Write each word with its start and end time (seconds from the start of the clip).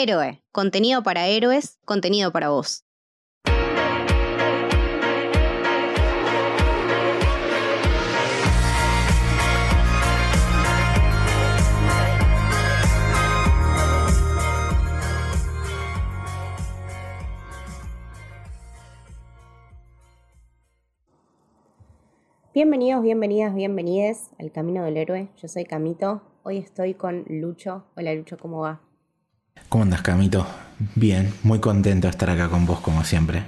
Héroe, 0.00 0.44
contenido 0.52 1.02
para 1.02 1.26
héroes, 1.26 1.80
contenido 1.84 2.30
para 2.30 2.50
vos. 2.50 2.84
Bienvenidos, 22.54 23.02
bienvenidas, 23.02 23.52
bienvenides 23.52 24.30
al 24.38 24.52
Camino 24.52 24.84
del 24.84 24.96
Héroe. 24.96 25.28
Yo 25.42 25.48
soy 25.48 25.64
Camito. 25.64 26.22
Hoy 26.44 26.58
estoy 26.58 26.94
con 26.94 27.24
Lucho. 27.28 27.86
Hola 27.96 28.14
Lucho, 28.14 28.38
¿cómo 28.38 28.60
va? 28.60 28.87
¿Cómo 29.68 29.84
andas, 29.84 30.00
Camito? 30.00 30.46
Bien, 30.94 31.30
muy 31.42 31.60
contento 31.60 32.06
de 32.06 32.12
estar 32.12 32.30
acá 32.30 32.48
con 32.48 32.64
vos 32.64 32.80
como 32.80 33.04
siempre. 33.04 33.44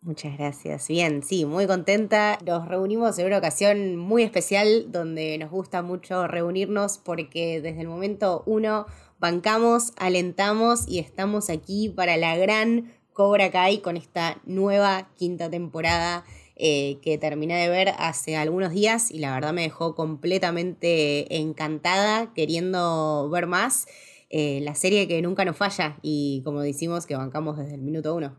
Muchas 0.00 0.36
gracias. 0.36 0.88
Bien, 0.88 1.22
sí, 1.22 1.44
muy 1.44 1.68
contenta. 1.68 2.38
Nos 2.44 2.66
reunimos 2.66 3.16
en 3.20 3.26
una 3.26 3.38
ocasión 3.38 3.96
muy 3.96 4.24
especial 4.24 4.90
donde 4.90 5.38
nos 5.38 5.50
gusta 5.50 5.82
mucho 5.82 6.26
reunirnos 6.26 6.98
porque 6.98 7.60
desde 7.60 7.82
el 7.82 7.86
momento 7.86 8.42
uno 8.46 8.86
bancamos, 9.20 9.92
alentamos 9.98 10.88
y 10.88 10.98
estamos 10.98 11.48
aquí 11.48 11.90
para 11.90 12.16
la 12.16 12.36
gran 12.36 12.92
Cobra 13.12 13.50
Kai 13.52 13.78
con 13.78 13.96
esta 13.96 14.40
nueva 14.46 15.10
quinta 15.16 15.48
temporada 15.48 16.24
eh, 16.56 16.98
que 17.02 17.18
terminé 17.18 17.54
de 17.54 17.68
ver 17.68 17.92
hace 17.98 18.36
algunos 18.36 18.72
días 18.72 19.12
y 19.12 19.20
la 19.20 19.32
verdad 19.32 19.52
me 19.52 19.62
dejó 19.62 19.94
completamente 19.94 21.36
encantada, 21.36 22.32
queriendo 22.34 23.28
ver 23.30 23.46
más. 23.46 23.86
Eh, 24.38 24.60
la 24.60 24.74
serie 24.74 25.08
que 25.08 25.22
nunca 25.22 25.46
nos 25.46 25.56
falla 25.56 25.96
y 26.02 26.42
como 26.44 26.60
decimos 26.60 27.06
que 27.06 27.16
bancamos 27.16 27.56
desde 27.56 27.76
el 27.76 27.80
minuto 27.80 28.14
uno. 28.14 28.34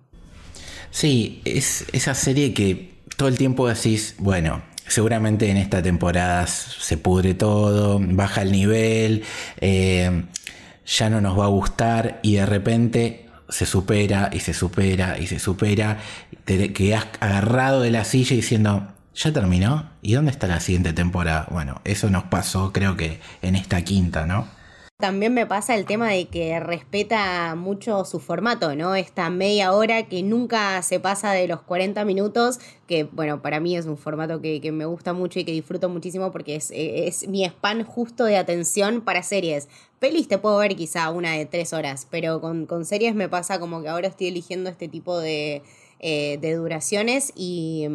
Sí, 0.91 1.41
es 1.43 1.87
esa 1.91 2.13
serie 2.13 2.53
que 2.53 2.93
todo 3.15 3.27
el 3.27 3.35
tiempo 3.35 3.67
decís, 3.67 4.13
bueno, 4.19 4.61
seguramente 4.85 5.49
en 5.49 5.57
esta 5.57 5.81
temporada 5.81 6.45
se 6.45 6.97
pudre 6.97 7.33
todo, 7.33 7.99
baja 7.99 8.43
el 8.43 8.51
nivel, 8.51 9.23
eh, 9.59 10.25
ya 10.85 11.09
no 11.09 11.19
nos 11.19 11.35
va 11.35 11.45
a 11.45 11.47
gustar 11.47 12.19
y 12.21 12.35
de 12.35 12.45
repente 12.45 13.25
se 13.49 13.65
supera 13.65 14.29
y 14.31 14.41
se 14.41 14.53
supera 14.53 15.17
y 15.17 15.25
se 15.25 15.39
supera, 15.39 15.97
te 16.45 16.73
quedas 16.73 17.07
agarrado 17.19 17.81
de 17.81 17.89
la 17.89 18.03
silla 18.03 18.35
diciendo, 18.35 18.87
¿ya 19.15 19.33
terminó? 19.33 19.89
¿Y 20.03 20.13
dónde 20.13 20.29
está 20.29 20.45
la 20.45 20.59
siguiente 20.59 20.93
temporada? 20.93 21.47
Bueno, 21.49 21.81
eso 21.85 22.07
nos 22.11 22.25
pasó 22.25 22.71
creo 22.71 22.95
que 22.95 23.19
en 23.41 23.55
esta 23.55 23.81
quinta, 23.81 24.27
¿no? 24.27 24.56
También 24.99 25.31
me 25.31 25.45
pasa 25.45 25.75
el 25.75 25.85
tema 25.85 26.09
de 26.09 26.25
que 26.25 26.59
respeta 26.59 27.53
mucho 27.53 28.03
su 28.03 28.19
formato, 28.19 28.75
¿no? 28.75 28.95
Esta 28.95 29.29
media 29.29 29.71
hora 29.71 30.07
que 30.07 30.23
nunca 30.23 30.81
se 30.81 30.99
pasa 30.99 31.33
de 31.33 31.47
los 31.47 31.61
40 31.61 32.03
minutos, 32.03 32.59
que 32.87 33.03
bueno, 33.03 33.43
para 33.43 33.59
mí 33.59 33.77
es 33.77 33.85
un 33.85 33.95
formato 33.95 34.41
que, 34.41 34.59
me 34.71 34.85
gusta 34.85 35.13
mucho 35.13 35.37
y 35.37 35.43
que 35.43 35.51
disfruto 35.51 35.87
muchísimo 35.87 36.31
porque 36.31 36.55
es, 36.55 36.71
es, 36.73 37.27
mi 37.27 37.45
spam 37.45 37.83
justo 37.83 38.23
de 38.25 38.37
atención 38.37 39.01
para 39.01 39.21
series. 39.21 39.69
Pelis 39.99 40.27
te 40.27 40.39
puedo 40.39 40.57
ver 40.57 40.75
quizá 40.75 41.11
una 41.11 41.33
de 41.33 41.45
tres 41.45 41.73
horas, 41.73 42.07
pero 42.09 42.41
con, 42.41 42.67
series 42.83 43.13
me 43.13 43.29
pasa 43.29 43.59
como 43.59 43.83
que 43.83 43.89
ahora 43.89 44.07
estoy 44.07 44.29
eligiendo 44.29 44.67
este 44.67 44.87
tipo 44.87 45.19
de, 45.19 45.61
eh, 45.99 46.39
de 46.41 46.55
duraciones 46.55 47.33
y... 47.35 47.87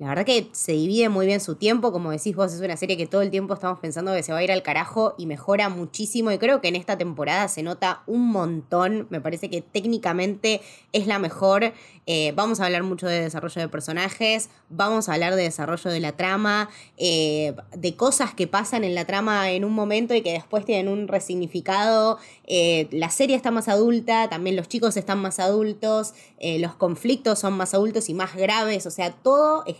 La 0.00 0.08
verdad 0.08 0.24
que 0.24 0.48
se 0.52 0.72
divide 0.72 1.10
muy 1.10 1.26
bien 1.26 1.40
su 1.40 1.56
tiempo, 1.56 1.92
como 1.92 2.10
decís 2.10 2.34
vos, 2.34 2.54
es 2.54 2.62
una 2.62 2.78
serie 2.78 2.96
que 2.96 3.06
todo 3.06 3.20
el 3.20 3.28
tiempo 3.28 3.52
estamos 3.52 3.80
pensando 3.80 4.14
que 4.14 4.22
se 4.22 4.32
va 4.32 4.38
a 4.38 4.42
ir 4.42 4.50
al 4.50 4.62
carajo 4.62 5.14
y 5.18 5.26
mejora 5.26 5.68
muchísimo 5.68 6.32
y 6.32 6.38
creo 6.38 6.62
que 6.62 6.68
en 6.68 6.76
esta 6.76 6.96
temporada 6.96 7.48
se 7.48 7.62
nota 7.62 8.02
un 8.06 8.28
montón, 8.28 9.08
me 9.10 9.20
parece 9.20 9.50
que 9.50 9.60
técnicamente 9.60 10.62
es 10.94 11.06
la 11.06 11.18
mejor, 11.18 11.74
eh, 12.12 12.32
vamos 12.34 12.58
a 12.58 12.64
hablar 12.66 12.82
mucho 12.82 13.06
de 13.06 13.20
desarrollo 13.20 13.60
de 13.60 13.68
personajes, 13.68 14.50
vamos 14.68 15.08
a 15.08 15.14
hablar 15.14 15.36
de 15.36 15.44
desarrollo 15.44 15.92
de 15.92 16.00
la 16.00 16.16
trama, 16.16 16.68
eh, 16.96 17.54
de 17.76 17.94
cosas 17.94 18.34
que 18.34 18.48
pasan 18.48 18.82
en 18.82 18.96
la 18.96 19.04
trama 19.04 19.52
en 19.52 19.64
un 19.64 19.72
momento 19.72 20.12
y 20.16 20.20
que 20.20 20.32
después 20.32 20.64
tienen 20.64 20.88
un 20.88 21.06
resignificado, 21.06 22.18
eh, 22.48 22.88
la 22.90 23.10
serie 23.10 23.36
está 23.36 23.52
más 23.52 23.68
adulta, 23.68 24.28
también 24.28 24.56
los 24.56 24.66
chicos 24.66 24.96
están 24.96 25.22
más 25.22 25.38
adultos, 25.38 26.14
los 26.40 26.74
conflictos 26.74 27.38
son 27.38 27.52
más 27.52 27.74
adultos 27.74 28.08
y 28.08 28.14
más 28.14 28.34
graves, 28.34 28.86
o 28.86 28.90
sea, 28.90 29.12
todo 29.12 29.62
es 29.66 29.76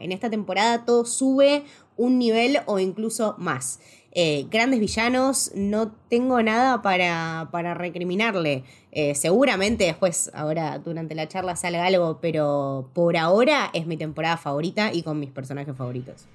en 0.00 0.12
esta 0.12 0.28
temporada 0.28 0.84
todo 0.84 1.06
sube 1.06 1.62
un 1.96 2.18
nivel 2.18 2.58
o 2.66 2.78
incluso 2.78 3.36
más. 3.38 3.78
Eh, 4.12 4.46
grandes 4.50 4.80
villanos, 4.80 5.52
no 5.54 5.92
tengo 6.08 6.42
nada 6.42 6.82
para, 6.82 7.48
para 7.52 7.74
recriminarle. 7.74 8.64
Eh, 8.92 9.14
seguramente 9.14 9.84
después, 9.84 10.30
ahora 10.34 10.78
durante 10.78 11.14
la 11.14 11.28
charla 11.28 11.56
salga 11.56 11.86
algo, 11.86 12.18
pero 12.20 12.90
por 12.92 13.16
ahora 13.16 13.70
es 13.72 13.86
mi 13.86 13.96
temporada 13.96 14.36
favorita 14.36 14.92
y 14.92 15.02
con 15.02 15.20
mis 15.20 15.30
personajes 15.30 15.76
favoritos. 15.76 16.26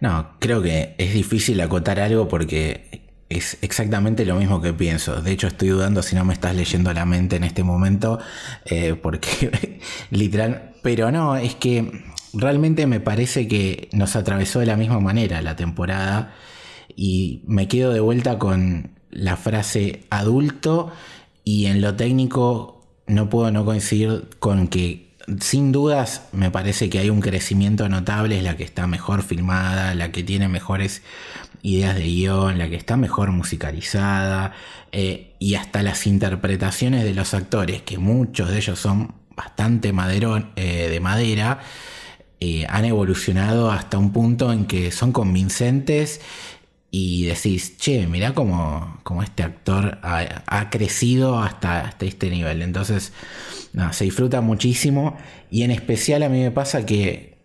No, 0.00 0.30
creo 0.38 0.62
que 0.62 0.94
es 0.98 1.12
difícil 1.12 1.60
acotar 1.60 1.98
algo 1.98 2.28
porque 2.28 3.08
es 3.28 3.58
exactamente 3.62 4.24
lo 4.24 4.36
mismo 4.36 4.60
que 4.60 4.72
pienso. 4.72 5.20
De 5.20 5.32
hecho, 5.32 5.48
estoy 5.48 5.68
dudando 5.68 6.02
si 6.02 6.14
no 6.14 6.24
me 6.24 6.32
estás 6.32 6.54
leyendo 6.54 6.92
la 6.92 7.04
mente 7.04 7.36
en 7.36 7.44
este 7.44 7.64
momento, 7.64 8.20
eh, 8.64 8.94
porque 8.94 9.80
literal 10.10 10.74
pero 10.82 11.10
no, 11.10 11.36
es 11.36 11.54
que 11.54 12.04
realmente 12.32 12.86
me 12.86 13.00
parece 13.00 13.48
que 13.48 13.88
nos 13.92 14.16
atravesó 14.16 14.60
de 14.60 14.66
la 14.66 14.76
misma 14.76 15.00
manera 15.00 15.42
la 15.42 15.56
temporada 15.56 16.34
y 16.96 17.42
me 17.46 17.68
quedo 17.68 17.92
de 17.92 18.00
vuelta 18.00 18.38
con 18.38 18.90
la 19.10 19.36
frase 19.36 20.04
adulto 20.10 20.92
y 21.44 21.66
en 21.66 21.80
lo 21.80 21.94
técnico 21.96 22.86
no 23.06 23.30
puedo 23.30 23.50
no 23.50 23.64
coincidir 23.64 24.28
con 24.38 24.68
que 24.68 25.08
sin 25.40 25.72
dudas 25.72 26.28
me 26.32 26.50
parece 26.50 26.88
que 26.88 26.98
hay 26.98 27.10
un 27.10 27.20
crecimiento 27.20 27.88
notable, 27.88 28.38
es 28.38 28.44
la 28.44 28.56
que 28.56 28.64
está 28.64 28.86
mejor 28.86 29.22
filmada, 29.22 29.94
la 29.94 30.10
que 30.10 30.22
tiene 30.22 30.48
mejores 30.48 31.02
ideas 31.62 31.96
de 31.96 32.04
guion, 32.04 32.58
la 32.58 32.68
que 32.68 32.76
está 32.76 32.96
mejor 32.96 33.30
musicalizada 33.32 34.52
eh, 34.92 35.34
y 35.38 35.54
hasta 35.54 35.82
las 35.82 36.06
interpretaciones 36.06 37.04
de 37.04 37.14
los 37.14 37.34
actores, 37.34 37.82
que 37.82 37.98
muchos 37.98 38.48
de 38.50 38.58
ellos 38.58 38.78
son 38.78 39.14
bastante 39.36 39.92
madero, 39.92 40.50
eh, 40.56 40.88
de 40.90 41.00
madera, 41.00 41.60
eh, 42.40 42.66
han 42.68 42.84
evolucionado 42.84 43.70
hasta 43.70 43.98
un 43.98 44.12
punto 44.12 44.52
en 44.52 44.66
que 44.66 44.92
son 44.92 45.12
convincentes 45.12 46.20
y 46.90 47.24
decís, 47.24 47.76
che, 47.76 48.06
mirá 48.06 48.32
cómo, 48.32 49.00
este 49.22 49.42
actor 49.42 49.98
ha, 50.02 50.70
crecido 50.70 51.40
hasta, 51.40 51.80
hasta, 51.80 52.06
este 52.06 52.30
nivel. 52.30 52.62
Entonces, 52.62 53.12
se 53.92 54.04
disfruta 54.04 54.40
muchísimo 54.40 55.16
y 55.50 55.62
en 55.62 55.70
especial 55.70 56.22
a 56.22 56.28
mí 56.28 56.40
me 56.40 56.50
pasa 56.50 56.86
que 56.86 57.38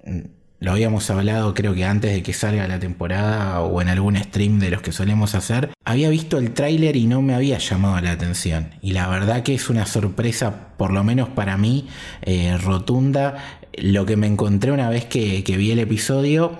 lo 0.63 0.71
habíamos 0.71 1.09
hablado 1.09 1.53
creo 1.53 1.75
que 1.75 1.83
antes 1.83 2.13
de 2.13 2.23
que 2.23 2.31
salga 2.31 2.65
la 2.69 2.79
temporada 2.79 3.59
o 3.59 3.81
en 3.81 3.89
algún 3.89 4.15
stream 4.15 4.59
de 4.59 4.69
los 4.69 4.81
que 4.81 4.93
solemos 4.93 5.35
hacer, 5.35 5.71
había 5.83 6.09
visto 6.09 6.37
el 6.37 6.53
tráiler 6.53 6.95
y 6.95 7.05
no 7.05 7.21
me 7.21 7.35
había 7.35 7.57
llamado 7.57 7.99
la 7.99 8.11
atención. 8.11 8.69
Y 8.81 8.93
la 8.93 9.09
verdad 9.09 9.43
que 9.43 9.55
es 9.55 9.69
una 9.69 9.85
sorpresa, 9.85 10.69
por 10.77 10.93
lo 10.93 11.03
menos 11.03 11.27
para 11.27 11.57
mí, 11.57 11.89
eh, 12.21 12.57
rotunda, 12.57 13.59
lo 13.77 14.05
que 14.05 14.15
me 14.15 14.27
encontré 14.27 14.71
una 14.71 14.89
vez 14.89 15.05
que, 15.05 15.43
vi 15.57 15.71
el 15.71 15.79
episodio. 15.79 16.57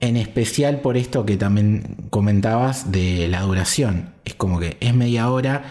En 0.00 0.16
especial 0.16 0.80
por 0.80 0.96
esto 0.96 1.24
que 1.24 1.36
también 1.36 1.96
comentabas 2.10 2.90
de 2.90 3.28
la 3.28 3.42
duración. 3.42 4.14
Es 4.24 4.34
como 4.34 4.58
que 4.58 4.76
es 4.80 4.94
media 4.94 5.30
hora 5.30 5.64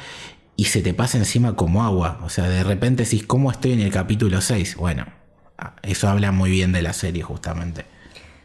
y 0.55 0.65
se 0.65 0.81
te 0.81 0.93
pasa 0.93 1.17
encima 1.17 1.55
como 1.55 1.83
agua. 1.83 2.19
O 2.23 2.29
sea, 2.29 2.47
de 2.47 2.63
repente 2.63 3.03
decís, 3.03 3.23
¿cómo 3.25 3.51
estoy 3.51 3.73
en 3.73 3.81
el 3.81 3.91
capítulo 3.91 4.39
6? 4.39 4.77
Bueno, 4.77 5.05
eso 5.83 6.07
habla 6.07 6.31
muy 6.31 6.49
bien 6.49 6.71
de 6.71 6.81
la 6.81 6.93
serie 6.93 7.23
justamente. 7.23 7.85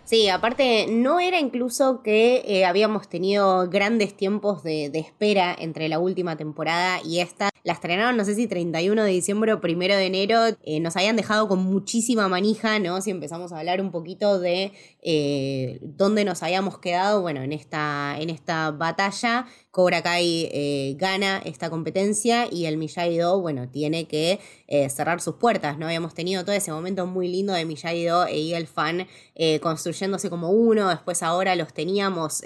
Sí, 0.06 0.28
aparte, 0.28 0.86
no 0.88 1.18
era 1.18 1.40
incluso 1.40 2.00
que 2.00 2.44
eh, 2.46 2.64
habíamos 2.64 3.08
tenido 3.08 3.68
grandes 3.68 4.16
tiempos 4.16 4.62
de, 4.62 4.86
espera 4.94 5.52
entre 5.58 5.88
la 5.88 5.98
última 5.98 6.36
temporada 6.36 7.00
y 7.04 7.18
esta. 7.18 7.50
La 7.64 7.72
estrenaron, 7.72 8.16
no 8.16 8.24
sé 8.24 8.36
si 8.36 8.46
31 8.46 9.02
de 9.02 9.10
diciembre 9.10 9.52
o 9.52 9.60
1 9.60 9.78
de 9.80 10.06
enero. 10.06 10.42
Eh, 10.62 10.78
nos 10.78 10.96
habían 10.96 11.16
dejado 11.16 11.48
con 11.48 11.58
muchísima 11.64 12.28
manija, 12.28 12.78
¿no? 12.78 13.00
Si 13.00 13.10
empezamos 13.10 13.50
a 13.50 13.58
hablar 13.58 13.80
un 13.80 13.90
poquito 13.90 14.38
de 14.38 14.70
eh, 15.02 15.80
dónde 15.82 16.24
nos 16.24 16.44
habíamos 16.44 16.78
quedado, 16.78 17.22
bueno, 17.22 17.42
en 17.42 17.52
esta, 17.52 18.16
en 18.20 18.30
esta 18.30 18.70
batalla. 18.70 19.46
Cobra 19.76 20.02
Kai 20.02 20.48
eh, 20.52 20.96
gana 20.96 21.36
esta 21.44 21.68
competencia 21.68 22.48
y 22.50 22.64
el 22.64 22.78
Miyagi-Do, 22.78 23.42
bueno, 23.42 23.68
tiene 23.68 24.08
que 24.08 24.40
eh, 24.68 24.88
cerrar 24.88 25.20
sus 25.20 25.34
puertas, 25.34 25.76
¿no? 25.76 25.84
Habíamos 25.84 26.14
tenido 26.14 26.46
todo 26.46 26.54
ese 26.54 26.72
momento 26.72 27.06
muy 27.06 27.28
lindo 27.28 27.52
de 27.52 27.66
Miyagi-Do 27.66 28.24
e 28.24 28.56
el 28.56 28.66
Fan 28.68 29.06
eh, 29.34 29.60
construyéndose 29.60 30.30
como 30.30 30.48
uno, 30.48 30.88
después 30.88 31.22
ahora 31.22 31.54
los 31.56 31.74
teníamos 31.74 32.42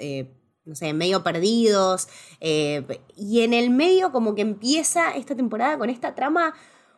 no 0.65 0.75
sé, 0.75 0.91
medio 0.91 1.23
perdidos. 1.23 2.09
y 2.41 3.41
en 3.41 3.53
el 3.53 3.69
medio 3.69 4.11
como 4.11 4.35
que 4.35 4.41
empieza 4.41 5.15
esta 5.15 5.33
temporada 5.33 5.77
con 5.77 5.89
esta 5.89 6.13
trama 6.13 6.53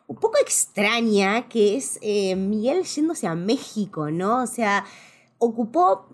un 0.08 0.16
poco 0.16 0.36
extraña, 0.42 1.48
que 1.48 1.76
es 1.76 2.00
Miguel 2.36 2.82
yéndose 2.82 3.28
a 3.28 3.36
México, 3.36 4.10
¿no? 4.10 4.42
O 4.42 4.46
sea, 4.48 4.84
ocupó 5.38 6.13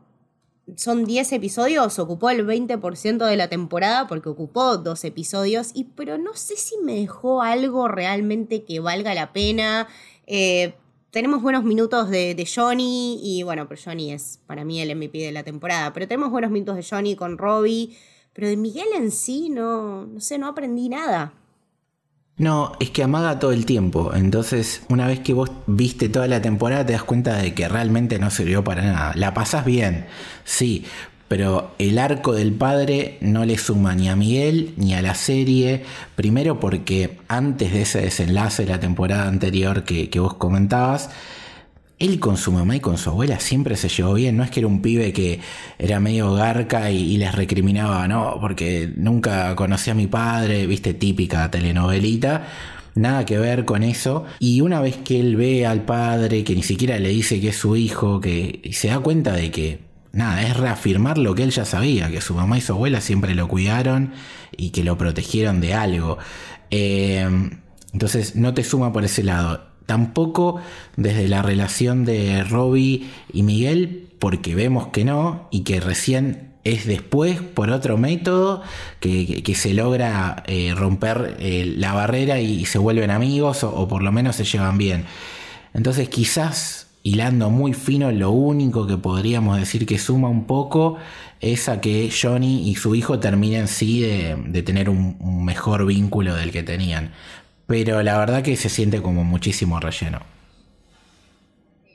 son 0.77 1.05
10 1.05 1.33
episodios, 1.33 1.99
ocupó 1.99 2.31
el 2.31 2.47
20% 2.47 3.27
de 3.27 3.37
la 3.37 3.49
temporada 3.49 4.07
porque 4.07 4.29
ocupó 4.29 4.77
dos 4.77 5.05
episodios, 5.05 5.71
y, 5.75 5.85
pero 5.85 6.19
no 6.19 6.35
sé 6.35 6.57
si 6.57 6.77
me 6.79 6.95
dejó 6.95 7.43
algo 7.43 7.89
realmente 7.89 8.65
que 8.65 8.81
valga 8.81 9.15
la 9.15 9.33
pena. 9.33 9.89
Eh, 10.27 10.75
tenemos 11.11 11.43
buenos 11.43 11.65
minutos 11.65 12.09
de, 12.09 12.49
Johnny 12.53 13.19
y 13.23 13.43
bueno, 13.43 13.67
pero 13.69 13.81
Johnny 13.85 14.13
es 14.13 14.41
para 14.47 14.65
mí 14.65 14.81
el 14.81 14.95
MVP 14.95 15.19
de 15.19 15.33
la 15.33 15.43
temporada, 15.43 15.93
pero 15.93 16.07
tenemos 16.07 16.31
buenos 16.31 16.51
minutos 16.51 16.77
de 16.77 16.87
Johnny 16.89 17.17
con 17.17 17.37
Robbie, 17.37 17.97
pero 18.33 18.49
de 18.49 18.57
Miguel 18.57 18.89
en 18.95 19.11
sí 19.11 19.51
no, 19.51 20.07
no 20.07 20.21
sé, 20.21 20.39
no 20.39 20.47
aprendí 20.47 20.89
nada. 20.89 21.35
No, 22.41 22.73
es 22.81 22.89
que 22.89 23.03
amaga 23.03 23.39
todo 23.39 23.53
el 23.53 23.67
tiempo. 23.67 24.13
Entonces, 24.15 24.81
una 24.89 25.07
vez 25.07 25.21
que 25.21 25.35
vos 25.35 25.51
viste 25.67 26.09
toda 26.09 26.27
la 26.27 26.41
temporada, 26.41 26.87
te 26.87 26.95
das 26.95 27.03
cuenta 27.03 27.37
de 27.37 27.53
que 27.53 27.69
realmente 27.69 28.19
no 28.19 28.31
sirvió 28.31 28.65
para 28.65 28.83
nada. 28.83 29.13
La 29.15 29.35
pasás 29.35 29.67
bien, 29.67 30.07
sí, 30.45 30.87
pero 31.29 31.73
el 31.79 31.99
arco 31.99 32.33
del 32.33 32.55
padre 32.55 33.19
no 33.21 33.45
le 33.45 33.59
suma 33.59 33.95
ni 33.95 34.09
a 34.09 34.17
Miguel 34.17 34.73
ni 34.79 34.95
a 34.95 35.03
la 35.03 35.15
serie. 35.15 35.85
Primero 36.17 36.59
porque 36.61 37.19
antes 37.29 37.75
de 37.75 37.83
ese 37.83 38.01
desenlace 38.01 38.65
de 38.65 38.71
la 38.71 38.81
temporada 38.81 39.29
anterior 39.29 39.85
que, 39.85 40.09
vos 40.19 40.33
comentabas, 40.33 41.11
él 42.01 42.19
con 42.19 42.39
su 42.39 42.51
mamá 42.51 42.77
y 42.77 42.81
con 42.81 42.99
su 42.99 43.11
abuela 43.11 43.39
siempre 43.39 43.77
se 43.77 43.89
llevó 43.89 44.15
bien. 44.15 44.37
No 44.37 44.43
es 44.43 44.51
que 44.51 44.61
era 44.61 44.67
un 44.67 44.81
pibe 44.83 45.13
que 45.13 45.41
era 45.79 46.01
medio 46.01 46.33
garca 46.33 46.91
y, 46.91 47.17
les 47.19 47.35
recriminaba, 47.35 48.09
no, 48.09 48.39
porque 48.41 48.91
nunca 48.97 49.55
conocí 49.55 49.91
a 49.91 49.95
mi 49.95 50.07
padre, 50.07 50.67
viste, 50.67 50.95
típica 50.95 51.51
telenovelita. 51.51 52.47
Nada 52.95 53.25
que 53.27 53.39
ver 53.39 53.67
con 53.67 53.83
eso. 53.83 54.25
Y 54.39 54.63
una 54.63 54.81
vez 54.81 54.97
que 54.97 55.21
él 55.21 55.37
ve 55.37 55.67
al 55.67 55.83
padre, 55.83 56.43
que 56.43 56.55
ni 56.55 56.63
siquiera 56.63 56.99
le 56.99 57.11
dice 57.11 57.41
que 57.41 57.51
es 57.51 57.57
su 57.57 57.77
hijo, 57.77 58.21
que 58.21 58.63
se 58.73 58.89
da 58.89 58.99
cuenta 58.99 59.33
de 59.33 59.51
que 59.51 59.81
nada, 60.13 60.43
es 60.43 60.57
reafirmar 60.57 61.19
lo 61.19 61.35
que 61.35 61.43
él 61.43 61.51
ya 61.51 61.67
sabía, 61.67 62.11
que 62.11 62.21
su 62.23 62.35
mamá 62.35 62.59
y 62.59 62.63
su 62.63 62.73
abuela 62.73 63.01
siempre 63.01 63.35
lo 63.35 63.47
cuidaron 63.47 64.13
y 64.57 64.71
que 64.71 64.85
lo 64.85 64.97
protegieron 64.97 65.61
de 65.61 65.75
algo. 65.75 66.19
Eh, 66.71 67.29
entonces 67.93 68.37
no 68.37 68.55
te 68.55 68.65
suma 68.65 68.93
por 68.93 69.05
ese 69.05 69.23
lado. 69.23 69.70
Tampoco 69.91 70.61
desde 70.97 71.27
la 71.27 71.43
relación 71.43 72.05
de 72.05 72.45
Robbie 72.45 73.11
y 73.33 73.43
Miguel, 73.43 74.07
porque 74.21 74.55
vemos 74.55 74.87
que 74.87 75.05
no 75.05 75.49
y 75.51 75.63
que 75.63 75.81
recién 75.81 76.53
es 76.63 76.87
después, 76.87 77.41
por 77.41 77.71
otro 77.71 77.99
método, 77.99 78.63
que, 79.01 79.43
se 79.57 79.75
logra 79.75 80.45
eh, 80.47 80.75
romper 80.77 81.39
eh, 81.41 81.75
la 81.77 81.93
barrera 81.93 82.39
y, 82.39 82.67
se 82.67 82.79
vuelven 82.79 83.11
amigos 83.11 83.65
o 83.65 83.89
por 83.89 84.05
lo 84.05 84.13
menos 84.13 84.37
se 84.37 84.45
llevan 84.45 84.79
bien. 84.79 85.07
Entonces 85.75 86.09
quizás 86.09 86.87
hilando 87.03 87.51
muy 87.51 87.73
fino, 87.73 88.13
lo 88.13 88.31
único 88.31 88.87
que 88.87 88.97
podríamos 88.97 89.59
decir 89.59 89.87
que 89.87 89.99
suma 89.99 90.29
un 90.29 90.45
poco 90.45 90.99
es 91.41 91.69
a 91.69 91.81
que 91.81 92.11
Johnny 92.11 92.69
y 92.69 92.77
su 92.77 92.95
hijo 92.95 93.19
terminen 93.19 93.67
sí 93.67 94.03
de, 94.03 94.63
tener 94.63 94.89
un, 94.89 95.45
mejor 95.45 95.85
vínculo 95.85 96.37
del 96.37 96.53
que 96.53 96.63
tenían. 96.63 97.11
Pero 97.71 98.03
la 98.03 98.19
verdad 98.19 98.43
que 98.43 98.57
se 98.57 98.69
siente 98.69 99.01
como 99.01 99.23
muchísimo 99.23 99.79
relleno. 99.79 100.19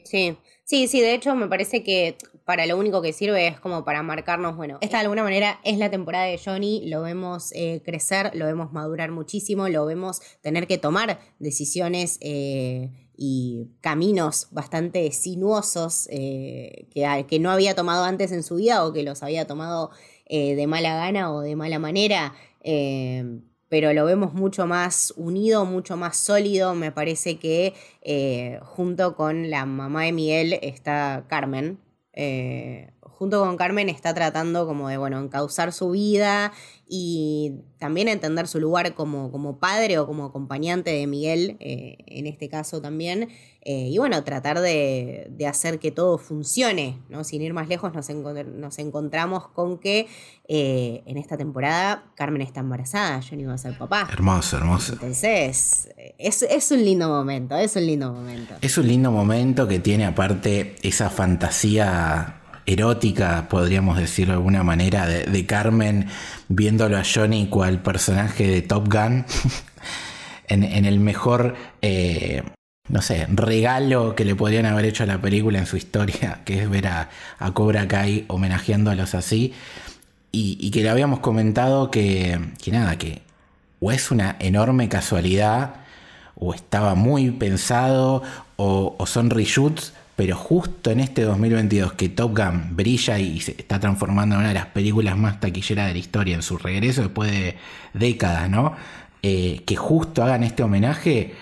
Sí, 0.06 0.38
sí, 0.64 0.88
sí, 0.88 1.02
de 1.02 1.14
hecho 1.14 1.36
me 1.36 1.50
parece 1.50 1.84
que 1.84 2.16
para 2.46 2.66
lo 2.66 2.78
único 2.78 3.02
que 3.02 3.12
sirve 3.12 3.48
es 3.48 3.60
como 3.60 3.84
para 3.84 4.02
marcarnos, 4.02 4.56
bueno, 4.56 4.78
esta 4.80 5.00
de 5.00 5.02
alguna 5.02 5.24
manera 5.24 5.60
es 5.66 5.78
la 5.78 5.92
temporada 5.92 6.28
de 6.28 6.40
Johnny, 6.40 6.88
lo 6.88 7.02
vemos 7.02 7.52
eh, 7.52 7.82
crecer, 7.84 8.32
lo 8.36 8.46
vemos 8.46 8.72
madurar 8.72 9.12
muchísimo, 9.12 9.68
lo 9.68 9.86
vemos 9.86 10.22
tener 10.40 10.66
que 10.66 10.78
tomar 10.78 11.20
decisiones. 11.40 12.20
Eh, 12.22 12.90
y 13.18 13.70
caminos 13.80 14.50
bastante 14.52 15.10
sinuosos 15.14 16.10
eh, 16.12 16.88
que, 16.94 17.26
que, 17.30 17.40
no 17.40 17.50
había 17.50 17.74
tomado 17.74 18.04
antes 18.04 18.34
en 18.34 18.44
su 18.44 18.56
vida 18.56 18.86
o 18.86 18.92
que 18.92 19.04
los 19.04 19.24
había 19.24 19.48
tomado 19.48 19.92
de 20.30 20.68
mala 20.68 20.96
gana 20.98 21.32
o 21.34 21.40
de 21.40 21.56
mala 21.56 21.80
manera. 21.80 22.34
Eh, 23.76 23.82
pero 23.82 23.94
lo 23.94 24.06
vemos 24.06 24.34
mucho 24.34 24.66
más 24.68 25.14
unido, 25.18 25.66
mucho 25.66 25.98
más 25.98 26.18
sólido. 26.18 26.76
Me 26.76 26.92
parece 26.92 27.38
que 27.38 27.74
junto 28.62 29.16
con 29.16 29.50
la 29.50 29.66
mamá 29.66 30.04
de 30.04 30.12
Miguel 30.12 30.60
está 30.62 31.26
Carmen. 31.28 31.80
Junto 33.18 33.42
con 33.42 33.56
Carmen 33.56 33.90
está 33.90 34.14
tratando 34.14 34.68
como 34.68 34.90
de, 34.90 34.98
bueno, 34.98 35.20
encauzar 35.20 35.72
su 35.72 35.92
vida 35.92 36.52
y 36.88 37.54
también 37.80 38.08
entender 38.08 38.48
su 38.48 38.60
lugar 38.60 38.94
como, 38.94 39.32
como 39.32 39.58
padre 39.58 39.98
o 39.98 40.06
como 40.06 40.26
acompañante 40.26 40.92
de 40.92 41.08
Miguel, 41.08 41.58
eh, 41.60 41.98
en 42.06 42.28
este 42.28 42.50
caso 42.50 42.82
también, 42.82 43.30
eh, 43.62 43.88
y 43.90 43.98
bueno, 43.98 44.24
tratar 44.24 44.60
de, 44.60 45.32
hacer 45.48 45.80
que 45.80 45.92
todo 45.92 46.18
funcione, 46.18 47.00
¿no? 47.10 47.24
Sin 47.24 47.42
ir 47.42 47.54
más 47.54 47.68
lejos 47.68 47.94
nos, 47.94 48.10
nos 48.10 48.80
encontramos 48.80 49.48
con 49.48 49.80
que 49.80 50.08
eh, 50.48 51.02
en 51.06 51.18
esta 51.18 51.38
temporada 51.38 52.12
Carmen 52.16 52.42
está 52.42 52.60
embarazada, 52.60 53.20
yo 53.22 53.36
no 53.36 53.42
iba 53.44 53.54
a 53.54 53.58
ser 53.58 53.78
papá. 53.78 54.08
Hermoso, 54.12 54.58
hermoso. 54.58 54.94
Entonces, 54.94 55.90
es, 56.20 56.44
es 56.44 56.72
un 56.72 56.84
lindo 56.84 57.08
momento, 57.08 57.56
es 57.56 57.76
un 57.76 57.86
lindo 57.86 58.14
momento. 58.14 58.56
Es 58.62 58.78
un 58.78 58.88
lindo 58.88 59.12
momento 59.12 59.68
que 59.68 59.80
tiene 59.80 60.06
aparte 60.06 60.76
esa 60.84 61.10
fantasía 61.10 62.42
erótica, 62.66 63.48
podríamos 63.50 63.98
decirlo 63.98 64.34
de 64.34 64.38
alguna 64.38 64.64
manera, 64.64 65.06
de, 65.08 65.46
Carmen 65.46 66.08
viéndolo 66.48 66.98
a 66.98 67.04
Johnny 67.04 67.48
cual 67.48 67.82
personaje 67.82 68.48
de 68.48 68.62
Top 68.62 68.92
Gun, 68.92 69.26
en, 70.48 70.86
el 70.86 71.00
mejor, 71.00 71.56
eh, 71.82 72.44
no 72.88 73.02
sé, 73.02 73.28
regalo 73.30 74.16
que 74.16 74.26
le 74.26 74.36
podrían 74.36 74.66
haber 74.66 74.86
hecho 74.86 75.04
a 75.04 75.08
la 75.08 75.22
película 75.22 75.60
en 75.60 75.66
su 75.66 75.78
historia, 75.78 76.42
que 76.46 76.64
es 76.64 76.70
ver 76.70 76.88
a, 76.88 77.10
Cobra 77.54 77.88
Kai 77.88 78.26
homenajeándolos 78.28 79.16
así, 79.16 79.54
y, 80.32 80.70
que 80.72 80.84
le 80.84 80.90
habíamos 80.90 81.20
comentado 81.20 81.90
que, 81.90 82.38
que 82.62 82.72
nada, 82.72 82.98
que 82.98 83.22
o 83.80 83.94
es 83.94 84.12
una 84.12 84.36
enorme 84.40 84.90
casualidad, 84.90 85.76
o 86.36 86.54
estaba 86.54 86.94
muy 86.96 87.32
pensado, 87.32 88.22
o, 88.58 88.96
o 88.98 89.06
son 89.06 89.30
reshoots, 89.30 89.94
pero 90.16 90.38
justo 90.38 90.92
en 90.92 91.02
este 91.02 91.24
2022 91.24 91.94
que 91.94 92.10
Top 92.10 92.38
Gun 92.38 92.76
brilla 92.76 93.20
y 93.20 93.42
se 93.42 93.52
está 93.52 93.80
transformando 93.80 94.36
en 94.36 94.42
una 94.42 94.50
de 94.50 94.56
las 94.56 94.68
películas 94.68 95.18
más 95.18 95.40
taquilleras 95.40 95.88
de 95.88 95.94
la 95.94 96.00
historia 96.00 96.36
en 96.36 96.42
su 96.42 96.58
regreso 96.58 97.02
después 97.02 97.32
de 97.32 97.58
décadas, 97.94 98.50
¿no? 98.50 98.76
Eh, 99.22 99.64
que 99.66 99.76
justo 99.76 100.24
hagan 100.24 100.44
este 100.44 100.64
homenaje 100.64 101.34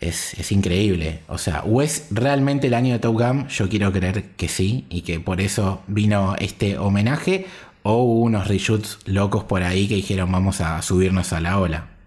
es, 0.00 0.52
increíble. 0.52 1.20
O 1.28 1.38
sea, 1.38 1.62
¿o 1.62 1.82
es 1.82 2.08
realmente 2.10 2.66
el 2.68 2.74
año 2.74 2.92
de 2.92 2.98
Top 2.98 3.14
Gun? 3.14 3.48
Yo 3.48 3.68
quiero 3.68 3.92
creer 3.92 4.30
que 4.36 4.48
sí 4.48 4.86
y 4.90 5.02
que 5.02 5.20
por 5.20 5.40
eso 5.40 5.82
vino 5.86 6.36
este 6.38 6.78
homenaje 6.78 7.46
o 7.82 8.02
hubo 8.02 8.22
unos 8.22 8.48
reshoots 8.48 8.98
locos 9.06 9.44
por 9.44 9.62
ahí 9.62 9.88
que 9.88 9.94
dijeron 9.96 10.30
vamos 10.30 10.60
a 10.60 10.82
subirnos 10.82 11.32
a 11.32 11.40
la 11.40 11.58
ola. 11.58 11.97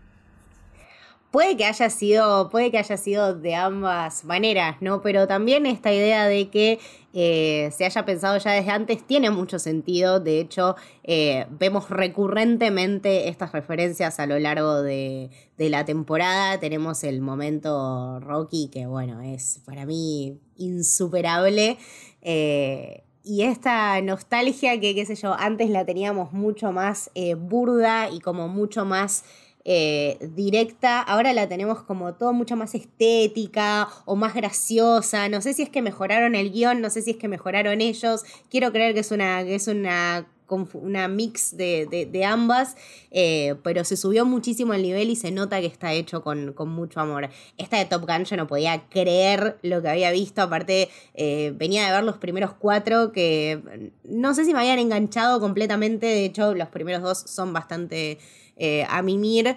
Puede 1.31 1.55
que 1.55 1.63
haya 1.63 1.89
sido, 1.89 2.49
puede 2.49 2.71
que 2.71 2.77
haya 2.77 2.97
sido 2.97 3.33
de 3.33 3.55
ambas 3.55 4.25
maneras, 4.25 4.75
¿no? 4.81 5.01
Pero 5.01 5.27
también 5.27 5.65
esta 5.65 5.93
idea 5.93 6.27
de 6.27 6.49
que 6.49 6.77
eh, 7.13 7.69
se 7.71 7.85
haya 7.85 8.03
pensado 8.03 8.37
ya 8.37 8.51
desde 8.51 8.69
antes 8.69 9.07
tiene 9.07 9.29
mucho 9.29 9.57
sentido. 9.57 10.19
De 10.19 10.41
hecho, 10.41 10.75
eh, 11.05 11.45
vemos 11.51 11.89
recurrentemente 11.89 13.29
estas 13.29 13.53
referencias 13.53 14.19
a 14.19 14.25
lo 14.25 14.39
largo 14.39 14.81
de, 14.81 15.29
la 15.57 15.85
temporada. 15.85 16.59
Tenemos 16.59 17.03
el 17.05 17.21
momento 17.21 18.19
Rocky, 18.19 18.67
que 18.67 18.85
bueno, 18.85 19.21
es 19.21 19.61
para 19.65 19.85
mí 19.85 20.37
insuperable. 20.57 21.77
Eh, 22.21 23.03
y 23.23 23.43
esta 23.43 24.01
nostalgia 24.01 24.81
que, 24.81 24.95
qué 24.95 25.05
sé 25.05 25.15
yo, 25.15 25.33
antes 25.33 25.69
la 25.69 25.85
teníamos 25.85 26.33
mucho 26.33 26.73
más 26.73 27.09
burda 27.37 28.09
y 28.09 28.19
como 28.19 28.47
mucho 28.47 28.83
más 28.83 29.23
eh, 29.63 30.17
directa, 30.35 31.01
ahora 31.01 31.33
la 31.33 31.47
tenemos 31.47 31.83
como 31.83 32.13
todo 32.15 32.33
mucho 32.33 32.55
más 32.55 32.73
estética 32.73 33.87
o 34.05 34.15
más 34.15 34.33
graciosa. 34.33 35.29
No 35.29 35.41
sé 35.41 35.53
si 35.53 35.63
es 35.63 35.69
que 35.69 35.81
mejoraron 35.81 36.35
el 36.35 36.51
guion, 36.51 36.81
no 36.81 36.89
sé 36.89 37.01
si 37.01 37.11
es 37.11 37.17
que 37.17 37.27
mejoraron 37.27 37.81
ellos. 37.81 38.23
Quiero 38.49 38.71
creer 38.71 38.93
que 38.93 39.01
es 39.01 39.11
una, 39.11 39.43
que 39.43 39.55
es 39.55 39.67
una, 39.67 40.27
una 40.73 41.07
mix 41.07 41.55
de, 41.55 42.25
ambas, 42.25 42.75
eh, 43.11 43.55
pero 43.63 43.83
se 43.83 43.97
subió 43.97 44.25
muchísimo 44.25 44.73
el 44.73 44.81
nivel 44.81 45.09
y 45.09 45.15
se 45.15 45.31
nota 45.31 45.59
que 45.59 45.67
está 45.67 45.93
hecho 45.93 46.23
con, 46.23 46.55
mucho 46.67 46.99
amor. 46.99 47.29
Esta 47.57 47.77
de 47.77 47.85
Top 47.85 48.05
Gun 48.07 48.25
yo 48.25 48.37
no 48.37 48.47
podía 48.47 48.83
creer 48.89 49.57
lo 49.61 49.81
que 49.81 49.89
había 49.89 50.11
visto, 50.11 50.41
aparte 50.41 50.89
eh, 51.13 51.53
venía 51.55 51.85
de 51.85 51.91
ver 51.91 52.03
los 52.03 52.17
primeros 52.17 52.53
cuatro 52.53 53.11
que 53.11 53.91
no 54.03 54.33
sé 54.33 54.45
si 54.45 54.53
me 54.53 54.59
habían 54.59 54.79
enganchado 54.79 55.39
completamente, 55.39 56.05
de 56.05 56.25
hecho 56.25 56.53
los 56.53 56.69
primeros 56.69 57.01
dos 57.01 57.19
son 57.19 57.53
bastante 57.53 58.19
eh, 58.57 58.85
a 58.89 59.01
mimir. 59.01 59.55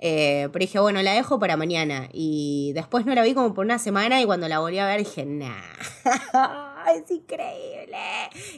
Eh, 0.00 0.48
pero 0.52 0.62
dije, 0.62 0.78
bueno, 0.80 1.00
la 1.02 1.14
dejo 1.14 1.38
para 1.38 1.56
mañana. 1.56 2.08
Y 2.12 2.72
después 2.74 3.06
no 3.06 3.14
la 3.14 3.22
vi 3.22 3.34
como 3.34 3.54
por 3.54 3.64
una 3.64 3.78
semana 3.78 4.20
y 4.20 4.26
cuando 4.26 4.48
la 4.48 4.58
volví 4.58 4.78
a 4.78 4.86
ver 4.86 4.98
dije, 4.98 5.24
nah, 5.24 5.54
es 6.94 7.10
increíble. 7.10 7.98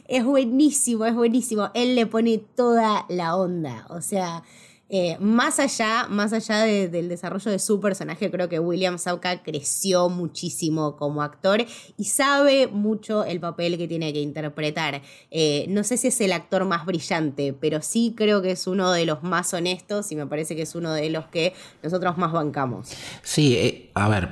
Es 0.07 0.25
buenísimo, 0.25 1.05
es 1.05 1.15
buenísimo. 1.15 1.69
Él 1.73 1.95
le 1.95 2.05
pone 2.05 2.37
toda 2.37 3.05
la 3.07 3.35
onda. 3.35 3.85
O 3.89 4.01
sea, 4.01 4.43
eh, 4.89 5.17
más 5.19 5.59
allá, 5.59 6.07
más 6.09 6.31
allá 6.31 6.63
del 6.63 7.09
desarrollo 7.09 7.51
de 7.51 7.59
su 7.59 7.81
personaje, 7.81 8.31
creo 8.31 8.47
que 8.47 8.59
William 8.59 8.97
Sauka 8.97 9.43
creció 9.43 10.07
muchísimo 10.07 10.95
como 10.95 11.21
actor 11.21 11.65
y 11.97 12.05
sabe 12.05 12.67
mucho 12.67 13.25
el 13.25 13.41
papel 13.41 13.77
que 13.77 13.87
tiene 13.87 14.13
que 14.13 14.21
interpretar. 14.21 15.01
Eh, 15.29 15.65
no 15.67 15.83
sé 15.83 15.97
si 15.97 16.07
es 16.07 16.21
el 16.21 16.31
actor 16.31 16.63
más 16.63 16.85
brillante, 16.85 17.53
pero 17.53 17.81
sí 17.81 18.13
creo 18.15 18.41
que 18.41 18.51
es 18.51 18.65
uno 18.65 18.91
de 18.91 19.05
los 19.05 19.23
más 19.23 19.53
honestos 19.53 20.11
y 20.13 20.15
me 20.15 20.25
parece 20.25 20.55
que 20.55 20.61
es 20.61 20.73
uno 20.73 20.93
de 20.93 21.09
los 21.09 21.25
que 21.25 21.53
nosotros 21.83 22.17
más 22.17 22.31
bancamos. 22.31 22.89
Sí, 23.23 23.55
eh, 23.55 23.91
a 23.93 24.07
ver. 24.07 24.29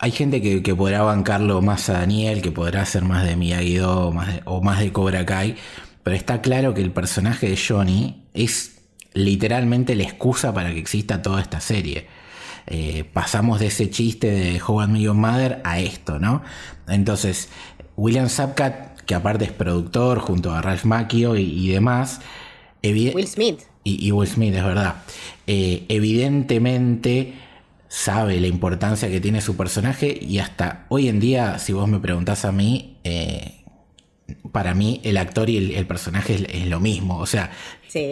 Hay 0.00 0.12
gente 0.12 0.40
que, 0.40 0.76
podrá 0.76 1.02
bancarlo 1.02 1.60
más 1.60 1.88
a 1.88 1.94
Daniel, 1.94 2.40
que 2.40 2.52
podrá 2.52 2.84
ser 2.84 3.02
más 3.02 3.26
de 3.26 3.34
Miyagi-Do 3.34 4.14
o 4.44 4.60
más 4.62 4.78
de 4.78 4.92
Cobra 4.92 5.26
Kai, 5.26 5.56
pero 6.04 6.14
está 6.14 6.40
claro 6.40 6.72
que 6.72 6.82
el 6.82 6.92
personaje 6.92 7.48
de 7.48 7.56
Johnny 7.56 8.22
es 8.32 8.77
literalmente 9.12 9.94
la 9.94 10.04
excusa 10.04 10.52
para 10.54 10.72
que 10.72 10.78
exista 10.78 11.22
toda 11.22 11.40
esta 11.40 11.60
serie. 11.60 12.06
Eh, 12.66 13.04
pasamos 13.12 13.60
de 13.60 13.68
ese 13.68 13.90
chiste 13.90 14.30
de 14.30 14.60
How 14.60 14.82
I 14.96 15.08
Mother 15.08 15.60
a 15.64 15.80
esto, 15.80 16.18
¿no? 16.18 16.42
Entonces, 16.86 17.48
William 17.96 18.28
Sapkat, 18.28 19.00
que 19.02 19.14
aparte 19.14 19.46
es 19.46 19.52
productor 19.52 20.18
junto 20.18 20.52
a 20.52 20.60
Ralph 20.60 20.84
Macchio 20.84 21.36
y, 21.36 21.68
demás. 21.68 22.20
Will 22.84 23.26
Smith. 23.26 23.60
Y, 23.84 24.12
Will 24.12 24.28
Smith, 24.28 24.54
es 24.54 24.64
verdad. 24.64 24.96
Eh, 25.46 25.86
evidentemente 25.88 27.34
sabe 27.88 28.38
la 28.38 28.48
importancia 28.48 29.08
que 29.08 29.20
tiene 29.20 29.40
su 29.40 29.56
personaje 29.56 30.18
y 30.20 30.38
hasta 30.38 30.84
hoy 30.90 31.08
en 31.08 31.20
día, 31.20 31.58
si 31.58 31.72
vos 31.72 31.88
me 31.88 31.98
preguntás 31.98 32.44
a 32.44 32.52
mí, 32.52 32.98
eh, 33.04 33.57
para 34.52 34.74
mí 34.74 35.00
el 35.04 35.16
actor 35.16 35.50
y 35.50 35.74
el, 35.74 35.86
personaje 35.86 36.34
es, 36.34 36.66
lo 36.66 36.80
mismo. 36.80 37.18
O 37.18 37.26
sea, 37.26 37.50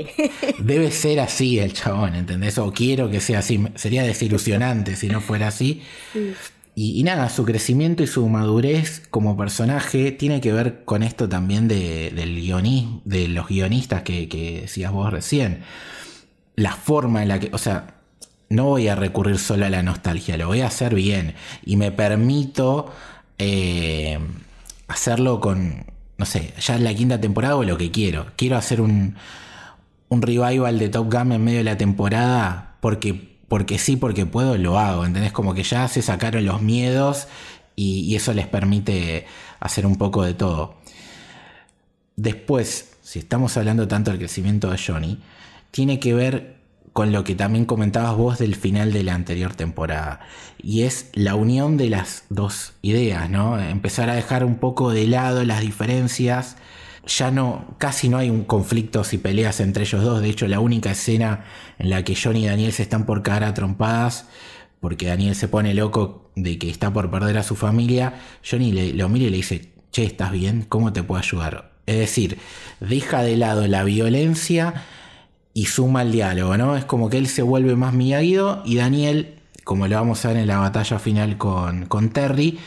debe 0.59 0.91
ser 0.91 1.21
así 1.21 1.59
el 1.59 1.73
chabón, 1.73 2.15
¿entendés? 2.15 2.59
O 2.59 2.73
quiero 2.73 3.11
que 3.11 3.21
sea 3.21 3.41
así. 3.41 3.65
Sería 3.75 4.03
desilusionante 4.03 4.97
si 4.97 5.09
no 5.09 5.21
fuera 5.21 5.49
así. 5.49 5.83
Y, 6.75 7.03
nada, 7.05 7.31
su 7.31 7.45
crecimiento 7.45 8.03
y 8.03 8.07
su 8.07 8.29
madurez 8.29 9.03
como 9.09 9.37
personaje 9.37 10.13
tiene 10.13 10.43
que 10.43 10.53
ver 10.53 10.85
con 10.85 11.03
esto 11.03 11.27
también 11.27 11.69
de, 11.69 12.11
del 12.11 12.37
guionismo, 12.37 13.01
de 13.07 13.29
los 13.29 13.49
guionistas 13.49 14.03
que, 14.03 14.29
que 14.29 14.63
decías 14.63 14.93
vos 14.93 15.11
recién. 15.11 15.63
La 16.55 16.73
forma 16.73 17.23
en 17.23 17.29
la 17.29 17.41
que, 17.41 17.49
o 17.53 17.59
sea, 17.59 17.97
no 18.49 18.65
voy 18.65 18.89
a 18.89 18.95
recurrir 18.95 19.39
solo 19.39 19.65
a 19.67 19.71
la 19.71 19.83
nostalgia, 19.83 20.37
lo 20.37 20.49
voy 20.49 20.61
a 20.61 20.67
hacer 20.67 20.95
bien. 20.95 21.35
Y 21.65 21.77
me 21.77 21.93
permito 21.93 22.93
eh, 23.39 24.19
hacerlo 24.87 25.41
con, 25.41 25.87
no 26.19 26.27
sé, 26.27 26.55
ya 26.61 26.77
en 26.77 26.85
la 26.85 26.95
quinta 26.95 27.21
temporada 27.21 27.57
o 27.57 27.63
lo 27.63 27.77
que 27.77 27.91
quiero. 27.91 28.27
Quiero 28.37 28.57
hacer 28.57 28.81
un, 28.81 29.17
un 30.09 30.23
revival 30.23 30.79
de 30.79 30.89
Top 30.89 31.13
Gun 31.13 31.33
en 31.33 31.45
medio 31.45 31.59
de 31.59 31.65
la 31.65 31.77
temporada 31.77 32.77
porque, 32.81 33.39
porque 33.49 33.79
sí, 33.79 33.97
porque 33.97 34.27
puedo, 34.27 34.57
lo 34.57 34.79
hago. 34.79 35.05
¿Entendés? 35.05 35.33
Como 35.33 35.55
que 35.55 35.63
ya 35.63 35.89
se 35.89 36.03
sacaron 36.03 36.45
los 36.47 36.63
miedos 36.63 37.29
y, 37.75 38.15
eso 38.17 38.33
les 38.33 38.47
permite 38.47 39.27
hacer 39.61 39.87
un 39.87 39.97
poco 39.97 40.23
de 40.25 40.35
todo. 40.35 40.77
Después, 42.17 42.97
si 43.03 43.19
estamos 43.19 43.57
hablando 43.57 43.87
tanto 43.87 44.11
del 44.11 44.19
crecimiento 44.19 44.71
de 44.71 44.79
Johnny, 44.79 45.19
tiene 45.71 46.01
que 46.01 46.15
ver 46.15 46.56
con 46.97 47.13
lo 47.13 47.25
que 47.25 47.35
también 47.35 47.67
comentabas 47.67 48.17
vos 48.17 48.39
del 48.39 48.57
final 48.57 48.91
de 48.91 49.03
la 49.03 49.13
anterior 49.13 49.55
temporada. 49.55 50.21
Y 50.57 50.85
es 50.85 51.11
la 51.13 51.35
unión 51.35 51.77
de 51.77 51.91
las 51.91 52.25
dos 52.31 52.73
ideas, 52.81 53.29
¿no? 53.29 53.61
Empezar 53.61 54.09
a 54.09 54.15
dejar 54.15 54.47
un 54.47 54.55
poco 54.55 54.91
de 54.91 55.07
lado 55.07 55.45
las 55.45 55.61
diferencias. 55.61 56.57
Ya 57.07 57.31
no, 57.31 57.75
casi 57.77 58.09
no 58.09 58.17
hay 58.17 58.31
un 58.31 58.45
conflictos 58.45 59.13
y 59.13 59.19
peleas 59.19 59.61
entre 59.61 59.83
ellos 59.83 60.03
dos. 60.03 60.23
De 60.23 60.31
hecho, 60.31 60.49
la 60.49 60.59
única 60.59 60.93
escena 60.93 61.45
en 61.79 61.91
la 61.91 62.03
que 62.03 62.17
Johnny 62.17 62.45
y 62.45 62.47
Daniel 62.47 62.73
se 62.73 62.85
están 62.85 63.05
por 63.05 63.23
caer 63.23 63.45
a 63.45 63.53
trompadas, 63.53 64.27
porque 64.81 65.09
Daniel 65.09 65.35
se 65.35 65.49
pone 65.49 65.75
loco 65.75 66.31
de 66.35 66.59
que 66.59 66.71
está 66.71 66.95
por 66.95 67.11
perder 67.11 67.37
a 67.37 67.43
su 67.43 67.57
familia, 67.57 68.15
Johnny 68.43 68.73
le, 68.73 68.95
lo 68.95 69.11
mira 69.11 69.27
y 69.27 69.31
le 69.31 69.37
dice, 69.37 69.71
che, 69.93 70.05
¿estás 70.05 70.33
bien? 70.33 70.65
¿Cómo 70.67 70.95
te 70.95 71.03
puedo 71.03 71.21
ayudar? 71.21 71.73
Es 71.85 71.99
decir, 71.99 72.39
deja 72.81 73.23
de 73.23 73.37
lado 73.37 73.67
la 73.67 73.85
violencia 73.85 74.83
y 75.57 75.65
suma 75.65 76.03
el 76.03 76.13
diálogo, 76.13 76.59
¿no? 76.59 76.77
Es 76.77 76.85
como 76.85 77.09
que 77.09 77.17
él 77.17 77.29
se 77.29 77.41
vuelve 77.41 77.77
más 77.77 77.95
miyagi 77.95 78.37
y 78.67 78.77
Daniel, 78.77 79.37
como 79.65 79.89
lo 79.89 79.97
vamos 79.97 80.23
a 80.23 80.29
ver 80.29 80.37
en 80.37 80.49
la 80.49 80.59
batalla 80.59 80.99
final 80.99 81.39
con, 81.39 81.87
con 81.87 82.11
Terry, 82.11 82.59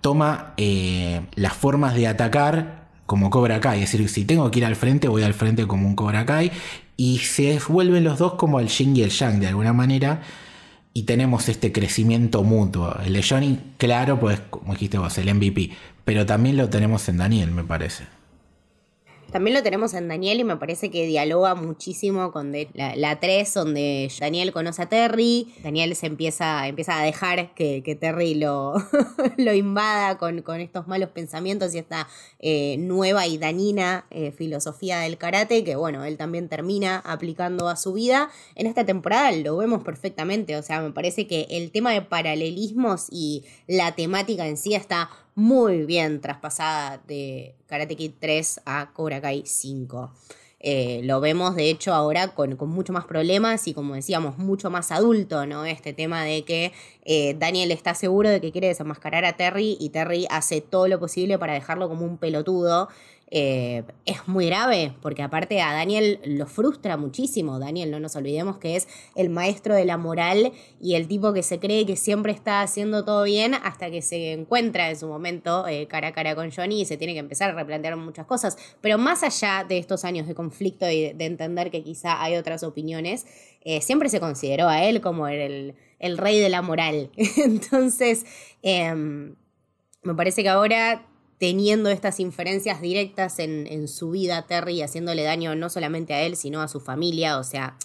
toma 0.00 0.54
eh, 0.56 1.20
las 1.34 1.52
formas 1.52 1.94
de 1.94 2.06
atacar 2.06 2.88
como 3.04 3.28
Cobra 3.28 3.60
Kai. 3.60 3.82
Es 3.82 3.92
decir, 3.92 4.08
si 4.08 4.24
tengo 4.24 4.50
que 4.50 4.60
ir 4.60 4.64
al 4.64 4.76
frente, 4.76 5.08
voy 5.08 5.24
al 5.24 5.34
frente 5.34 5.66
como 5.66 5.86
un 5.86 5.94
Cobra 5.94 6.24
Kai. 6.24 6.50
Y 6.96 7.18
se 7.18 7.60
vuelven 7.68 8.02
los 8.02 8.18
dos 8.18 8.36
como 8.36 8.60
el 8.60 8.68
Yin 8.68 8.96
y 8.96 9.02
el 9.02 9.10
Yang 9.10 9.40
de 9.40 9.48
alguna 9.48 9.74
manera. 9.74 10.22
Y 10.94 11.02
tenemos 11.02 11.50
este 11.50 11.70
crecimiento 11.70 12.44
mutuo. 12.44 12.96
El 13.04 13.12
de 13.12 13.22
Johnny, 13.22 13.58
claro, 13.76 14.18
pues 14.18 14.40
como 14.48 14.72
dijiste 14.72 14.96
vos, 14.96 15.18
el 15.18 15.34
MVP. 15.34 15.72
Pero 16.06 16.24
también 16.24 16.56
lo 16.56 16.70
tenemos 16.70 17.10
en 17.10 17.18
Daniel, 17.18 17.50
me 17.50 17.64
parece. 17.64 18.04
También 19.30 19.54
lo 19.54 19.62
tenemos 19.62 19.92
en 19.92 20.08
Daniel 20.08 20.40
y 20.40 20.44
me 20.44 20.56
parece 20.56 20.90
que 20.90 21.06
dialoga 21.06 21.54
muchísimo 21.54 22.32
con 22.32 22.52
la, 22.72 23.20
3, 23.20 23.54
donde 23.54 24.10
Daniel 24.18 24.52
conoce 24.52 24.82
a 24.82 24.88
Terry, 24.88 25.52
Daniel 25.62 25.94
se 25.96 26.06
empieza, 26.06 26.66
empieza 26.66 26.98
a 26.98 27.04
dejar 27.04 27.54
que, 27.54 27.98
Terry 28.00 28.34
lo, 28.34 28.74
lo 29.36 29.52
invada 29.52 30.16
con, 30.16 30.40
con, 30.42 30.60
estos 30.60 30.88
malos 30.88 31.10
pensamientos 31.10 31.74
y 31.74 31.78
esta 31.78 32.08
eh, 32.38 32.76
nueva 32.78 33.26
y 33.26 33.36
dañina 33.36 34.06
eh, 34.10 34.32
filosofía 34.32 35.00
del 35.00 35.18
karate 35.18 35.62
que 35.62 35.76
bueno, 35.76 36.04
él 36.04 36.16
también 36.16 36.48
termina 36.48 36.98
aplicando 37.04 37.68
a 37.68 37.76
su 37.76 37.92
vida. 37.92 38.30
En 38.54 38.66
esta 38.66 38.86
temporada 38.86 39.30
lo 39.32 39.56
vemos 39.58 39.84
perfectamente, 39.84 40.56
o 40.56 40.62
sea, 40.62 40.80
me 40.80 40.90
parece 40.90 41.26
que 41.26 41.46
el 41.50 41.70
tema 41.70 41.92
de 41.92 42.00
paralelismos 42.02 43.06
y 43.10 43.44
la 43.66 43.94
temática 43.94 44.46
en 44.46 44.56
sí 44.56 44.74
está 44.74 45.10
muy 45.38 45.86
bien 45.86 46.20
traspasada 46.20 47.00
de 47.06 47.54
Karate 47.68 47.94
Kid 47.94 48.10
3 48.18 48.62
a 48.66 48.90
Cobra 48.92 49.20
Kai 49.20 49.44
5. 49.46 50.10
Eh, 50.58 51.00
lo 51.04 51.20
vemos 51.20 51.54
de 51.54 51.70
hecho 51.70 51.94
ahora 51.94 52.34
con, 52.34 52.56
con 52.56 52.68
mucho 52.70 52.92
más 52.92 53.04
problemas 53.04 53.68
y 53.68 53.72
como 53.72 53.94
decíamos, 53.94 54.36
mucho 54.36 54.68
más 54.68 54.90
adulto, 54.90 55.46
¿no? 55.46 55.64
Este 55.64 55.92
tema 55.92 56.24
de 56.24 56.44
que 56.44 56.72
eh, 57.04 57.36
Daniel 57.38 57.70
está 57.70 57.94
seguro 57.94 58.30
de 58.30 58.40
que 58.40 58.50
quiere 58.50 58.66
desenmascarar 58.66 59.24
a 59.24 59.36
Terry 59.36 59.76
y 59.78 59.90
Terry 59.90 60.26
hace 60.28 60.60
todo 60.60 60.88
lo 60.88 60.98
posible 60.98 61.38
para 61.38 61.54
dejarlo 61.54 61.88
como 61.88 62.04
un 62.04 62.18
pelotudo 62.18 62.88
eh, 63.30 63.82
es 64.06 64.26
muy 64.26 64.46
grave, 64.46 64.94
porque 65.02 65.22
aparte 65.22 65.60
a 65.60 65.72
Daniel 65.72 66.18
lo 66.24 66.46
frustra 66.46 66.96
muchísimo. 66.96 67.58
Daniel, 67.58 67.90
no 67.90 68.00
nos 68.00 68.16
olvidemos 68.16 68.56
que 68.56 68.76
es 68.76 68.88
el 69.14 69.28
maestro 69.28 69.74
de 69.74 69.84
la 69.84 69.98
moral 69.98 70.52
y 70.80 70.94
el 70.94 71.08
tipo 71.08 71.34
que 71.34 71.42
se 71.42 71.58
cree 71.58 71.84
que 71.84 71.96
siempre 71.96 72.32
está 72.32 72.62
haciendo 72.62 73.04
todo 73.04 73.24
bien 73.24 73.54
hasta 73.54 73.90
que 73.90 74.00
se 74.00 74.32
encuentra 74.32 74.88
en 74.88 74.96
su 74.96 75.08
momento 75.08 75.68
eh, 75.68 75.86
cara 75.88 76.08
a 76.08 76.12
cara 76.12 76.34
con 76.34 76.50
Johnny 76.50 76.80
y 76.80 76.84
se 76.86 76.96
tiene 76.96 77.12
que 77.12 77.18
empezar 77.18 77.50
a 77.50 77.54
replantear 77.54 77.96
muchas 77.96 78.24
cosas. 78.24 78.56
Pero 78.80 78.96
más 78.96 79.22
allá 79.22 79.64
de 79.68 79.76
estos 79.76 80.04
años 80.06 80.26
de 80.26 80.34
conflicto 80.34 80.88
y 80.88 81.12
de 81.12 81.26
entender 81.26 81.70
que 81.70 81.82
quizá 81.82 82.22
hay 82.22 82.36
otras 82.36 82.62
opiniones, 82.62 83.26
eh, 83.62 83.82
siempre 83.82 84.08
se 84.08 84.20
consideró 84.20 84.68
a 84.68 84.84
él 84.84 85.02
como 85.02 85.28
el, 85.28 85.74
el 85.98 86.16
rey 86.16 86.40
de 86.40 86.48
la 86.48 86.62
moral. 86.62 87.10
Entonces, 87.36 88.24
em, 88.62 89.34
me 90.02 90.14
parece 90.14 90.42
que 90.42 90.48
ahora 90.48 91.07
teniendo 91.38 91.88
estas 91.88 92.18
inferencias 92.20 92.80
directas 92.80 93.38
en, 93.38 93.88
su 93.88 94.10
vida, 94.10 94.46
Terry, 94.46 94.82
haciéndole 94.82 95.22
daño 95.22 95.54
no 95.54 95.70
solamente 95.70 96.12
a 96.14 96.22
él, 96.22 96.36
sino 96.36 96.60
a 96.60 96.68
su 96.68 96.80
familia, 96.80 97.38
o 97.38 97.44
sea, 97.44 97.76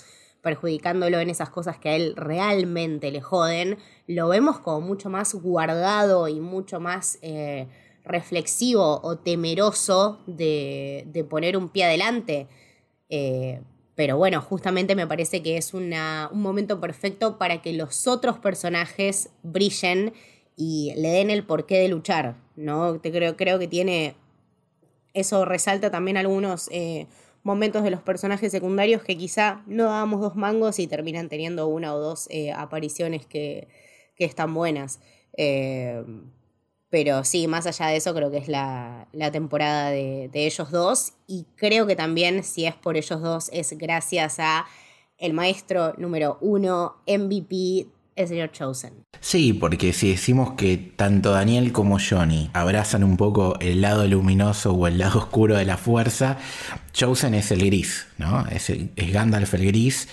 perjudicándolo 0.42 1.20
en 1.20 1.30
esas 1.30 1.50
cosas 1.50 1.78
que 1.78 1.90
a 1.90 1.96
él 1.96 2.16
realmente 2.16 3.12
le 3.12 3.22
joden, 3.22 3.78
lo 4.08 4.28
vemos 4.28 4.60
como 4.60 4.82
mucho 4.82 5.10
más 5.10 5.34
guardado 5.36 6.28
y 6.28 6.40
mucho 6.40 6.80
más 6.80 7.20
eh, 7.22 7.68
reflexivo 8.04 9.00
o 9.04 9.18
temeroso 9.18 10.20
de, 10.26 11.26
poner 11.30 11.56
un 11.56 11.70
pie 11.70 11.86
adelante. 11.86 12.48
Eh, 13.10 13.62
pero 13.96 14.18
bueno, 14.18 14.42
justamente 14.42 14.96
me 14.96 15.06
parece 15.06 15.44
que 15.44 15.58
es 15.58 15.74
un 15.76 15.94
momento 16.34 16.80
perfecto 16.80 17.38
para 17.38 17.62
que 17.62 17.74
los 17.74 18.08
otros 18.08 18.40
personajes 18.40 19.30
brillen 19.44 20.14
y 20.56 20.94
le 20.96 21.10
den 21.10 21.30
el 21.30 21.46
porqué 21.46 21.80
de 21.80 21.88
luchar, 21.88 22.36
¿no? 22.56 23.00
Creo, 23.02 23.36
creo 23.36 23.60
que 23.60 23.68
tiene. 23.68 24.16
Eso 25.14 25.46
resalta 25.46 25.92
también 25.92 26.18
algunos 26.18 26.70
eh, 26.72 27.08
momentos 27.44 27.84
de 27.84 27.92
los 27.92 28.02
personajes 28.02 28.52
secundarios 28.52 29.04
que 29.04 29.18
quizá 29.18 29.62
no 29.68 29.86
dábamos 29.86 30.22
dos 30.22 30.36
mangos 30.36 30.80
y 30.80 30.88
terminan 30.88 31.30
teniendo 31.30 31.68
una 31.68 31.94
o 31.94 32.00
dos 32.00 32.28
eh, 32.32 32.52
apariciones 32.52 33.26
que, 33.26 33.68
están 34.18 34.54
buenas. 34.54 35.02
Eh, 35.36 36.02
pero 36.90 37.26
sí, 37.26 37.48
más 37.48 37.68
allá 37.68 37.88
de 37.88 37.98
eso, 37.98 38.14
creo 38.14 38.32
que 38.32 38.38
es 38.38 38.48
la, 38.48 39.08
temporada 39.34 39.90
de, 39.90 40.30
de, 40.32 40.46
ellos 40.46 40.72
dos. 40.72 41.14
Y 41.28 41.46
creo 41.56 41.86
que 41.86 41.96
también, 41.96 42.44
si 42.44 42.66
es 42.66 42.76
por 42.76 42.96
ellos 42.96 43.22
dos, 43.22 43.50
es 43.52 43.78
gracias 43.78 44.40
a 44.40 44.66
el 45.18 45.34
maestro 45.34 45.94
número 45.98 46.38
uno, 46.40 46.96
MVP 47.06 47.88
el 48.16 48.28
señor 48.28 48.52
Chosen. 48.52 48.94
Sí, 49.20 49.54
porque 49.54 49.94
si 49.94 50.12
decimos 50.12 50.54
que 50.54 50.78
tanto 50.78 51.32
Daniel 51.32 51.72
como 51.72 51.98
Johnny 52.00 52.50
abrazan 52.54 53.04
un 53.04 53.18
poco 53.18 53.58
el 53.60 53.82
lado 53.82 54.06
luminoso 54.08 54.74
o 54.74 54.88
el 54.88 54.98
lado 54.98 55.20
oscuro 55.24 55.56
de 55.56 55.66
la 55.66 55.78
fuerza, 55.78 56.38
Chosen 56.94 57.34
es 57.34 57.52
el 57.52 57.66
gris, 57.66 58.08
¿no? 58.18 58.46
Es, 58.48 58.72
Gandalf 58.96 59.54
el 59.56 59.66
gris. 59.68 60.08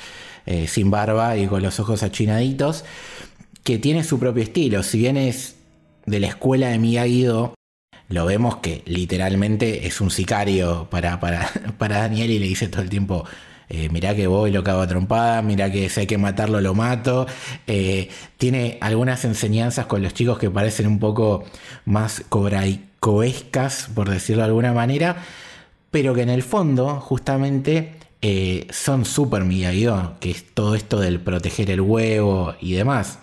eh, 0.46 0.66
sin 0.66 0.90
barba 0.90 1.36
y 1.36 1.46
con 1.46 1.62
los 1.62 1.78
ojos 1.80 2.02
achinaditos, 2.02 2.84
que 3.62 3.78
tiene 3.78 4.04
su 4.04 4.18
propio 4.18 4.42
estilo. 4.42 4.82
Si 4.82 4.98
bien 4.98 5.16
es 5.16 5.56
de 6.06 6.18
la 6.20 6.28
escuela 6.28 6.68
de 6.68 6.78
Miyagi-Do, 6.78 7.54
lo 8.08 8.26
vemos 8.26 8.56
que 8.56 8.82
literalmente 8.86 9.86
es 9.86 10.00
un 10.00 10.10
sicario 10.10 10.88
para, 10.90 11.20
para, 11.20 11.48
para 11.78 11.98
Daniel 11.98 12.30
y 12.30 12.38
le 12.38 12.46
dice 12.46 12.68
todo 12.68 12.82
el 12.82 12.88
tiempo, 12.90 13.24
eh, 13.72 13.88
mirá 13.88 14.16
que 14.16 14.26
voy, 14.26 14.50
lo 14.50 14.64
cago 14.64 14.80
a 14.80 14.86
trompada, 14.88 15.42
mirá 15.42 15.70
que 15.70 15.88
si 15.88 16.00
hay 16.00 16.06
que 16.08 16.18
matarlo, 16.18 16.60
lo 16.60 16.74
mato. 16.74 17.26
Eh, 17.68 18.10
tiene 18.36 18.78
algunas 18.80 19.24
enseñanzas 19.24 19.86
con 19.86 20.02
los 20.02 20.12
chicos 20.12 20.38
que 20.38 20.50
parecen 20.50 20.88
un 20.88 20.98
poco 20.98 21.44
más 21.84 22.24
cobraicoescas, 22.28 23.90
por 23.94 24.10
decirlo 24.10 24.42
de 24.42 24.48
alguna 24.48 24.72
manera, 24.72 25.18
pero 25.92 26.14
que 26.14 26.22
en 26.22 26.30
el 26.30 26.42
fondo, 26.42 27.00
justamente, 27.00 27.94
eh, 28.22 28.66
son 28.70 29.04
súper 29.04 29.44
miyagi 29.44 29.86
que 30.18 30.32
es 30.32 30.44
todo 30.52 30.74
esto 30.74 30.98
del 30.98 31.20
proteger 31.20 31.70
el 31.70 31.80
huevo 31.80 32.54
y 32.60 32.72
demás. 32.72 33.20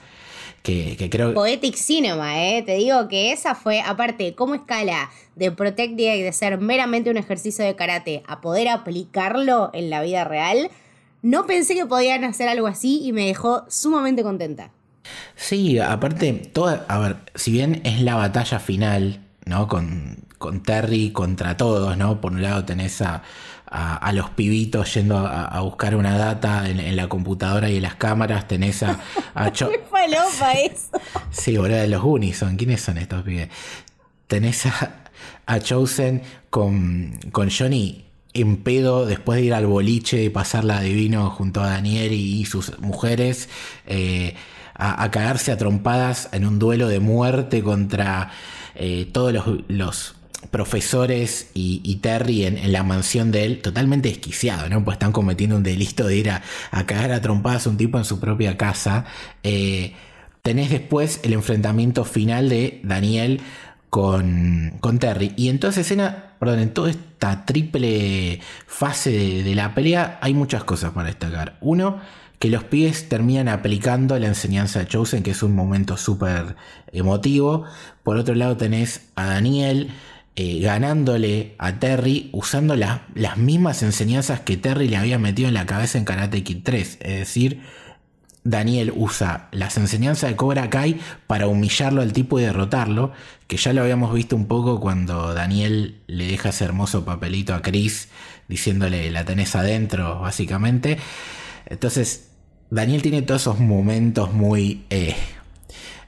Que, 0.67 1.09
creo... 1.09 1.33
Poetic 1.33 1.75
Cinema, 1.75 2.43
¿eh? 2.43 2.61
Te 2.61 2.75
digo 2.75 3.07
que 3.07 3.31
esa 3.31 3.55
fue, 3.55 3.79
aparte, 3.79 4.35
cómo 4.35 4.53
escala 4.53 5.09
de 5.37 5.49
Protect 5.49 5.97
Egg, 5.97 6.23
de 6.23 6.33
ser 6.33 6.59
meramente 6.59 7.09
un 7.09 7.15
ejercicio 7.15 7.63
de 7.63 7.77
karate, 7.77 8.21
a 8.27 8.41
poder 8.41 8.67
aplicarlo 8.67 9.69
en 9.73 9.89
la 9.89 10.01
vida 10.01 10.25
real, 10.25 10.69
no 11.21 11.45
pensé 11.45 11.73
que 11.73 11.85
podían 11.85 12.25
hacer 12.25 12.49
algo 12.49 12.67
así 12.67 13.01
y 13.01 13.13
me 13.13 13.27
dejó 13.27 13.63
sumamente 13.69 14.23
contenta. 14.23 14.71
Sí, 15.37 15.79
aparte, 15.79 16.33
toda, 16.33 16.85
a 16.89 16.99
ver, 16.99 17.15
si 17.35 17.51
bien 17.51 17.79
es 17.85 18.01
la 18.01 18.15
batalla 18.15 18.59
final, 18.59 19.25
¿no? 19.45 19.69
Con, 19.69 20.26
con 20.37 20.61
Terry 20.61 21.11
contra 21.11 21.57
todos, 21.57 21.97
¿no? 21.97 22.21
Por 22.21 22.33
un 22.33 22.41
lado 22.41 22.65
tenés 22.65 23.01
a, 23.01 23.23
a, 23.65 24.11
los 24.13 24.29
pibitos 24.29 24.93
yendo 24.93 25.17
a, 25.17 25.59
buscar 25.61 25.95
una 25.95 26.17
data 26.17 26.69
en, 26.69 26.95
la 26.95 27.09
computadora 27.09 27.69
y 27.69 27.77
en 27.77 27.83
las 27.83 27.95
cámaras. 27.95 28.47
Tenés 28.47 28.83
a. 28.83 28.99
a 29.33 29.51
Cho 29.53 29.69
falopa 29.89 30.53
eso! 30.53 30.99
Sí, 31.31 31.57
boludo, 31.57 31.77
de 31.77 31.87
los 31.87 32.03
Unison. 32.03 32.55
¿Quiénes 32.55 32.81
son 32.81 32.97
estos 32.97 33.23
pibes? 33.23 33.49
Tenés 34.27 34.65
a, 34.65 35.03
a 35.45 35.59
Chosen 35.59 36.21
con, 36.49 37.19
con 37.31 37.49
Johnny 37.49 38.05
en 38.33 38.57
pedo 38.57 39.05
después 39.05 39.39
de 39.39 39.45
ir 39.45 39.53
al 39.53 39.65
boliche 39.65 40.23
y 40.23 40.29
pasarla 40.29 40.81
divino 40.81 41.29
junto 41.31 41.61
a 41.61 41.67
Daniel 41.67 42.13
y, 42.13 42.45
sus 42.45 42.77
mujeres. 42.79 43.49
Eh, 43.87 44.35
a, 44.79 45.09
cagarse 45.09 45.51
a 45.51 45.57
trompadas 45.57 46.29
en 46.33 46.45
un 46.45 46.59
duelo 46.59 46.87
de 46.87 46.99
muerte 46.99 47.63
contra 47.63 48.29
eh, 48.75 49.09
todos 49.11 49.33
los, 49.33 49.45
los 49.67 50.16
profesores 50.51 51.49
y, 51.53 51.95
Terry 51.97 52.45
en, 52.45 52.71
la 52.71 52.83
mansión 52.83 53.31
de 53.31 53.45
él, 53.45 53.61
totalmente 53.61 54.09
desquiciado, 54.09 54.69
¿no? 54.69 54.83
Pues 54.83 54.95
están 54.95 55.11
cometiendo 55.11 55.57
un 55.57 55.63
delito 55.63 56.07
de 56.07 56.17
ir 56.17 56.29
a, 56.29 56.41
caer 56.85 57.11
a 57.11 57.21
trompadas 57.21 57.67
a 57.67 57.69
un 57.69 57.77
tipo 57.77 57.97
en 57.97 58.05
su 58.05 58.19
propia 58.19 58.57
casa. 58.57 59.05
Eh, 59.43 59.93
tenés 60.41 60.69
después 60.69 61.19
el 61.23 61.33
enfrentamiento 61.33 62.05
final 62.05 62.49
de 62.49 62.79
Daniel 62.83 63.41
con, 63.89 64.77
con, 64.79 64.99
Terry. 64.99 65.33
Y 65.35 65.49
en 65.49 65.59
toda 65.59 65.71
esa 65.71 65.81
escena, 65.81 66.35
perdón, 66.39 66.59
en 66.59 66.73
toda 66.73 66.91
esta 66.91 67.45
triple 67.45 68.39
fase 68.67 69.11
de, 69.11 69.43
de 69.43 69.55
la 69.55 69.73
pelea, 69.73 70.19
hay 70.21 70.33
muchas 70.33 70.63
cosas 70.63 70.91
para 70.91 71.07
destacar. 71.07 71.57
Uno, 71.61 71.99
que 72.39 72.49
los 72.49 72.63
pies 72.63 73.09
terminan 73.09 73.47
aplicando 73.47 74.17
la 74.19 74.27
enseñanza 74.27 74.79
de 74.79 74.87
Chosen, 74.87 75.23
que 75.23 75.31
es 75.31 75.41
un 75.41 75.55
momento 75.55 75.97
súper 75.97 76.55
emotivo. 76.91 77.65
Por 78.03 78.17
otro 78.17 78.35
lado 78.35 78.57
tenés 78.57 79.09
a 79.15 79.25
Daniel 79.25 79.89
eh, 80.39 80.59
ganándole 80.59 81.55
a 81.57 81.79
Terry 81.79 82.29
usando 82.31 82.75
las 82.75 83.37
mismas 83.37 83.81
enseñanzas 83.81 84.39
que 84.41 84.55
Terry 84.55 84.87
le 84.87 84.97
había 84.97 85.17
metido 85.17 85.47
en 85.47 85.55
la 85.55 85.65
cabeza 85.65 85.97
en 85.97 86.05
Karate 86.05 86.43
Kid 86.43 86.59
3. 86.61 86.99
Es 87.01 87.17
decir, 87.17 87.63
Daniel 88.43 88.93
usa 88.95 89.49
las 89.51 89.77
enseñanzas 89.77 90.29
de 90.29 90.35
Cobra 90.35 90.69
Kai 90.69 90.99
para 91.25 91.47
humillarlo 91.47 92.03
al 92.03 92.13
tipo 92.13 92.39
y 92.39 92.43
derrotarlo, 92.43 93.13
que 93.47 93.57
ya 93.57 93.73
lo 93.73 93.81
habíamos 93.81 94.13
visto 94.13 94.35
un 94.35 94.45
poco 94.45 94.79
cuando 94.79 95.33
Daniel 95.33 96.01
le 96.05 96.27
deja 96.27 96.49
ese 96.49 96.65
hermoso 96.65 97.03
papelito 97.03 97.55
a 97.55 97.63
Chris 97.63 98.09
diciéndole 98.47 99.09
la 99.09 99.25
tenés 99.25 99.55
adentro, 99.55 100.19
básicamente. 100.19 100.99
Entonces, 101.65 102.29
Daniel 102.69 103.01
tiene 103.01 103.23
todos 103.23 103.41
esos 103.41 103.59
momentos 103.59 104.33
muy 104.33 104.85
eh, 104.91 105.15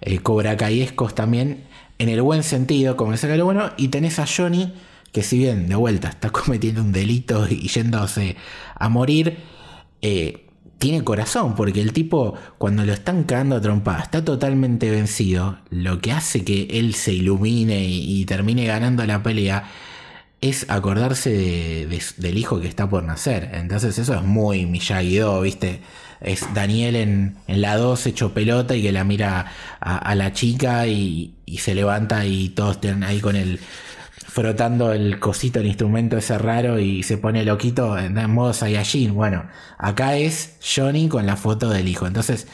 eh, 0.02 0.20
Cobra 0.20 0.56
también 1.16 1.64
en 2.00 2.10
el 2.10 2.22
buen 2.22 2.44
sentido, 2.44 2.98
como 2.98 3.14
que 3.14 3.38
lo 3.38 3.46
bueno, 3.46 3.72
y 3.78 3.90
tenés 3.90 4.20
a 4.20 4.26
Johnny, 4.26 4.74
que 5.12 5.22
si 5.22 5.38
bien 5.38 5.68
de 5.68 5.76
vuelta 5.76 6.10
está 6.10 6.30
cometiendo 6.32 6.82
un 6.82 6.92
delito 6.92 7.46
y 7.48 7.68
yéndose 7.68 8.36
a 8.76 8.90
morir, 8.90 9.38
eh, 10.02 10.46
tiene 10.80 11.04
corazón, 11.04 11.56
porque 11.56 11.82
el 11.82 11.92
tipo, 11.92 12.36
cuando 12.58 12.86
lo 12.86 12.94
están 12.94 13.26
cagando 13.26 13.58
a 13.58 13.62
trompada, 13.62 14.00
está 14.02 14.24
totalmente 14.24 14.90
vencido. 14.90 15.60
Lo 15.70 16.00
que 16.00 16.14
hace 16.14 16.46
que 16.46 16.68
él 16.72 16.96
se 16.96 17.12
ilumine 17.12 17.84
y, 17.84 18.24
termine 18.26 18.66
ganando 18.66 19.06
la 19.06 19.22
pelea 19.22 19.70
es 20.40 20.70
acordarse 20.70 21.86
del 22.18 22.38
hijo 22.38 22.62
que 22.62 22.68
está 22.70 22.90
por 22.90 23.04
nacer. 23.04 23.52
Entonces, 23.54 23.98
eso 24.00 24.14
es 24.16 24.24
muy 24.24 24.66
miyagi 24.66 25.20
¿viste? 25.44 25.82
Es 26.22 26.54
Daniel 26.54 26.96
en, 26.96 27.38
la 27.48 27.78
2 27.78 28.08
hecho 28.08 28.34
pelota 28.34 28.76
y 28.76 28.82
que 28.82 28.92
la 28.92 29.04
mira 29.04 29.52
a, 29.80 30.16
la 30.16 30.34
chica 30.34 30.88
y, 30.88 31.36
se 31.58 31.76
levanta 31.76 32.26
y 32.26 32.50
todos 32.50 32.76
están 32.76 33.04
ahí 33.04 33.20
con 33.20 33.36
el 33.36 33.60
frotando 34.28 34.94
el 34.94 35.20
cosito, 35.20 35.60
el 35.60 35.66
instrumento 35.66 36.16
ese 36.18 36.38
raro 36.38 36.80
y 36.80 37.04
se 37.04 37.18
pone 37.18 37.44
loquito 37.44 37.98
en, 37.98 38.14
modo 38.30 38.54
Saiyajin. 38.54 39.16
Bueno, 39.16 39.46
acá 39.78 40.16
es 40.18 40.58
Johnny 40.64 41.08
con 41.08 41.26
la 41.26 41.36
foto 41.36 41.70
del 41.70 41.88
hijo. 41.88 42.06
Entonces 42.06 42.48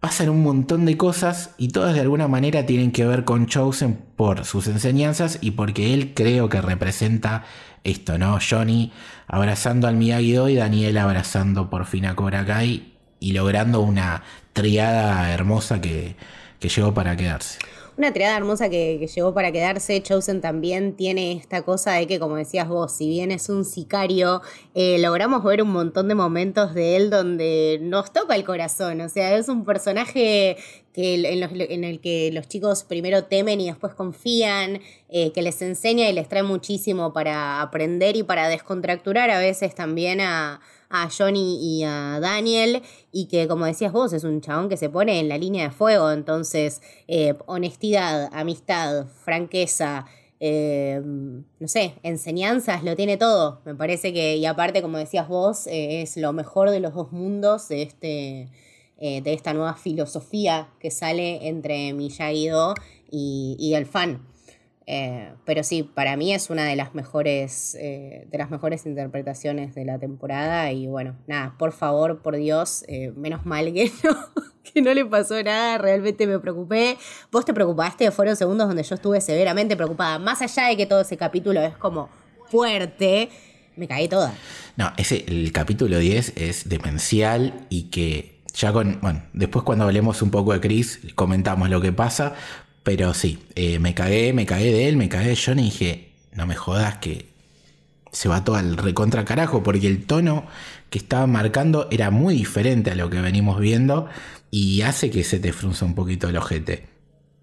pasan 0.00 0.30
un 0.30 0.42
montón 0.42 0.86
de 0.86 0.96
cosas 0.96 1.50
y 1.58 1.68
todas 1.68 1.94
de 1.94 2.00
alguna 2.00 2.28
manera 2.28 2.64
tienen 2.66 2.92
que 2.92 3.04
ver 3.04 3.24
con 3.24 3.46
Chosen 3.46 3.98
por 4.16 4.44
sus 4.44 4.66
enseñanzas 4.68 5.38
y 5.40 5.52
porque 5.52 5.92
él 5.92 6.14
creo 6.14 6.48
que 6.48 6.60
representa 6.60 7.44
esto, 7.84 8.18
¿no? 8.18 8.38
Johnny 8.40 8.92
abrazando 9.26 9.88
al 9.88 9.96
Miyagi-Do 9.96 10.48
y 10.48 10.56
Daniel 10.56 10.98
abrazando 10.98 11.70
por 11.70 11.86
fin 11.86 12.06
a 12.06 12.14
Cobra 12.14 12.44
Kai 12.44 12.94
y 13.20 13.32
logrando 13.32 13.80
una 13.80 14.22
triada 14.52 15.32
hermosa 15.32 15.80
que, 15.80 16.16
que 16.58 16.68
llegó 16.68 16.94
para 16.94 17.16
quedarse. 17.16 17.58
Una 17.98 18.12
triada 18.12 18.36
hermosa 18.36 18.70
que, 18.70 19.04
llegó 19.12 19.34
para 19.34 19.50
quedarse. 19.50 20.00
Chosen 20.00 20.40
también 20.40 20.94
tiene 20.94 21.32
esta 21.32 21.62
cosa 21.62 21.94
de 21.94 22.06
que, 22.06 22.20
como 22.20 22.36
decías 22.36 22.68
vos, 22.68 22.92
si 22.92 23.08
bien 23.08 23.32
es 23.32 23.48
un 23.48 23.64
sicario, 23.64 24.40
eh, 24.76 25.00
logramos 25.00 25.42
ver 25.42 25.62
un 25.62 25.72
montón 25.72 26.06
de 26.06 26.14
momentos 26.14 26.74
de 26.74 26.94
él 26.94 27.10
donde 27.10 27.80
nos 27.82 28.12
toca 28.12 28.36
el 28.36 28.44
corazón. 28.44 29.00
O 29.00 29.08
sea, 29.08 29.36
es 29.36 29.48
un 29.48 29.64
personaje 29.64 30.56
que 30.92 31.14
en, 31.14 31.82
el 31.82 32.00
que 32.00 32.30
los 32.32 32.46
chicos 32.46 32.84
primero 32.84 33.24
temen 33.24 33.60
y 33.60 33.66
después 33.66 33.94
confían, 33.94 34.80
eh, 35.08 35.32
que 35.32 35.42
les 35.42 35.60
enseña 35.60 36.08
y 36.08 36.12
les 36.12 36.28
trae 36.28 36.44
muchísimo 36.44 37.12
para 37.12 37.60
aprender 37.60 38.14
y 38.14 38.22
para 38.22 38.48
descontracturar 38.48 39.28
a 39.30 39.40
veces 39.40 39.74
también 39.74 40.20
a 40.20 40.60
a 40.90 41.08
Johnny 41.10 41.58
y 41.60 41.84
a 41.84 42.18
Daniel, 42.20 42.82
y 43.12 43.26
que 43.26 43.46
como 43.46 43.66
decías 43.66 43.92
vos, 43.92 44.12
es 44.12 44.24
un 44.24 44.40
chabón 44.40 44.68
que 44.68 44.76
se 44.76 44.88
pone 44.88 45.20
en 45.20 45.28
la 45.28 45.38
línea 45.38 45.64
de 45.64 45.70
fuego, 45.70 46.10
entonces 46.10 46.80
eh, 47.06 47.34
honestidad, 47.46 48.30
amistad, 48.32 49.06
franqueza, 49.24 50.06
eh, 50.40 51.00
no 51.04 51.68
sé, 51.68 51.94
enseñanzas, 52.02 52.84
lo 52.84 52.94
tiene 52.96 53.16
todo. 53.16 53.60
Me 53.64 53.74
parece 53.74 54.12
que, 54.12 54.36
y 54.36 54.46
aparte, 54.46 54.82
como 54.82 54.98
decías 54.98 55.28
vos, 55.28 55.66
eh, 55.66 56.02
es 56.02 56.16
lo 56.16 56.32
mejor 56.32 56.70
de 56.70 56.80
los 56.80 56.94
dos 56.94 57.12
mundos 57.12 57.68
de, 57.68 57.82
este, 57.82 58.48
de 58.98 59.32
esta 59.32 59.52
nueva 59.54 59.74
filosofía 59.74 60.68
que 60.80 60.90
sale 60.90 61.48
entre 61.48 61.92
Miyagi-Do 61.92 62.74
y, 63.10 63.56
y 63.58 63.74
el 63.74 63.86
fan. 63.86 64.22
Eh, 64.90 65.34
pero 65.44 65.62
sí, 65.64 65.82
para 65.82 66.16
mí 66.16 66.32
es 66.32 66.48
una 66.48 66.64
de 66.64 66.74
las 66.74 66.94
mejores, 66.94 67.76
eh, 67.78 68.26
de 68.30 68.38
las 68.38 68.48
mejores 68.48 68.86
interpretaciones 68.86 69.74
de 69.74 69.84
la 69.84 69.98
temporada. 69.98 70.72
Y 70.72 70.86
bueno, 70.86 71.14
nada, 71.26 71.54
por 71.58 71.72
favor, 71.72 72.22
por 72.22 72.36
Dios, 72.36 72.86
eh, 72.88 73.12
menos 73.14 73.44
mal 73.44 73.70
que 73.74 73.92
no, 74.02 74.16
que 74.64 74.80
no 74.80 74.94
le 74.94 75.04
pasó 75.04 75.42
nada. 75.42 75.76
Realmente 75.76 76.26
me 76.26 76.38
preocupé. 76.38 76.96
Vos 77.30 77.44
te 77.44 77.52
preocupaste, 77.52 78.10
fueron 78.10 78.34
segundos 78.34 78.66
donde 78.66 78.82
yo 78.82 78.94
estuve 78.94 79.20
severamente 79.20 79.76
preocupada. 79.76 80.18
Más 80.18 80.40
allá 80.40 80.68
de 80.68 80.78
que 80.78 80.86
todo 80.86 81.02
ese 81.02 81.18
capítulo 81.18 81.60
es 81.60 81.76
como 81.76 82.08
fuerte, 82.46 83.28
me 83.76 83.86
caí 83.86 84.08
toda. 84.08 84.32
No, 84.78 84.90
ese, 84.96 85.22
el 85.28 85.52
capítulo 85.52 85.98
10 85.98 86.32
es 86.36 86.66
demencial 86.66 87.66
y 87.68 87.90
que 87.90 88.40
ya 88.54 88.72
con, 88.72 88.98
bueno, 89.02 89.22
después 89.34 89.64
cuando 89.64 89.84
hablemos 89.84 90.22
un 90.22 90.30
poco 90.30 90.54
de 90.54 90.60
Chris, 90.60 91.00
comentamos 91.14 91.68
lo 91.68 91.82
que 91.82 91.92
pasa, 91.92 92.34
pero 92.88 93.12
sí, 93.12 93.38
eh, 93.54 93.78
me 93.78 93.92
cagué, 93.92 94.32
me 94.32 94.46
cagué 94.46 94.72
de 94.72 94.88
él, 94.88 94.96
me 94.96 95.10
cagué 95.10 95.28
de 95.28 95.36
John 95.36 95.58
y 95.58 95.64
dije, 95.64 96.08
no 96.32 96.46
me 96.46 96.54
jodas 96.54 96.96
que 96.96 97.26
se 98.12 98.30
va 98.30 98.44
todo 98.44 98.56
al 98.56 98.78
recontra 98.78 99.26
carajo, 99.26 99.62
porque 99.62 99.86
el 99.86 100.06
tono 100.06 100.46
que 100.88 100.96
estaba 100.96 101.26
marcando 101.26 101.88
era 101.90 102.10
muy 102.10 102.34
diferente 102.34 102.90
a 102.90 102.94
lo 102.94 103.10
que 103.10 103.20
venimos 103.20 103.60
viendo 103.60 104.08
y 104.50 104.80
hace 104.80 105.10
que 105.10 105.22
se 105.22 105.38
te 105.38 105.52
frunza 105.52 105.84
un 105.84 105.94
poquito 105.94 106.30
el 106.30 106.38
ojete. 106.38 106.86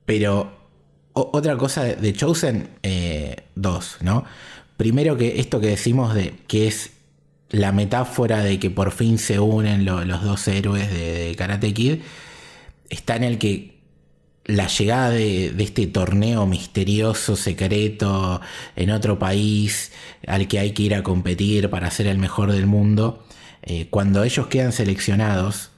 Pero 0.08 0.52
otra 1.14 1.56
cosa 1.58 1.84
de 1.84 2.14
Chosen, 2.14 2.72
eh, 2.82 3.36
dos, 3.54 3.98
¿no? 4.02 4.24
Primero 4.78 5.16
que 5.16 5.40
esto 5.40 5.60
que 5.60 5.68
decimos 5.68 6.16
de 6.16 6.34
que 6.48 6.66
es 6.66 6.94
la 7.52 7.72
metáfora 7.72 8.40
de 8.40 8.58
que 8.58 8.72
por 8.72 8.90
fin 8.90 9.20
se 9.20 9.40
unen 9.40 9.86
los 9.86 10.24
dos 10.24 10.48
héroes 10.48 10.92
de, 10.92 11.36
Karate 11.38 11.72
Kid 11.72 12.00
está 12.90 13.16
en 13.16 13.24
el 13.24 13.38
que 13.38 13.75
la 14.46 14.68
llegada 14.68 15.10
de, 15.10 15.48
este 15.58 15.88
torneo 15.88 16.46
misterioso, 16.46 17.36
secreto, 17.36 18.42
en 18.76 18.92
otro 18.92 19.18
país, 19.20 19.92
al 20.28 20.48
que 20.48 20.60
hay 20.60 20.72
que 20.72 20.84
ir 20.84 20.96
a 20.96 21.04
competir 21.04 21.70
para 21.70 21.90
ser 21.92 22.08
el 22.08 22.18
mejor 22.18 22.52
del 22.52 22.68
mundo, 22.68 23.26
eh, 23.64 23.88
cuando 23.90 24.24
ellos 24.24 24.48
quedan 24.48 24.72
seleccionados, 24.72 25.72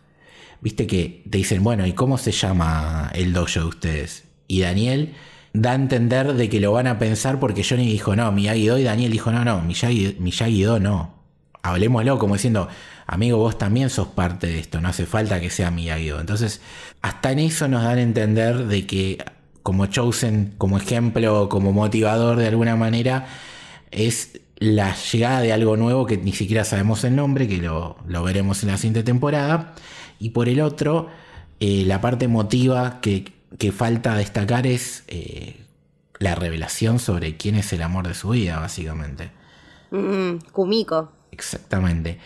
viste 0.62 0.86
que 0.88 1.24
te 1.30 1.38
dicen, 1.38 1.64
bueno, 1.64 1.86
¿y 1.88 1.94
cómo 1.94 2.18
se 2.18 2.32
llama 2.32 3.10
el 3.16 3.34
dojo 3.34 3.62
de 3.62 3.66
ustedes? 3.66 4.24
Y 4.48 4.62
Daniel 4.62 5.14
da 5.54 5.72
a 5.72 5.76
entender 5.76 6.34
de 6.34 6.50
que 6.50 6.60
lo 6.60 6.74
van 6.74 6.88
a 6.88 7.00
pensar 7.00 7.40
porque 7.40 7.64
Johnny 7.64 7.88
dijo 7.88 8.16
no, 8.16 8.32
Miyagi-Do 8.32 8.78
y 8.78 8.84
Daniel 8.84 9.12
dijo 9.12 9.32
no, 9.32 9.46
no, 9.46 9.62
Miyagi-Do 9.62 10.80
no. 10.80 11.16
Hablemoslo 11.64 12.18
como 12.20 12.36
diciendo, 12.36 12.70
amigo, 13.08 13.38
vos 13.38 13.58
también 13.58 13.90
sos 13.90 14.08
parte 14.08 14.48
de 14.48 14.60
esto, 14.60 14.82
no 14.82 14.90
hace 14.90 15.06
falta 15.06 15.40
que 15.40 15.50
sea 15.50 15.72
Miyagi-Do. 15.72 16.20
Entonces, 16.20 16.62
hasta 17.02 17.32
en 17.32 17.40
eso 17.40 17.68
nos 17.68 17.84
dan 17.84 17.98
a 17.98 18.02
entender 18.02 18.68
de 18.68 18.86
que 18.86 19.24
como 19.64 19.88
Chosen, 19.88 20.54
como 20.58 20.78
ejemplo, 20.78 21.50
como 21.50 21.74
motivador 21.74 22.38
de 22.38 22.48
alguna 22.48 22.76
manera, 22.76 23.28
es 23.92 24.40
la 24.60 24.96
llegada 24.96 25.42
de 25.42 25.54
algo 25.54 25.78
nuevo 25.78 26.06
que 26.06 26.18
ni 26.18 26.32
siquiera 26.32 26.64
sabemos 26.64 27.04
el 27.04 27.16
nombre, 27.16 27.48
que 27.48 27.58
lo, 27.58 27.98
veremos 28.24 28.64
en 28.64 28.70
la 28.70 28.78
siguiente 28.78 29.04
temporada. 29.04 29.74
Y 30.20 30.30
por 30.30 30.50
el 30.50 30.62
otro, 30.62 31.10
eh, 31.60 31.84
la 31.86 32.02
parte 32.02 32.26
emotiva 32.26 33.00
que, 33.02 33.34
que 33.58 33.72
falta 33.72 34.16
destacar 34.16 34.68
es 34.68 35.04
eh, 35.08 35.58
la 36.20 36.36
revelación 36.36 37.00
sobre 37.00 37.38
quién 37.38 37.56
es 37.56 37.72
el 37.74 37.82
amor 37.82 38.08
de 38.08 38.14
su 38.14 38.30
vida, 38.30 38.60
básicamente. 38.60 39.32
Mm, 39.92 40.38
Kumiko. 40.52 41.12
Exactamente. 41.32 42.20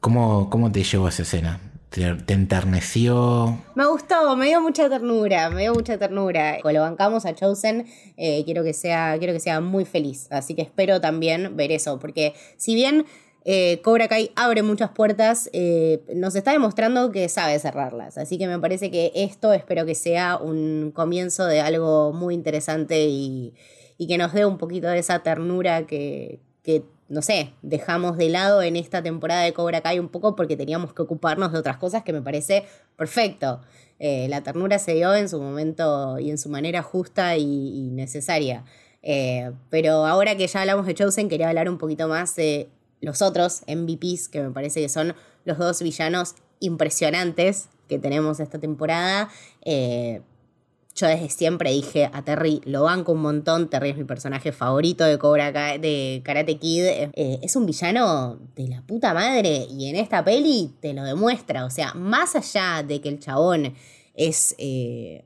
¿Cómo, 0.00 0.48
¿Cómo 0.50 0.70
te 0.70 0.82
llevó 0.82 1.08
esa 1.08 1.22
escena? 1.22 1.60
¿Te, 1.90 2.04
enterneció? 2.32 3.58
Me 3.74 3.86
gustó, 3.86 4.36
me 4.36 4.46
dio 4.46 4.60
mucha 4.60 4.88
ternura, 4.88 5.48
me 5.50 5.62
dio 5.62 5.74
mucha 5.74 5.98
ternura. 5.98 6.58
Cuando 6.60 6.82
bancamos 6.82 7.24
a 7.24 7.34
Chosen, 7.34 7.86
eh, 8.16 8.44
quiero, 8.44 8.62
que 8.62 8.74
sea, 8.74 9.16
quiero 9.18 9.32
que 9.32 9.40
sea 9.40 9.60
muy 9.60 9.84
feliz. 9.84 10.28
Así 10.30 10.54
que 10.54 10.62
espero 10.62 11.00
también 11.00 11.56
ver 11.56 11.72
eso, 11.72 11.98
porque 11.98 12.34
si 12.56 12.74
bien 12.74 13.06
eh, 13.50 13.80
Cobra 13.82 14.08
Kai 14.08 14.30
abre 14.36 14.62
muchas 14.62 14.90
puertas, 14.90 15.48
eh, 15.54 16.02
nos 16.14 16.36
está 16.36 16.52
demostrando 16.52 17.10
que 17.10 17.30
sabe 17.30 17.58
cerrarlas. 17.58 18.18
Así 18.18 18.36
que 18.36 18.46
me 18.46 18.58
parece 18.58 18.90
que 18.90 19.10
esto 19.14 19.54
espero 19.54 19.86
que 19.86 19.94
sea 19.94 20.36
un 20.36 20.92
comienzo 20.94 21.46
de 21.46 21.62
algo 21.62 22.12
muy 22.12 22.34
interesante 22.34 23.06
y, 23.08 23.54
que 24.06 24.18
nos 24.18 24.34
dé 24.34 24.44
un 24.44 24.58
poquito 24.58 24.88
de 24.88 24.98
esa 24.98 25.20
ternura 25.22 25.86
que, 25.86 26.40
no 27.08 27.22
sé, 27.22 27.52
dejamos 27.62 28.16
de 28.16 28.28
lado 28.28 28.62
en 28.62 28.76
esta 28.76 29.02
temporada 29.02 29.42
de 29.42 29.52
Cobra 29.52 29.80
Kai 29.80 29.98
un 29.98 30.08
poco 30.08 30.36
porque 30.36 30.56
teníamos 30.56 30.92
que 30.92 31.02
ocuparnos 31.02 31.52
de 31.52 31.58
otras 31.58 31.78
cosas 31.78 32.02
que 32.02 32.12
me 32.12 32.22
parece 32.22 32.64
perfecto. 32.96 33.60
Eh, 33.98 34.28
la 34.28 34.42
ternura 34.42 34.78
se 34.78 34.94
dio 34.94 35.14
en 35.14 35.28
su 35.28 35.40
momento 35.40 36.18
y 36.18 36.30
en 36.30 36.38
su 36.38 36.48
manera 36.48 36.82
justa 36.82 37.36
y, 37.36 37.90
necesaria. 37.90 38.64
pero 39.70 40.06
ahora 40.06 40.36
que 40.36 40.46
ya 40.46 40.60
hablamos 40.60 40.86
de 40.86 40.94
Chosen, 40.94 41.28
quería 41.28 41.48
hablar 41.48 41.68
un 41.68 41.78
poquito 41.78 42.08
más 42.08 42.36
de 42.36 42.68
los 43.00 43.22
otros 43.22 43.62
MVPs, 43.66 44.28
que 44.28 44.42
me 44.42 44.50
parece 44.50 44.80
que 44.80 44.88
son 44.88 45.14
los 45.44 45.58
dos 45.58 45.82
villanos 45.82 46.34
impresionantes 46.60 47.68
que 47.88 47.98
tenemos 47.98 48.40
esta 48.40 48.58
temporada. 48.58 49.28
Eh, 49.64 50.20
yo 50.94 51.06
desde 51.06 51.28
siempre 51.30 51.70
dije 51.70 52.10
a 52.12 52.24
Terry, 52.24 52.60
lo 52.64 52.82
banco 52.82 53.12
un 53.12 53.22
montón, 53.22 53.70
Terry 53.70 53.90
es 53.90 53.96
mi 53.96 54.04
personaje 54.04 54.50
favorito 54.52 55.04
de 55.04 55.18
Cobra 55.18 55.52
de 55.78 56.22
Karate 56.24 56.58
Kid. 56.58 56.84
Eh, 56.84 57.38
es 57.42 57.54
un 57.54 57.66
villano 57.66 58.38
de 58.56 58.68
la 58.68 58.82
puta 58.82 59.14
madre 59.14 59.66
y 59.70 59.88
en 59.88 59.96
esta 59.96 60.24
peli 60.24 60.74
te 60.80 60.92
lo 60.92 61.04
demuestra. 61.04 61.64
O 61.64 61.70
sea, 61.70 61.94
más 61.94 62.34
allá 62.34 62.82
de 62.82 63.00
que 63.00 63.08
el 63.08 63.20
chabón 63.20 63.74
es 64.14 64.56
eh, 64.58 65.24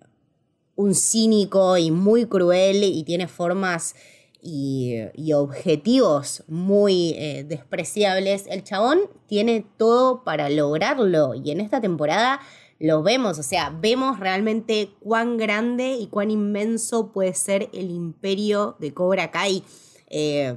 un 0.76 0.94
cínico 0.94 1.78
y 1.78 1.90
muy 1.90 2.26
cruel 2.26 2.84
y 2.84 3.02
tiene 3.04 3.26
formas 3.26 3.94
y, 4.42 5.32
objetivos 5.32 6.42
muy 6.48 7.14
eh, 7.16 7.44
despreciables, 7.44 8.46
el 8.48 8.64
chabón 8.64 9.00
tiene 9.26 9.64
todo 9.78 10.24
para 10.24 10.50
lograrlo 10.50 11.34
y 11.34 11.52
en 11.52 11.60
esta 11.60 11.80
temporada 11.80 12.40
lo 12.82 13.04
vemos, 13.04 13.38
o 13.38 13.44
sea, 13.44 13.70
vemos 13.70 14.18
realmente 14.18 14.90
cuán 14.98 15.36
grande 15.36 15.94
y 15.94 16.08
cuán 16.08 16.32
inmenso 16.32 17.12
puede 17.12 17.32
ser 17.32 17.70
el 17.72 17.92
imperio 17.92 18.76
de 18.80 18.92
Cobra 18.92 19.30
Kai. 19.30 19.62
Eh, 20.08 20.56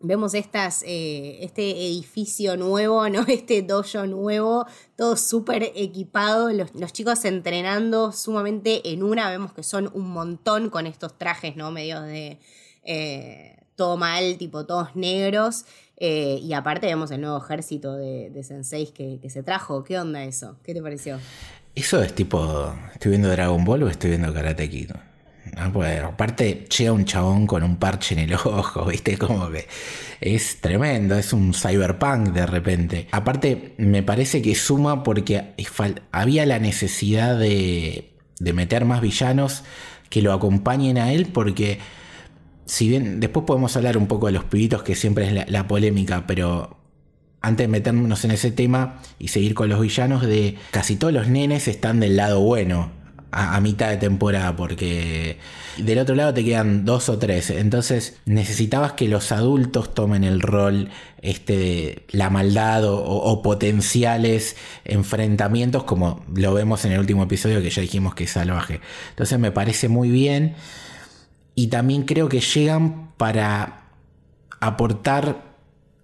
vemos 0.00 0.34
estas, 0.34 0.82
eh, 0.82 1.38
este 1.40 1.70
edificio 1.70 2.58
nuevo, 2.58 3.08
¿no? 3.08 3.24
Este 3.28 3.62
dojo 3.62 4.06
nuevo, 4.06 4.66
todo 4.96 5.16
súper 5.16 5.72
equipado, 5.74 6.52
los, 6.52 6.74
los, 6.74 6.92
chicos 6.92 7.24
entrenando 7.24 8.12
sumamente 8.12 8.92
en 8.92 9.02
una, 9.02 9.30
vemos 9.30 9.54
que 9.54 9.62
son 9.62 9.90
un 9.94 10.10
montón 10.10 10.68
con 10.68 10.86
estos 10.86 11.16
trajes, 11.16 11.56
¿no? 11.56 11.70
Medios 11.70 12.04
de, 12.04 12.38
eh, 12.82 13.56
todo 13.76 13.96
mal, 13.96 14.36
tipo 14.38 14.66
todos 14.66 14.96
negros. 14.96 15.64
Eh, 15.98 16.40
y 16.42 16.52
aparte 16.52 16.86
vemos 16.86 17.10
el 17.10 17.20
nuevo 17.20 17.38
ejército 17.42 17.94
de, 17.94 18.30
de 18.30 18.42
senseis 18.42 18.90
que, 18.90 19.20
se 19.28 19.42
trajo. 19.42 19.84
¿Qué 19.84 19.98
onda 19.98 20.24
eso? 20.24 20.56
¿Qué 20.62 20.74
te 20.74 20.82
pareció? 20.82 21.18
Eso 21.74 22.02
es 22.02 22.14
tipo, 22.14 22.74
¿estoy 22.92 23.10
viendo 23.10 23.28
Dragon 23.28 23.64
Ball 23.64 23.82
o 23.82 23.88
estoy 23.88 24.10
viendo 24.10 24.32
Karate 24.32 24.68
Kid? 24.68 24.92
pues, 25.72 26.02
aparte 26.02 26.66
llega 26.76 26.92
un 26.92 27.04
chabón 27.04 27.46
con 27.46 27.62
un 27.62 27.76
parche 27.76 28.14
en 28.14 28.20
el 28.20 28.34
ojo, 28.34 28.84
¿viste? 28.90 29.16
Como 29.16 29.50
que 29.50 29.66
es 30.20 30.60
tremendo, 30.60 31.16
es 31.16 31.32
un 31.32 31.54
cyberpunk 31.54 32.28
de 32.28 32.46
repente. 32.46 33.08
Aparte, 33.10 33.74
me 33.78 34.02
parece 34.02 34.42
que 34.42 34.54
suma 34.54 35.02
porque 35.02 35.54
había 36.12 36.46
la 36.46 36.58
necesidad 36.58 37.38
de, 37.38 38.12
de 38.38 38.52
meter 38.52 38.84
más 38.84 39.00
villanos 39.00 39.62
que 40.10 40.22
lo 40.22 40.32
acompañen 40.32 40.98
a 40.98 41.12
él 41.12 41.26
porque 41.26 41.78
si 42.66 42.88
bien 42.88 43.20
después 43.20 43.46
podemos 43.46 43.76
hablar 43.76 43.96
un 43.96 44.08
poco 44.08 44.26
de 44.26 44.32
los 44.32 44.44
pibitos, 44.44 44.82
que 44.82 44.94
siempre 44.94 45.28
es 45.28 45.50
la, 45.50 45.68
polémica, 45.68 46.26
pero 46.26 46.76
antes 47.40 47.64
de 47.64 47.68
meternos 47.68 48.24
en 48.24 48.32
ese 48.32 48.50
tema 48.50 49.00
y 49.18 49.28
seguir 49.28 49.54
con 49.54 49.68
los 49.68 49.80
villanos, 49.80 50.26
de 50.26 50.56
casi 50.72 50.96
todos 50.96 51.14
los 51.14 51.28
nenes 51.28 51.68
están 51.68 52.00
del 52.00 52.16
lado 52.16 52.40
bueno 52.40 52.90
a, 53.30 53.60
mitad 53.60 53.90
de 53.90 53.98
temporada, 53.98 54.56
porque 54.56 55.38
del 55.76 55.98
otro 55.98 56.16
lado 56.16 56.34
te 56.34 56.44
quedan 56.44 56.84
dos 56.84 57.08
o 57.08 57.18
tres. 57.18 57.50
Entonces 57.50 58.16
necesitabas 58.24 58.92
que 58.92 59.06
los 59.06 59.30
adultos 59.30 59.94
tomen 59.94 60.24
el 60.24 60.40
rol 60.40 60.88
este, 61.22 61.56
de 61.56 62.06
la 62.10 62.30
maldad 62.30 62.82
o 62.84 63.42
potenciales 63.42 64.56
enfrentamientos, 64.84 65.84
como 65.84 66.24
lo 66.34 66.52
vemos 66.52 66.84
en 66.84 66.92
el 66.92 66.98
último 66.98 67.22
episodio 67.24 67.62
que 67.62 67.70
ya 67.70 67.82
dijimos 67.82 68.16
que 68.16 68.24
es 68.24 68.30
salvaje. 68.30 68.80
Entonces 69.10 69.38
me 69.38 69.52
parece 69.52 69.88
muy 69.88 70.08
bien 70.10 70.56
y 71.56 71.68
también 71.68 72.04
creo 72.04 72.28
que 72.28 72.40
llegan 72.40 73.10
para 73.16 73.88
aportar 74.60 75.56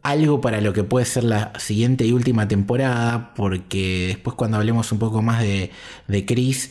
algo 0.03 0.41
para 0.41 0.61
lo 0.61 0.73
que 0.73 0.83
puede 0.83 1.07
ser 1.07 1.25
la 1.25 1.53
siguiente 1.61 2.05
y 2.05 2.13
última 2.13 2.49
temporada, 2.49 3.35
porque 3.37 4.07
después 4.09 4.35
cuando 4.35 4.57
hablemos 4.57 4.91
un 4.91 4.99
poco 4.99 5.23
más 5.23 5.43
de, 5.43 5.71
de 6.09 6.27
Chris, 6.27 6.71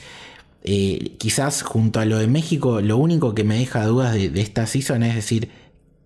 eh, 0.63 1.15
quizás 1.19 1.61
junto 1.61 1.99
a 1.99 2.05
lo 2.05 2.17
de 2.17 2.27
México, 2.27 2.81
lo 2.81 2.97
único 2.97 3.33
que 3.35 3.43
me 3.43 3.57
deja 3.57 3.85
dudas 3.85 4.13
de, 4.13 4.29
de 4.29 4.41
esta 4.41 4.65
season 4.65 5.03
es 5.03 5.15
decir, 5.15 5.49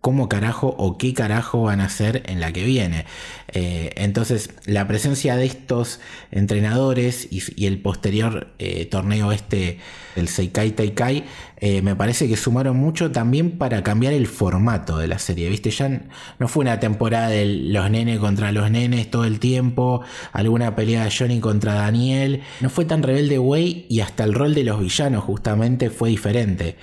cómo 0.05 0.29
carajo 0.29 0.75
o 0.77 0.99
qué 0.99 1.15
carajo 1.15 1.63
van 1.63 1.81
a 1.81 1.85
hacer 1.85 2.21
en 2.27 2.39
la 2.39 2.51
que 2.53 2.63
viene. 2.63 3.05
Eh, 3.51 3.89
entonces, 3.95 4.51
la 4.67 4.87
presencia 4.87 5.35
de 5.35 5.47
estos 5.47 5.99
entrenadores 6.29 7.27
y, 7.31 7.65
el 7.65 7.81
posterior 7.81 8.53
eh, 8.59 8.85
torneo 8.85 9.31
este, 9.31 9.79
el 10.15 10.27
Seikai 10.27 10.73
Taikai, 10.73 11.23
eh, 11.57 11.81
me 11.81 11.95
parece 11.95 12.27
que 12.27 12.37
sumaron 12.37 12.77
mucho 12.77 13.11
también 13.11 13.57
para 13.57 13.81
cambiar 13.81 14.13
el 14.13 14.27
formato 14.27 14.99
de 14.99 15.07
la 15.07 15.17
serie. 15.17 15.49
¿Viste? 15.49 15.71
Ya 15.71 16.03
no 16.37 16.47
fue 16.47 16.61
una 16.61 16.79
temporada 16.79 17.29
de 17.29 17.47
los 17.47 17.89
nenes 17.89 18.19
contra 18.19 18.51
los 18.51 18.69
nenes 18.69 19.09
todo 19.09 19.25
el 19.25 19.39
tiempo, 19.39 20.03
alguna 20.33 20.75
pelea 20.75 21.05
de 21.05 21.11
Johnny 21.17 21.39
contra 21.39 21.73
Daniel. 21.73 22.43
No 22.61 22.69
fue 22.69 22.85
tan 22.85 23.01
rebelde, 23.01 23.39
güey, 23.39 23.87
y 23.89 24.01
hasta 24.01 24.23
el 24.23 24.35
rol 24.35 24.53
de 24.53 24.65
los 24.65 24.79
villanos 24.79 25.23
justamente 25.23 25.89
fue 25.89 26.09
diferente. 26.09 26.75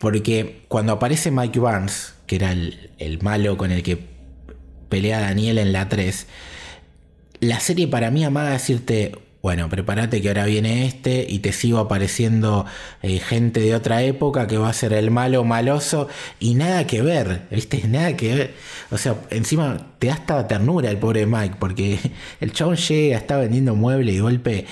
Porque 0.00 0.64
cuando 0.68 0.94
aparece 0.94 1.30
Mike 1.30 1.60
Barnes, 1.60 2.14
que 2.26 2.36
era 2.36 2.52
el, 2.52 3.18
malo 3.20 3.58
con 3.58 3.70
el 3.70 3.82
que 3.82 3.98
pelea 4.88 5.20
Daniel 5.20 5.58
en 5.58 5.74
la 5.74 5.90
3, 5.90 6.26
la 7.40 7.60
serie 7.60 7.86
para 7.86 8.10
mí 8.10 8.24
amaga 8.24 8.52
decirte, 8.52 9.12
bueno, 9.42 9.68
prepárate 9.68 10.22
que 10.22 10.28
ahora 10.28 10.46
viene 10.46 10.86
este 10.86 11.26
y 11.28 11.40
te 11.40 11.52
sigo 11.52 11.78
apareciendo 11.80 12.64
eh, 13.02 13.18
gente 13.18 13.60
de 13.60 13.74
otra 13.74 14.02
época 14.02 14.46
que 14.46 14.56
va 14.56 14.70
a 14.70 14.72
ser 14.72 14.94
el 14.94 15.10
malo 15.10 15.44
maloso 15.44 16.08
y 16.38 16.54
nada 16.54 16.86
que 16.86 17.02
ver, 17.02 17.42
¿viste? 17.50 17.82
Nada 17.88 18.16
que 18.16 18.34
ver. 18.34 18.54
O 18.90 18.96
sea, 18.96 19.16
encima 19.28 19.96
te 19.98 20.06
da 20.06 20.14
hasta 20.14 20.48
ternura 20.48 20.90
el 20.90 20.96
pobre 20.96 21.26
Mike 21.26 21.56
porque 21.58 21.98
el 22.40 22.52
chabón 22.54 22.76
llega, 22.76 23.18
está 23.18 23.36
vendiendo 23.36 23.74
muebles 23.74 24.14
y 24.14 24.18
golpe 24.20 24.66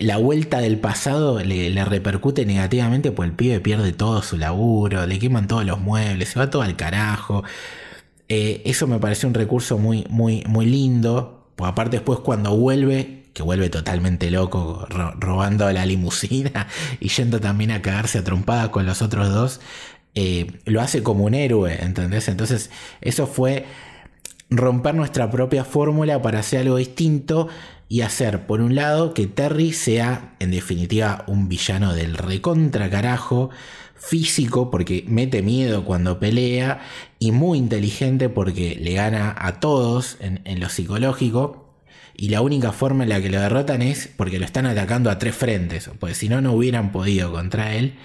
la 0.00 0.16
vuelta 0.16 0.60
del 0.60 0.78
pasado 0.78 1.40
le, 1.40 1.84
repercute 1.84 2.46
negativamente, 2.46 3.12
pues 3.12 3.28
el 3.28 3.36
pibe 3.36 3.60
pierde 3.60 3.92
todo 3.92 4.22
su 4.22 4.38
laburo, 4.38 5.06
le 5.06 5.18
queman 5.18 5.46
todos 5.46 5.64
los 5.66 5.78
muebles, 5.78 6.30
se 6.30 6.38
va 6.38 6.48
todo 6.48 6.62
al 6.62 6.74
carajo. 6.74 7.44
Eh, 8.28 8.62
eso 8.64 8.86
me 8.86 8.98
parece 8.98 9.26
un 9.26 9.34
recurso 9.34 9.76
muy, 9.76 10.06
muy, 10.08 10.42
muy 10.48 10.64
lindo. 10.64 11.52
Pues 11.54 11.70
aparte 11.70 11.98
después 11.98 12.20
cuando 12.20 12.56
vuelve, 12.56 13.24
que 13.34 13.42
vuelve 13.42 13.68
totalmente 13.68 14.30
loco, 14.30 14.86
robando 15.18 15.70
la 15.70 15.84
limusina 15.84 16.66
y 17.00 17.08
yendo 17.10 17.38
también 17.38 17.70
a 17.70 17.82
cagarse 17.82 18.18
a 18.18 18.70
con 18.70 18.86
los 18.86 19.02
otros 19.02 19.28
dos, 19.28 19.60
eh, 20.14 20.60
lo 20.64 20.80
hace 20.80 21.02
como 21.02 21.24
un 21.24 21.34
héroe, 21.34 21.76
¿entendés? 21.84 22.28
Entonces 22.28 22.70
eso 23.02 23.26
fue 23.26 23.66
romper 24.48 24.94
nuestra 24.94 25.30
propia 25.30 25.64
fórmula 25.64 26.22
para 26.22 26.40
hacer 26.40 26.60
algo 26.60 26.76
distinto 26.76 27.48
y 27.90 28.02
hacer, 28.02 28.46
por 28.46 28.60
un 28.60 28.76
lado, 28.76 29.14
que 29.14 29.26
Terry 29.26 29.72
sea, 29.72 30.36
en 30.38 30.52
definitiva, 30.52 31.24
un 31.26 31.48
villano 31.48 31.92
del 31.92 32.14
recontra 32.14 32.88
carajo, 32.88 33.50
físico 33.96 34.70
porque 34.70 35.04
mete 35.08 35.42
miedo 35.42 35.84
cuando 35.84 36.20
pelea 36.20 36.82
y 37.18 37.32
muy 37.32 37.58
inteligente 37.58 38.28
porque 38.28 38.76
le 38.80 38.92
gana 38.94 39.34
a 39.36 39.58
todos 39.58 40.18
en, 40.20 40.60
lo 40.60 40.68
psicológico. 40.68 41.74
Y 42.16 42.28
la 42.28 42.42
única 42.42 42.70
forma 42.70 43.02
en 43.02 43.08
la 43.08 43.20
que 43.20 43.28
lo 43.28 43.40
derrotan 43.40 43.82
es 43.82 44.08
porque 44.16 44.38
lo 44.38 44.44
están 44.44 44.66
atacando 44.66 45.10
a 45.10 45.18
tres 45.18 45.34
frentes, 45.34 45.90
pues 45.98 46.16
si 46.16 46.28
no, 46.28 46.40
no 46.40 46.52
hubieran 46.52 46.92
podido 46.92 47.32
contra 47.32 47.74
él. 47.74 47.96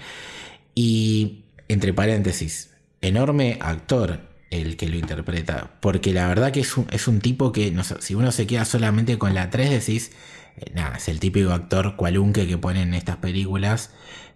Y, 0.74 1.44
entre 1.68 1.94
paréntesis, 1.94 2.74
enorme 3.02 3.56
actor 3.60 4.18
el 4.60 4.76
que 4.76 4.88
lo 4.88 4.96
interpreta, 4.96 5.70
porque 5.80 6.12
la 6.12 6.28
verdad 6.28 6.52
que 6.52 6.60
es 6.60 6.76
un, 6.76 6.86
es 6.90 7.08
un 7.08 7.20
tipo 7.20 7.52
que, 7.52 7.70
no 7.70 7.82
si 7.84 8.14
uno 8.14 8.32
se 8.32 8.46
queda 8.46 8.64
solamente 8.64 9.18
con 9.18 9.34
la 9.34 9.50
3, 9.50 9.70
decís, 9.70 10.12
eh, 10.56 10.72
nada, 10.74 10.96
es 10.96 11.08
el 11.08 11.20
típico 11.20 11.52
actor 11.52 11.96
cualunque 11.96 12.46
que 12.46 12.58
ponen 12.58 12.88
en 12.88 12.94
estas 12.94 13.16
películas. 13.16 13.90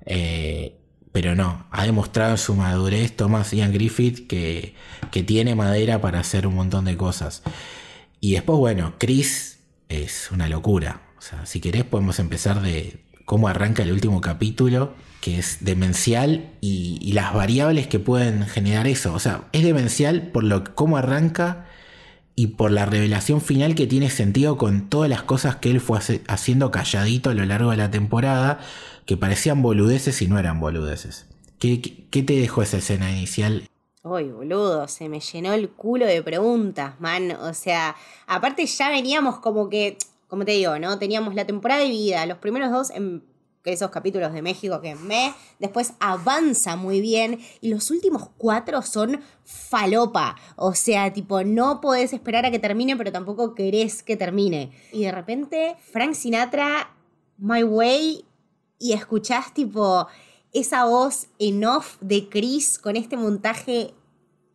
Eh, 0.07 0.77
pero 1.13 1.35
no, 1.35 1.67
ha 1.71 1.85
demostrado 1.85 2.37
su 2.37 2.55
madurez 2.55 3.17
Thomas 3.17 3.51
Ian 3.51 3.73
Griffith 3.73 4.29
que, 4.29 4.75
que 5.11 5.23
tiene 5.25 5.55
madera 5.57 6.01
para 6.01 6.21
hacer 6.21 6.47
un 6.47 6.55
montón 6.55 6.85
de 6.85 6.97
cosas. 6.97 7.43
Y 8.21 8.33
después, 8.33 8.59
bueno, 8.59 8.95
Chris 8.99 9.59
es 9.89 10.31
una 10.31 10.49
locura. 10.49 11.03
Si 11.45 11.61
querés 11.61 11.85
podemos 11.85 12.19
empezar 12.19 12.63
de 12.63 13.05
cómo 13.25 13.49
arranca 13.49 13.83
el 13.83 13.93
último 13.93 14.21
capítulo, 14.21 14.95
que 15.21 15.39
es 15.39 15.59
demencial 15.61 16.51
y, 16.61 17.13
las 17.13 17.35
variables 17.35 17.87
que 17.87 17.99
pueden 17.99 18.47
generar 18.47 18.87
eso. 18.87 19.13
O 19.13 19.19
sea, 19.19 19.49
es 19.53 19.63
demencial 19.63 20.29
por 20.29 20.45
lo 20.45 20.65
cómo 20.75 20.97
arranca 20.97 21.67
y 22.35 22.49
por 22.49 22.71
la 22.71 22.87
revelación 22.87 23.41
final 23.41 23.75
que 23.75 23.87
tiene 23.87 24.09
sentido 24.09 24.57
con 24.57 24.89
todas 24.89 25.11
las 25.11 25.23
cosas 25.23 25.57
que 25.57 25.71
él 25.71 25.81
fue 25.81 25.99
haciendo 26.29 26.71
calladito 26.71 27.31
a 27.31 27.35
lo 27.35 27.45
largo 27.45 27.71
de 27.71 27.77
la 27.77 27.91
temporada 27.91 28.61
que 29.05 29.17
parecían 29.17 29.61
boludeces 29.61 30.23
y 30.23 30.29
no 30.29 30.39
eran 30.39 30.61
boludeces. 30.61 31.27
¿Qué, 31.59 31.77
te 31.77 32.41
dejó 32.41 32.63
esa 32.63 32.79
escena 32.79 33.11
inicial? 33.13 33.69
Uy, 34.03 34.31
boludo, 34.31 34.89
se 34.89 35.11
me 35.11 35.21
llenó 35.21 35.53
el 35.53 35.69
culo 35.69 36.07
de 36.07 36.23
preguntas, 36.23 36.99
man. 37.01 37.33
O 37.33 37.53
sea, 37.53 37.97
aparte 38.27 38.65
ya 38.65 38.89
veníamos 38.89 39.41
como 39.41 39.69
que, 39.69 39.99
como 40.29 40.47
te 40.47 40.53
digo, 40.53 40.79
¿no? 40.79 40.99
Teníamos 40.99 41.35
la 41.35 41.45
temporada 41.45 41.83
dividida, 41.83 42.25
los 42.25 42.39
primeros 42.39 42.71
dos 42.71 42.91
en 42.91 43.23
esos 43.65 43.91
capítulos 43.91 44.33
de 44.33 44.43
México 44.43 44.81
que 44.81 44.95
me, 44.95 45.35
después 45.59 45.93
avanza 46.01 46.77
muy 46.77 47.01
bien 47.01 47.41
y 47.61 47.69
los 47.69 47.91
últimos 47.91 48.31
cuatro 48.39 48.83
son 48.83 49.21
falopa, 49.45 50.37
o 50.57 50.75
sea, 50.75 51.13
tipo, 51.13 51.43
no 51.45 51.81
podés 51.81 52.13
esperar 52.13 52.47
a 52.47 52.51
que 52.51 52.59
termine, 52.59 52.97
pero 52.97 53.13
tampoco 53.13 53.55
querés 53.55 54.03
que 54.03 54.17
termine. 54.17 54.73
Y 54.93 55.03
de 55.03 55.13
repente, 55.13 55.77
Frank 55.93 56.15
Sinatra, 56.15 56.95
My 57.39 57.63
Way, 57.63 58.25
y 58.79 58.93
escuchás 58.93 59.53
tipo 59.53 60.07
esa 60.53 60.85
voz 60.85 61.29
en 61.39 61.65
off 61.65 61.97
de 62.01 62.29
Chris 62.29 62.79
con 62.79 62.97
este 62.97 63.17
montaje 63.17 63.95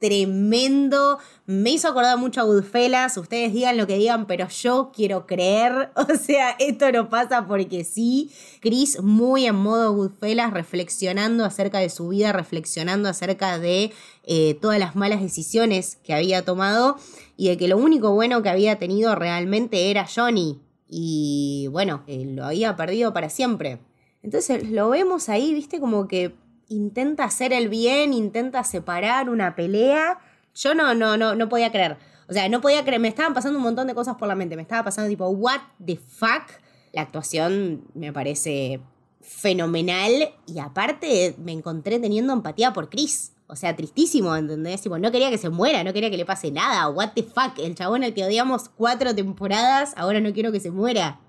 tremendo. 0.05 1.17
Me 1.47 1.71
hizo 1.71 1.87
acordar 1.87 2.15
mucho 2.19 2.41
a 2.41 2.43
Goodfellas. 2.43 3.17
Ustedes 3.17 3.51
digan 3.53 3.75
lo 3.75 3.87
que 3.87 3.97
digan, 3.97 4.27
pero 4.27 4.47
yo 4.47 4.91
quiero 4.95 5.25
creer. 5.25 5.89
O 6.05 6.15
sea, 6.15 6.51
esto 6.59 6.91
no 6.91 7.09
pasa 7.09 7.47
porque 7.47 7.83
sí. 7.83 8.29
Chris 8.59 9.01
muy 9.01 9.47
en 9.47 9.55
modo 9.55 9.93
Goodfellas, 9.93 10.53
reflexionando 10.53 11.43
acerca 11.43 11.79
de 11.79 11.89
su 11.89 12.09
vida, 12.09 12.31
reflexionando 12.31 13.09
acerca 13.09 13.57
de 13.57 13.91
eh, 14.23 14.53
todas 14.61 14.79
las 14.79 14.95
malas 14.95 15.21
decisiones 15.21 15.97
que 16.03 16.13
había 16.13 16.45
tomado 16.45 16.97
y 17.35 17.49
de 17.49 17.57
que 17.57 17.67
lo 17.67 17.77
único 17.77 18.11
bueno 18.11 18.43
que 18.43 18.49
había 18.49 18.77
tenido 18.77 19.15
realmente 19.15 19.89
era 19.89 20.05
Johnny. 20.07 20.61
Y 20.87 21.67
bueno, 21.71 22.03
eh, 22.05 22.25
lo 22.25 22.45
había 22.45 22.75
perdido 22.75 23.11
para 23.11 23.29
siempre. 23.29 23.79
Entonces 24.21 24.69
lo 24.69 24.89
vemos 24.89 25.29
ahí, 25.29 25.53
viste, 25.53 25.79
como 25.79 26.07
que 26.07 26.35
intenta 26.69 27.23
hacer 27.25 27.53
el 27.53 27.69
bien, 27.69 28.13
intenta 28.13 28.63
separar 28.63 29.29
una 29.29 29.55
pelea. 29.55 30.19
Yo 30.55 30.73
no, 30.73 30.93
no, 30.93 31.17
no, 31.17 31.35
no 31.35 31.49
podía 31.49 31.71
creer. 31.71 31.97
O 32.27 32.33
sea, 32.33 32.49
no 32.49 32.61
podía 32.61 32.83
creer, 32.83 32.99
me 32.99 33.07
estaban 33.07 33.33
pasando 33.33 33.57
un 33.57 33.63
montón 33.63 33.87
de 33.87 33.95
cosas 33.95 34.15
por 34.15 34.27
la 34.27 34.35
mente. 34.35 34.55
Me 34.55 34.61
estaba 34.63 34.83
pasando 34.83 35.09
tipo, 35.09 35.27
what 35.27 35.61
the 35.83 35.97
fuck. 35.97 36.43
La 36.91 37.01
actuación 37.01 37.83
me 37.93 38.11
parece 38.13 38.79
fenomenal 39.21 40.33
y 40.47 40.59
aparte 40.59 41.35
me 41.37 41.51
encontré 41.51 41.99
teniendo 41.99 42.33
empatía 42.33 42.73
por 42.73 42.89
Chris. 42.89 43.33
O 43.47 43.55
sea, 43.55 43.75
tristísimo, 43.75 44.35
¿entendés? 44.35 44.81
Tipo, 44.81 44.97
no 44.97 45.11
quería 45.11 45.29
que 45.29 45.37
se 45.37 45.49
muera, 45.49 45.83
no 45.83 45.93
quería 45.93 46.09
que 46.09 46.17
le 46.17 46.25
pase 46.25 46.51
nada. 46.51 46.89
What 46.89 47.11
the 47.13 47.23
fuck. 47.23 47.59
El 47.59 47.75
chabón 47.75 48.03
al 48.03 48.13
que 48.13 48.23
odiamos 48.23 48.69
cuatro 48.69 49.13
temporadas, 49.13 49.93
ahora 49.97 50.19
no 50.19 50.33
quiero 50.33 50.51
que 50.51 50.59
se 50.59 50.71
muera. 50.71 51.19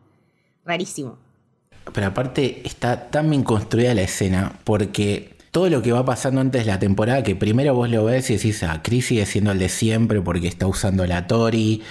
Rarísimo. 0.64 1.18
Pero 1.92 2.06
aparte 2.08 2.62
está 2.64 3.10
tan 3.10 3.30
bien 3.30 3.42
construida 3.42 3.94
la 3.94 4.02
escena 4.02 4.52
porque 4.64 5.36
todo 5.50 5.70
lo 5.70 5.80
que 5.80 5.90
va 5.90 6.04
pasando 6.04 6.42
antes 6.42 6.66
de 6.66 6.70
la 6.70 6.78
temporada, 6.78 7.22
que 7.22 7.34
primero 7.34 7.74
vos 7.74 7.88
lo 7.88 8.04
ves 8.04 8.28
y 8.28 8.34
decís, 8.36 8.62
ah, 8.62 8.80
Chris 8.82 9.06
sigue 9.06 9.24
siendo 9.24 9.52
el 9.52 9.58
de 9.58 9.70
siempre 9.70 10.20
porque 10.20 10.48
está 10.48 10.66
usando 10.66 11.06
la 11.06 11.26
Tori 11.26 11.82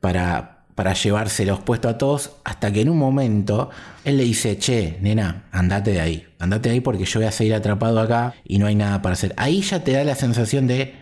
para, 0.00 0.60
para 0.74 0.94
llevarse 0.94 1.44
los 1.44 1.60
puestos 1.60 1.92
a 1.92 1.98
todos, 1.98 2.30
hasta 2.44 2.72
que 2.72 2.80
en 2.80 2.88
un 2.88 2.96
momento 2.96 3.68
él 4.06 4.16
le 4.16 4.24
dice, 4.24 4.56
che, 4.56 4.96
nena, 5.02 5.44
andate 5.52 5.92
de 5.92 6.00
ahí, 6.00 6.26
andate 6.38 6.70
de 6.70 6.76
ahí 6.76 6.80
porque 6.80 7.04
yo 7.04 7.20
voy 7.20 7.26
a 7.26 7.32
seguir 7.32 7.54
atrapado 7.54 8.00
acá 8.00 8.32
y 8.42 8.58
no 8.58 8.66
hay 8.66 8.74
nada 8.74 9.02
para 9.02 9.12
hacer. 9.12 9.34
Ahí 9.36 9.60
ya 9.60 9.84
te 9.84 9.92
da 9.92 10.02
la 10.02 10.14
sensación 10.14 10.66
de, 10.66 10.94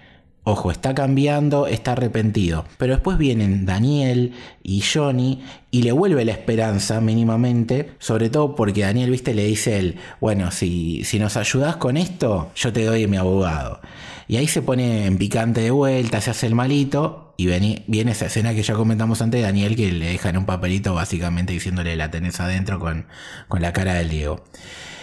Ojo, 0.50 0.70
está 0.70 0.94
cambiando, 0.94 1.66
está 1.66 1.92
arrepentido. 1.92 2.64
Pero 2.78 2.94
después 2.94 3.18
vienen 3.18 3.66
Daniel 3.66 4.32
y 4.62 4.80
Johnny 4.80 5.42
y 5.70 5.82
le 5.82 5.92
vuelve 5.92 6.24
la 6.24 6.32
esperanza 6.32 7.02
mínimamente, 7.02 7.90
sobre 7.98 8.30
todo 8.30 8.54
porque 8.54 8.80
Daniel, 8.80 9.10
viste, 9.10 9.34
le 9.34 9.44
dice 9.44 9.78
él, 9.78 9.96
bueno, 10.22 10.50
si, 10.50 11.04
si 11.04 11.18
nos 11.18 11.36
ayudas 11.36 11.76
con 11.76 11.98
esto, 11.98 12.50
yo 12.56 12.72
te 12.72 12.86
doy 12.86 13.06
mi 13.06 13.18
abogado. 13.18 13.82
Y 14.26 14.36
ahí 14.36 14.48
se 14.48 14.62
pone 14.62 15.04
en 15.04 15.18
picante 15.18 15.60
de 15.60 15.70
vuelta, 15.70 16.22
se 16.22 16.30
hace 16.30 16.46
el 16.46 16.54
malito 16.54 17.34
y 17.36 17.44
viene, 17.44 18.10
esa 18.10 18.24
escena 18.24 18.54
que 18.54 18.62
ya 18.62 18.72
comentamos 18.72 19.20
antes, 19.20 19.42
Daniel, 19.42 19.76
que 19.76 19.92
le 19.92 20.06
deja 20.06 20.30
en 20.30 20.38
un 20.38 20.46
papelito 20.46 20.94
básicamente 20.94 21.52
diciéndole 21.52 21.94
la 21.94 22.10
tenés 22.10 22.40
adentro 22.40 22.78
con, 22.78 23.04
con 23.48 23.60
la 23.60 23.74
cara 23.74 23.92
del 23.92 24.08
Diego. 24.08 24.46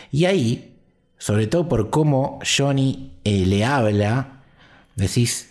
Y 0.09 0.25
ahí, 0.25 0.73
sobre 1.19 1.45
todo 1.45 1.69
por 1.69 1.91
cómo 1.91 2.39
Johnny 2.43 3.11
eh, 3.23 3.45
le 3.45 3.63
habla, 3.63 4.34
decís, 4.95 5.49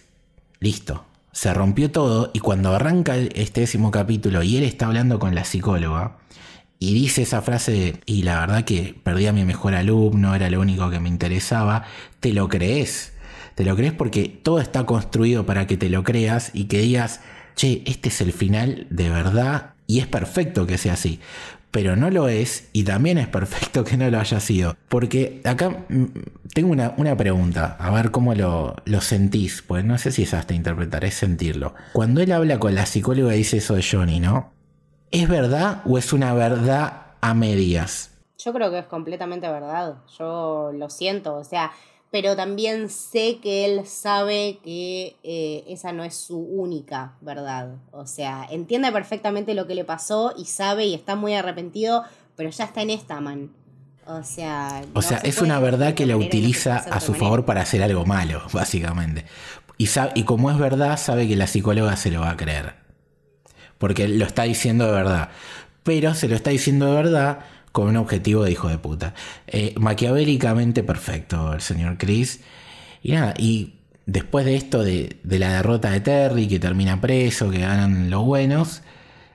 listo, 0.61 1.04
se 1.33 1.52
rompió 1.52 1.90
todo 1.90 2.30
y 2.33 2.40
cuando 2.40 2.72
arranca 2.74 3.16
este 3.16 3.62
décimo 3.62 3.90
capítulo 3.90 4.42
y 4.42 4.57
él 4.57 4.64
está 4.64 4.87
hablando 4.87 5.18
con 5.18 5.35
la 5.35 5.44
psicóloga 5.44 6.18
y 6.78 6.94
dice 6.94 7.22
esa 7.22 7.42
frase 7.42 8.00
y 8.07 8.22
la 8.22 8.40
verdad 8.40 8.64
que 8.64 8.94
perdí 9.02 9.26
a 9.26 9.33
mi 9.33 9.44
mejor 9.44 9.74
alumno, 9.74 10.35
era 10.35 10.50
lo 10.50 10.61
único 10.61 10.90
que 10.90 11.00
me 11.00 11.09
interesaba, 11.09 11.85
te 12.20 12.33
lo 12.33 12.48
crees. 12.48 13.12
Te 13.54 13.64
lo 13.64 13.76
crees 13.76 13.92
porque 13.92 14.28
todo 14.28 14.59
está 14.59 14.85
construido 14.85 15.46
para 15.46 15.66
que 15.66 15.76
te 15.76 15.88
lo 15.88 16.02
creas 16.02 16.50
y 16.54 16.64
que 16.64 16.78
digas, 16.78 17.20
che, 17.54 17.83
este 17.87 18.09
es 18.09 18.20
el 18.20 18.33
final 18.33 18.87
de 18.90 19.11
verdad 19.11 19.73
y 19.87 20.01
es 20.01 20.07
perfecto 20.07 20.66
que 20.66 20.79
sea 20.79 20.94
así 20.94 21.20
pero 21.75 21.97
no 21.97 22.09
lo 22.09 22.29
es 22.29 22.70
y 22.73 22.85
también 22.85 23.18
es 23.18 23.27
perfecto 23.27 23.83
que 23.83 23.97
no 23.97 24.09
lo 24.09 24.20
haya 24.20 24.38
sido. 24.38 24.77
Porque 24.88 25.40
acá 25.42 25.70
mm, 25.88 26.05
tengo 26.55 26.70
una, 26.70 27.16
pregunta, 27.16 27.77
a 27.81 27.90
ver 27.90 28.12
cómo 28.12 28.33
lo, 28.37 28.77
lo, 28.85 29.01
sentís, 29.01 29.61
pues 29.61 29.85
no 29.85 29.99
sé 29.99 30.12
si 30.12 30.23
es 30.23 30.35
hasta 30.35 30.55
interpretar, 30.55 31.05
es 31.05 31.14
sentirlo. 31.14 31.75
Cuando 31.92 32.20
él 32.20 32.31
habla 32.31 32.61
con 32.61 32.77
la 32.77 32.87
psicóloga 32.87 33.35
y 33.35 33.38
dice 33.38 33.57
eso 33.57 33.75
de 33.75 33.83
Johnny, 33.83 34.20
¿no? 34.20 34.53
¿Es 35.11 35.29
verdad 35.29 35.83
o 35.85 35.99
es 35.99 36.12
una 36.12 36.33
verdad 36.33 37.07
a 37.20 37.35
medias? 37.35 38.12
Yo 38.38 38.53
creo 38.53 38.70
que 38.70 38.79
es 38.79 38.87
completamente 38.87 39.49
verdad, 39.49 39.97
yo 40.16 40.70
lo 40.73 40.88
siento, 40.90 41.35
o 41.35 41.42
sea, 41.42 41.73
pero 42.14 42.37
también 42.37 42.90
sé 42.90 43.40
que 43.42 43.64
él 43.64 43.88
sabe 43.88 44.61
que 44.62 45.16
eh, 45.24 45.64
esa 45.66 45.90
no 45.90 46.05
es 46.05 46.14
su 46.14 46.38
única 46.38 47.14
verdad. 47.20 47.70
O 47.90 48.07
sea, 48.07 48.46
entiende 48.53 48.92
perfectamente 48.92 49.53
lo 49.53 49.66
que 49.66 49.74
le 49.74 49.85
pasó 49.85 50.33
y 50.38 50.44
sabe 50.44 50.87
y 50.87 50.94
está 50.94 51.16
muy 51.16 51.35
arrepentido, 51.35 52.05
pero 52.37 52.50
ya 52.50 52.66
está 52.66 52.83
en 52.83 52.90
esta, 52.90 53.20
man. 53.20 53.50
O 54.07 54.22
sea... 54.22 54.83
O 54.94 55.03
sea, 55.03 55.18
es 55.24 55.42
una 55.42 55.59
verdad 55.59 55.94
que 55.94 56.07
la 56.07 56.16
utiliza 56.16 56.77
a 56.77 57.00
su 57.00 57.14
favor 57.14 57.44
para 57.44 57.62
hacer 57.62 57.83
algo 57.83 58.07
malo, 58.07 58.42
básicamente. 58.53 59.24
Y, 59.77 59.87
sabe, 59.87 60.12
y 60.14 60.22
como 60.22 60.53
es 60.53 60.59
verdad, 60.59 60.96
sabe 60.96 61.27
que 61.27 61.35
la 61.35 61.48
psicóloga 61.48 61.96
se 61.96 62.12
lo 62.12 62.20
va 62.20 62.31
a 62.31 62.37
creer. 62.37 62.77
Porque 63.79 64.07
lo 64.07 64.24
está 64.24 64.44
diciendo 64.44 64.87
de 64.87 64.92
verdad. 64.92 65.31
Pero 65.83 66.14
se 66.14 66.29
lo 66.29 66.37
está 66.37 66.50
diciendo 66.50 66.87
de 66.87 66.94
verdad 66.94 67.40
con 67.74 67.88
un 67.88 67.96
objetivo 67.96 68.44
de 68.44 68.52
hijo 68.52 68.68
de 68.68 68.78
puta. 68.78 69.14
Eh, 69.48 69.74
maquiavélicamente 69.76 70.84
perfecto 70.84 71.54
el 71.54 71.60
señor 71.60 71.98
Chris. 71.98 72.38
Y 73.02 73.14
nada, 73.14 73.34
y 73.37 73.80
después 74.06 74.46
de 74.46 74.54
esto 74.54 74.84
de, 74.84 75.18
de, 75.24 75.38
la 75.40 75.54
derrota 75.54 75.90
de 75.90 75.98
Terry, 75.98 76.46
que 76.46 76.60
termina 76.60 77.00
preso, 77.00 77.50
que 77.50 77.58
ganan 77.58 78.10
los 78.10 78.24
buenos, 78.24 78.82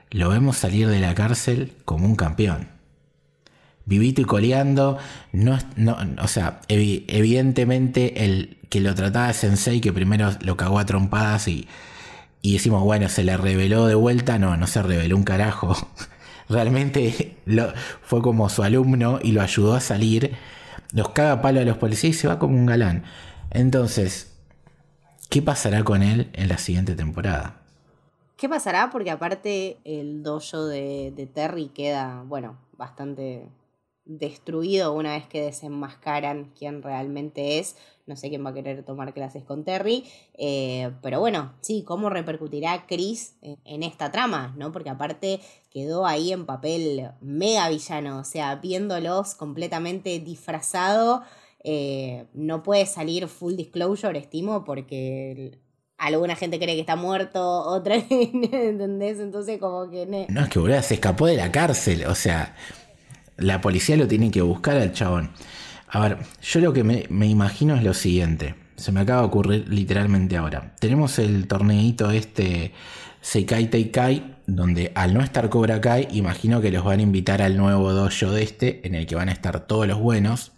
lo 0.08 0.30
vemos 0.30 0.56
salir 0.56 0.88
de 0.88 1.00
la 1.00 1.14
cárcel 1.14 1.74
como 1.84 2.06
un 2.06 2.16
campeón. 2.16 2.68
Vivito 3.84 4.22
y 4.22 4.24
coleando, 4.24 4.96
no, 5.32 5.58
no, 5.76 5.98
o 6.22 6.26
sea, 6.26 6.62
evidentemente 6.68 8.24
el 8.24 8.56
que 8.70 8.80
lo 8.80 8.94
trataba 8.94 9.26
de 9.26 9.34
sensei, 9.34 9.82
que 9.82 9.92
primero 9.92 10.30
lo 10.40 10.56
cagó 10.56 10.78
a 10.78 10.86
trompadas 10.86 11.46
y, 11.46 11.68
y 12.40 12.54
decimos, 12.54 12.84
bueno, 12.84 13.10
se 13.10 13.22
le 13.22 13.36
reveló 13.36 13.86
de 13.86 13.96
vuelta, 13.96 14.38
no, 14.38 14.56
no 14.56 14.66
se 14.66 14.80
reveló 14.80 15.14
un 15.14 15.24
carajo. 15.24 15.76
Realmente 16.50 17.36
lo, 17.46 17.72
fue 18.02 18.20
como 18.20 18.48
su 18.48 18.62
alumno 18.62 19.20
y 19.22 19.32
lo 19.32 19.40
ayudó 19.40 19.74
a 19.74 19.80
salir, 19.80 20.36
los 20.92 21.10
caga 21.10 21.40
palo 21.40 21.60
a 21.60 21.64
los 21.64 21.78
policías 21.78 22.16
y 22.16 22.18
se 22.18 22.28
va 22.28 22.38
como 22.38 22.56
un 22.56 22.66
galán. 22.66 23.04
Entonces, 23.50 24.36
¿qué 25.28 25.40
pasará 25.40 25.84
con 25.84 26.02
él 26.02 26.28
en 26.32 26.48
la 26.48 26.58
siguiente 26.58 26.94
temporada? 26.94 27.60
¿Qué 28.36 28.48
pasará? 28.48 28.90
Porque 28.90 29.10
aparte 29.10 29.78
el 29.84 30.22
dojo 30.22 30.66
de, 30.66 31.12
de 31.14 31.26
Terry 31.26 31.68
queda, 31.68 32.22
bueno, 32.26 32.56
bastante 32.76 33.46
destruido 34.04 34.92
una 34.92 35.14
vez 35.14 35.26
que 35.26 35.42
desenmascaran 35.42 36.52
quién 36.58 36.82
realmente 36.82 37.58
es. 37.58 37.76
No 38.06 38.16
sé 38.16 38.28
quién 38.28 38.44
va 38.44 38.50
a 38.50 38.54
querer 38.54 38.84
tomar 38.84 39.14
clases 39.14 39.44
con 39.44 39.64
Terry. 39.64 40.04
Eh, 40.34 40.90
pero 41.02 41.20
bueno, 41.20 41.54
sí, 41.60 41.84
¿cómo 41.86 42.10
repercutirá 42.10 42.86
Chris 42.86 43.36
en, 43.42 43.82
esta 43.82 44.10
trama? 44.10 44.54
¿no? 44.56 44.72
Porque 44.72 44.90
aparte 44.90 45.40
quedó 45.70 46.06
ahí 46.06 46.32
en 46.32 46.44
papel 46.44 47.10
mega 47.20 47.68
villano. 47.68 48.18
O 48.18 48.24
sea, 48.24 48.56
viéndolos 48.56 49.34
completamente 49.34 50.18
disfrazado. 50.18 51.22
Eh, 51.62 52.26
no 52.32 52.62
puede 52.62 52.86
salir 52.86 53.28
full 53.28 53.54
disclosure, 53.54 54.18
estimo, 54.18 54.64
porque 54.64 55.58
alguna 55.98 56.34
gente 56.34 56.58
cree 56.58 56.74
que 56.74 56.80
está 56.80 56.96
muerto, 56.96 57.60
otra, 57.66 57.96
¿entendés? 57.96 59.20
Entonces 59.20 59.58
como 59.58 59.88
que... 59.90 60.26
No, 60.28 60.42
es 60.42 60.48
que 60.48 60.58
boludo, 60.58 60.82
se 60.82 60.94
escapó 60.94 61.26
de 61.26 61.36
la 61.36 61.52
cárcel, 61.52 62.06
o 62.06 62.14
sea, 62.14 62.56
la 63.40 63.60
policía 63.60 63.96
lo 63.96 64.06
tiene 64.06 64.30
que 64.30 64.42
buscar 64.42 64.76
al 64.76 64.92
chabón. 64.92 65.30
A 65.88 66.00
ver, 66.00 66.18
yo 66.42 66.60
lo 66.60 66.72
que 66.72 66.84
me, 66.84 67.26
imagino 67.26 67.74
es 67.74 67.82
lo 67.82 67.94
siguiente, 67.94 68.54
se 68.76 68.92
me 68.92 69.00
acaba 69.00 69.22
de 69.22 69.26
ocurrir 69.26 69.68
literalmente 69.68 70.36
ahora. 70.36 70.74
Tenemos 70.78 71.18
el 71.18 71.48
torneito 71.48 72.10
este 72.12 72.72
Seikai 73.20 73.68
Teikai, 73.68 74.36
donde 74.46 74.92
al 74.94 75.14
no 75.14 75.20
estar 75.20 75.48
Cobra 75.48 75.80
Kai, 75.80 76.08
imagino 76.12 76.60
que 76.60 76.70
los 76.70 76.84
van 76.84 77.00
a 77.00 77.02
invitar 77.02 77.42
al 77.42 77.56
nuevo 77.56 77.92
dojo 77.92 78.30
de 78.30 78.42
este, 78.42 78.86
en 78.86 78.94
el 78.94 79.06
que 79.06 79.16
van 79.16 79.28
a 79.28 79.32
estar 79.32 79.66
todos 79.66 79.86
los 79.86 79.98
buenos. 79.98 80.52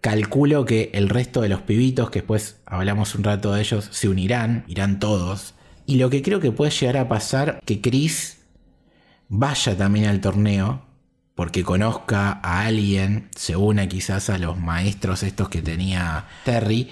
Calculo 0.00 0.64
que 0.66 0.90
el 0.94 1.08
resto 1.08 1.40
de 1.40 1.48
los 1.48 1.62
pibitos, 1.62 2.10
que 2.10 2.20
después 2.20 2.60
hablamos 2.66 3.14
un 3.14 3.24
rato 3.24 3.54
de 3.54 3.60
ellos, 3.60 3.88
se 3.90 4.08
unirán, 4.08 4.64
irán 4.68 5.00
todos. 5.00 5.54
Y 5.86 5.96
lo 5.96 6.10
que 6.10 6.22
creo 6.22 6.40
que 6.40 6.52
puede 6.52 6.70
llegar 6.70 6.98
a 6.98 7.08
pasar, 7.08 7.60
que 7.64 7.80
Chris 7.80 8.38
vaya 9.28 9.76
también 9.76 10.06
al 10.06 10.20
torneo, 10.20 10.93
porque 11.34 11.64
conozca 11.64 12.40
a 12.42 12.66
alguien, 12.66 13.28
se 13.34 13.56
una 13.56 13.88
quizás 13.88 14.30
a 14.30 14.38
los 14.38 14.58
maestros 14.58 15.22
estos 15.22 15.48
que 15.48 15.62
tenía 15.62 16.26
Terry, 16.44 16.90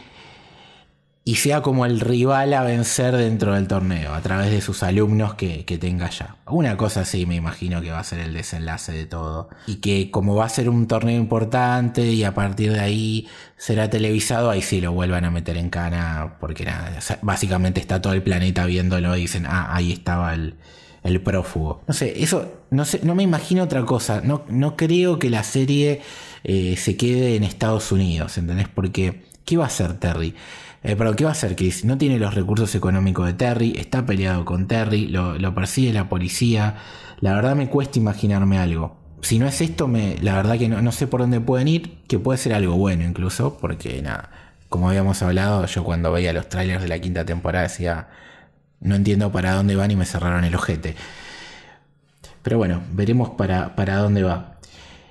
y 1.24 1.36
sea 1.36 1.62
como 1.62 1.86
el 1.86 2.00
rival 2.00 2.52
a 2.52 2.64
vencer 2.64 3.16
dentro 3.16 3.54
del 3.54 3.68
torneo, 3.68 4.12
a 4.12 4.20
través 4.22 4.50
de 4.50 4.60
sus 4.60 4.82
alumnos 4.82 5.34
que, 5.34 5.62
tenga 5.80 6.10
ya. 6.10 6.36
Una 6.46 6.76
cosa 6.76 7.02
así 7.02 7.26
me 7.26 7.36
imagino 7.36 7.80
que 7.80 7.92
va 7.92 8.00
a 8.00 8.04
ser 8.04 8.18
el 8.18 8.34
desenlace 8.34 8.90
de 8.90 9.06
todo. 9.06 9.48
Y 9.68 9.76
que 9.76 10.10
como 10.10 10.34
va 10.34 10.46
a 10.46 10.48
ser 10.48 10.68
un 10.68 10.88
torneo 10.88 11.16
importante 11.16 12.04
y 12.06 12.24
a 12.24 12.34
partir 12.34 12.72
de 12.72 12.80
ahí 12.80 13.28
será 13.56 13.88
televisado, 13.88 14.50
ahí 14.50 14.62
sí 14.62 14.80
lo 14.80 14.92
vuelvan 14.92 15.24
a 15.24 15.30
meter 15.30 15.56
en 15.56 15.70
cana, 15.70 16.38
porque 16.40 16.64
nada, 16.64 16.98
básicamente 17.22 17.80
está 17.80 18.02
todo 18.02 18.14
el 18.14 18.22
planeta 18.24 18.66
viéndolo 18.66 19.16
y 19.16 19.22
dicen, 19.22 19.46
ah, 19.46 19.72
ahí 19.72 19.92
estaba 19.92 20.34
el, 20.34 20.56
el 21.02 21.20
prófugo. 21.20 21.82
No 21.86 21.94
sé, 21.94 22.22
eso, 22.22 22.62
no 22.70 22.84
sé, 22.84 23.00
no 23.02 23.14
me 23.14 23.22
imagino 23.22 23.64
otra 23.64 23.84
cosa. 23.84 24.20
No, 24.22 24.42
no 24.48 24.76
creo 24.76 25.18
que 25.18 25.30
la 25.30 25.44
serie 25.44 26.00
eh, 26.44 26.76
se 26.76 26.96
quede 26.96 27.36
en 27.36 27.44
Estados 27.44 27.92
Unidos, 27.92 28.38
¿entendés? 28.38 28.68
Porque, 28.68 29.24
¿qué 29.44 29.56
va 29.56 29.64
a 29.64 29.66
hacer 29.66 29.94
Terry? 29.94 30.34
Eh, 30.84 30.96
¿qué 31.16 31.24
va 31.24 31.30
a 31.30 31.32
hacer 31.32 31.54
Chris? 31.56 31.84
No 31.84 31.98
tiene 31.98 32.18
los 32.18 32.34
recursos 32.34 32.74
económicos 32.74 33.26
de 33.26 33.34
Terry, 33.34 33.74
está 33.76 34.04
peleado 34.04 34.44
con 34.44 34.66
Terry, 34.66 35.08
lo, 35.08 35.54
persigue 35.54 35.92
la 35.92 36.08
policía. 36.08 36.76
La 37.20 37.34
verdad 37.34 37.54
me 37.54 37.68
cuesta 37.68 37.98
imaginarme 37.98 38.58
algo. 38.58 38.96
Si 39.20 39.38
no 39.38 39.46
es 39.46 39.60
esto, 39.60 39.86
me, 39.86 40.16
la 40.20 40.34
verdad 40.34 40.58
que 40.58 40.68
no, 40.68 40.82
no 40.82 40.90
sé 40.90 41.06
por 41.06 41.20
dónde 41.20 41.40
pueden 41.40 41.68
ir, 41.68 41.98
que 42.08 42.18
puede 42.18 42.38
ser 42.38 42.54
algo 42.54 42.74
bueno 42.74 43.04
incluso, 43.04 43.56
porque 43.58 44.02
nada, 44.02 44.30
como 44.68 44.88
habíamos 44.88 45.22
hablado, 45.22 45.64
yo 45.66 45.84
cuando 45.84 46.10
veía 46.10 46.32
los 46.32 46.48
trailers 46.48 46.82
de 46.82 46.88
la 46.88 46.98
quinta 46.98 47.24
temporada 47.24 47.62
decía, 47.64 48.08
no 48.82 48.94
entiendo 48.94 49.32
para 49.32 49.54
dónde 49.54 49.76
van 49.76 49.90
y 49.90 49.96
me 49.96 50.04
cerraron 50.04 50.44
el 50.44 50.54
ojete. 50.54 50.94
Pero 52.42 52.58
bueno, 52.58 52.82
veremos 52.92 53.30
para, 53.30 53.76
para 53.76 53.96
dónde 53.96 54.22
va. 54.22 54.58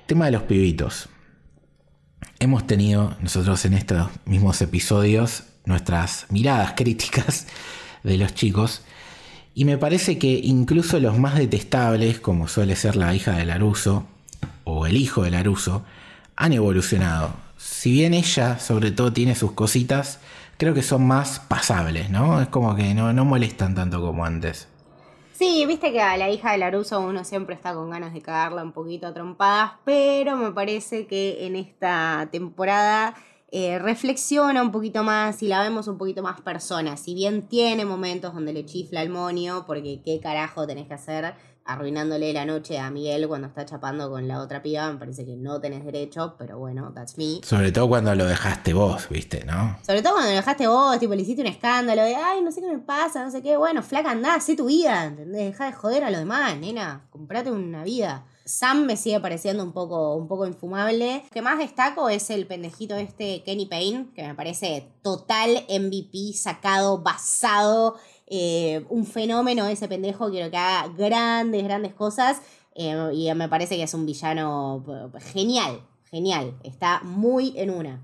Tema 0.06 0.26
de 0.26 0.32
los 0.32 0.42
pibitos. 0.42 1.08
Hemos 2.38 2.66
tenido 2.66 3.16
nosotros 3.20 3.64
en 3.64 3.74
estos 3.74 4.08
mismos 4.26 4.60
episodios 4.60 5.44
nuestras 5.64 6.26
miradas 6.28 6.72
críticas 6.76 7.46
de 8.02 8.18
los 8.18 8.34
chicos. 8.34 8.82
Y 9.54 9.64
me 9.64 9.78
parece 9.78 10.18
que 10.18 10.40
incluso 10.42 10.98
los 10.98 11.18
más 11.18 11.36
detestables, 11.36 12.20
como 12.20 12.48
suele 12.48 12.74
ser 12.74 12.96
la 12.96 13.14
hija 13.14 13.32
de 13.32 13.44
Laruso 13.44 14.06
o 14.64 14.86
el 14.86 14.96
hijo 14.96 15.24
de 15.24 15.30
Laruso, 15.30 15.84
han 16.36 16.52
evolucionado. 16.52 17.34
Si 17.58 17.92
bien 17.92 18.14
ella, 18.14 18.58
sobre 18.58 18.90
todo, 18.90 19.12
tiene 19.12 19.34
sus 19.34 19.52
cositas, 19.52 20.20
creo 20.62 20.74
que 20.74 20.82
son 20.82 21.04
más 21.04 21.40
pasables, 21.40 22.08
¿no? 22.08 22.40
Es 22.40 22.46
como 22.46 22.76
que 22.76 22.94
no, 22.94 23.12
no 23.12 23.24
molestan 23.24 23.74
tanto 23.74 24.00
como 24.00 24.24
antes. 24.24 24.68
Sí, 25.32 25.66
viste 25.66 25.90
que 25.90 26.00
a 26.00 26.16
la 26.16 26.30
hija 26.30 26.52
de 26.52 26.58
Laruso 26.58 27.00
uno 27.00 27.24
siempre 27.24 27.56
está 27.56 27.74
con 27.74 27.90
ganas 27.90 28.14
de 28.14 28.22
cagarla 28.22 28.62
un 28.62 28.70
poquito 28.70 29.08
a 29.08 29.12
trompadas, 29.12 29.72
pero 29.84 30.36
me 30.36 30.52
parece 30.52 31.08
que 31.08 31.48
en 31.48 31.56
esta 31.56 32.28
temporada 32.30 33.16
eh, 33.50 33.80
reflexiona 33.80 34.62
un 34.62 34.70
poquito 34.70 35.02
más 35.02 35.42
y 35.42 35.48
la 35.48 35.64
vemos 35.64 35.88
un 35.88 35.98
poquito 35.98 36.22
más 36.22 36.40
persona. 36.42 36.96
Si 36.96 37.12
bien 37.12 37.48
tiene 37.48 37.84
momentos 37.84 38.32
donde 38.32 38.52
le 38.52 38.64
chifla 38.64 39.02
el 39.02 39.10
monio, 39.10 39.64
porque 39.66 40.00
qué 40.04 40.20
carajo 40.20 40.64
tenés 40.64 40.86
que 40.86 40.94
hacer 40.94 41.34
arruinándole 41.64 42.32
la 42.32 42.44
noche 42.44 42.78
a 42.78 42.90
Miguel 42.90 43.28
cuando 43.28 43.46
está 43.46 43.64
chapando 43.64 44.10
con 44.10 44.26
la 44.28 44.40
otra 44.40 44.62
piba, 44.62 44.92
me 44.92 44.98
parece 44.98 45.24
que 45.24 45.36
no 45.36 45.60
tenés 45.60 45.84
derecho, 45.84 46.34
pero 46.38 46.58
bueno, 46.58 46.92
that's 46.94 47.18
me. 47.18 47.40
Sobre 47.42 47.72
todo 47.72 47.88
cuando 47.88 48.14
lo 48.14 48.24
dejaste 48.26 48.72
vos, 48.72 49.08
viste, 49.08 49.44
¿no? 49.44 49.78
Sobre 49.86 50.02
todo 50.02 50.14
cuando 50.14 50.30
lo 50.30 50.36
dejaste 50.36 50.66
vos, 50.66 50.98
tipo, 50.98 51.14
le 51.14 51.22
hiciste 51.22 51.42
un 51.42 51.48
escándalo 51.48 52.02
de, 52.02 52.14
ay, 52.16 52.42
no 52.42 52.50
sé 52.50 52.60
qué 52.60 52.68
me 52.68 52.78
pasa, 52.78 53.24
no 53.24 53.30
sé 53.30 53.42
qué, 53.42 53.56
bueno, 53.56 53.82
flaca, 53.82 54.10
andá, 54.10 54.40
sé 54.40 54.56
tu 54.56 54.66
vida, 54.66 55.04
¿entendés? 55.04 55.52
Deja 55.52 55.66
de 55.66 55.72
joder 55.72 56.04
a 56.04 56.10
los 56.10 56.20
demás, 56.20 56.56
nena, 56.58 57.06
comprate 57.10 57.50
una 57.50 57.84
vida. 57.84 58.24
Sam 58.44 58.86
me 58.86 58.96
sigue 58.96 59.20
pareciendo 59.20 59.62
un 59.62 59.72
poco, 59.72 60.14
un 60.16 60.26
poco 60.26 60.46
infumable. 60.46 61.22
Lo 61.24 61.30
que 61.30 61.42
más 61.42 61.58
destaco 61.58 62.08
es 62.08 62.28
el 62.30 62.46
pendejito 62.46 62.96
este 62.96 63.42
Kenny 63.44 63.66
Payne, 63.66 64.08
que 64.14 64.26
me 64.26 64.34
parece 64.34 64.88
total 65.02 65.64
MVP, 65.68 66.32
sacado, 66.34 66.98
basado 66.98 67.96
eh, 68.34 68.86
un 68.88 69.04
fenómeno 69.04 69.66
ese 69.66 69.88
pendejo, 69.88 70.30
quiero 70.30 70.50
que 70.50 70.56
haga 70.56 70.90
grandes, 70.96 71.62
grandes 71.64 71.92
cosas. 71.92 72.40
Eh, 72.74 73.10
y 73.12 73.34
me 73.34 73.46
parece 73.46 73.76
que 73.76 73.82
es 73.82 73.92
un 73.92 74.06
villano 74.06 74.82
eh, 74.88 75.20
genial, 75.20 75.82
genial. 76.10 76.54
Está 76.64 77.02
muy 77.02 77.52
en 77.58 77.68
una. 77.68 78.00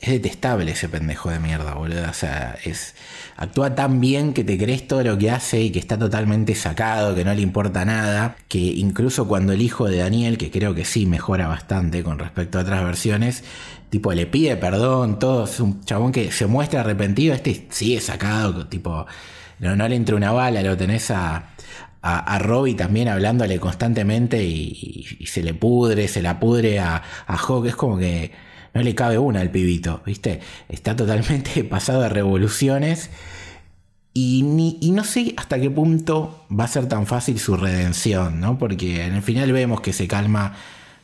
Es 0.00 0.10
detestable 0.10 0.72
ese 0.72 0.88
pendejo 0.88 1.30
de 1.30 1.38
mierda, 1.38 1.74
boludo. 1.74 2.10
O 2.10 2.12
sea, 2.12 2.58
es. 2.64 2.96
Actúa 3.36 3.76
tan 3.76 4.00
bien 4.00 4.34
que 4.34 4.42
te 4.42 4.58
crees 4.58 4.88
todo 4.88 5.04
lo 5.04 5.16
que 5.16 5.30
hace 5.30 5.60
y 5.60 5.70
que 5.70 5.78
está 5.78 5.96
totalmente 5.96 6.56
sacado, 6.56 7.14
que 7.14 7.24
no 7.24 7.32
le 7.32 7.42
importa 7.42 7.84
nada. 7.84 8.36
Que 8.48 8.58
incluso 8.58 9.28
cuando 9.28 9.52
el 9.52 9.62
hijo 9.62 9.86
de 9.86 9.98
Daniel, 9.98 10.38
que 10.38 10.50
creo 10.50 10.74
que 10.74 10.84
sí 10.84 11.06
mejora 11.06 11.46
bastante 11.46 12.02
con 12.02 12.18
respecto 12.18 12.58
a 12.58 12.62
otras 12.62 12.82
versiones, 12.82 13.44
tipo 13.90 14.12
le 14.12 14.26
pide 14.26 14.56
perdón, 14.56 15.20
todo. 15.20 15.44
Es 15.44 15.60
un 15.60 15.84
chabón 15.84 16.10
que 16.10 16.32
se 16.32 16.48
muestra 16.48 16.80
arrepentido. 16.80 17.32
Este 17.32 17.68
sigue 17.70 18.00
sacado, 18.00 18.66
tipo 18.66 19.06
no, 19.60 19.88
le 19.88 19.96
entra 19.96 20.16
una 20.16 20.32
bala, 20.32 20.62
lo 20.62 20.76
tenés 20.76 21.10
a, 21.10 21.50
a, 22.02 22.38
Robbie 22.38 22.74
también 22.74 23.08
hablándole 23.08 23.58
constantemente 23.58 24.42
y, 24.44 25.26
se 25.26 25.42
le 25.42 25.54
pudre, 25.54 26.08
se 26.08 26.22
la 26.22 26.40
pudre 26.40 26.78
a, 26.78 27.02
a 27.26 27.36
Hawk. 27.36 27.66
Es 27.66 27.76
como 27.76 27.98
que 27.98 28.32
no 28.74 28.82
le 28.82 28.94
cabe 28.94 29.18
una 29.18 29.40
al 29.40 29.50
pibito, 29.50 30.02
¿viste? 30.06 30.40
Está 30.68 30.94
totalmente 30.96 31.64
pasado 31.70 32.02
de 32.02 32.08
revoluciones. 32.08 33.10
Y, 34.14 34.42
ni, 34.42 34.78
y 34.80 34.90
no 34.90 35.04
sé 35.04 35.34
hasta 35.36 35.60
qué 35.60 35.70
punto 35.70 36.44
va 36.50 36.64
a 36.64 36.68
ser 36.68 36.86
tan 36.86 37.06
fácil 37.06 37.38
su 37.38 37.56
redención, 37.56 38.40
¿no? 38.40 38.58
Porque 38.58 39.04
en 39.04 39.14
el 39.14 39.22
final 39.22 39.52
vemos 39.52 39.80
que 39.80 39.92
se 39.92 40.08
calma 40.08 40.56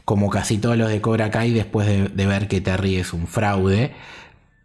como 0.04 0.30
casi 0.30 0.58
todos 0.58 0.76
los 0.76 0.88
de 0.88 1.00
Cobra 1.00 1.30
Kai 1.30 1.52
después 1.52 1.86
de, 1.86 2.08
de 2.08 2.26
ver 2.26 2.48
que 2.48 2.60
Terry 2.60 2.96
es 2.96 3.12
un 3.12 3.26
fraude. 3.26 3.92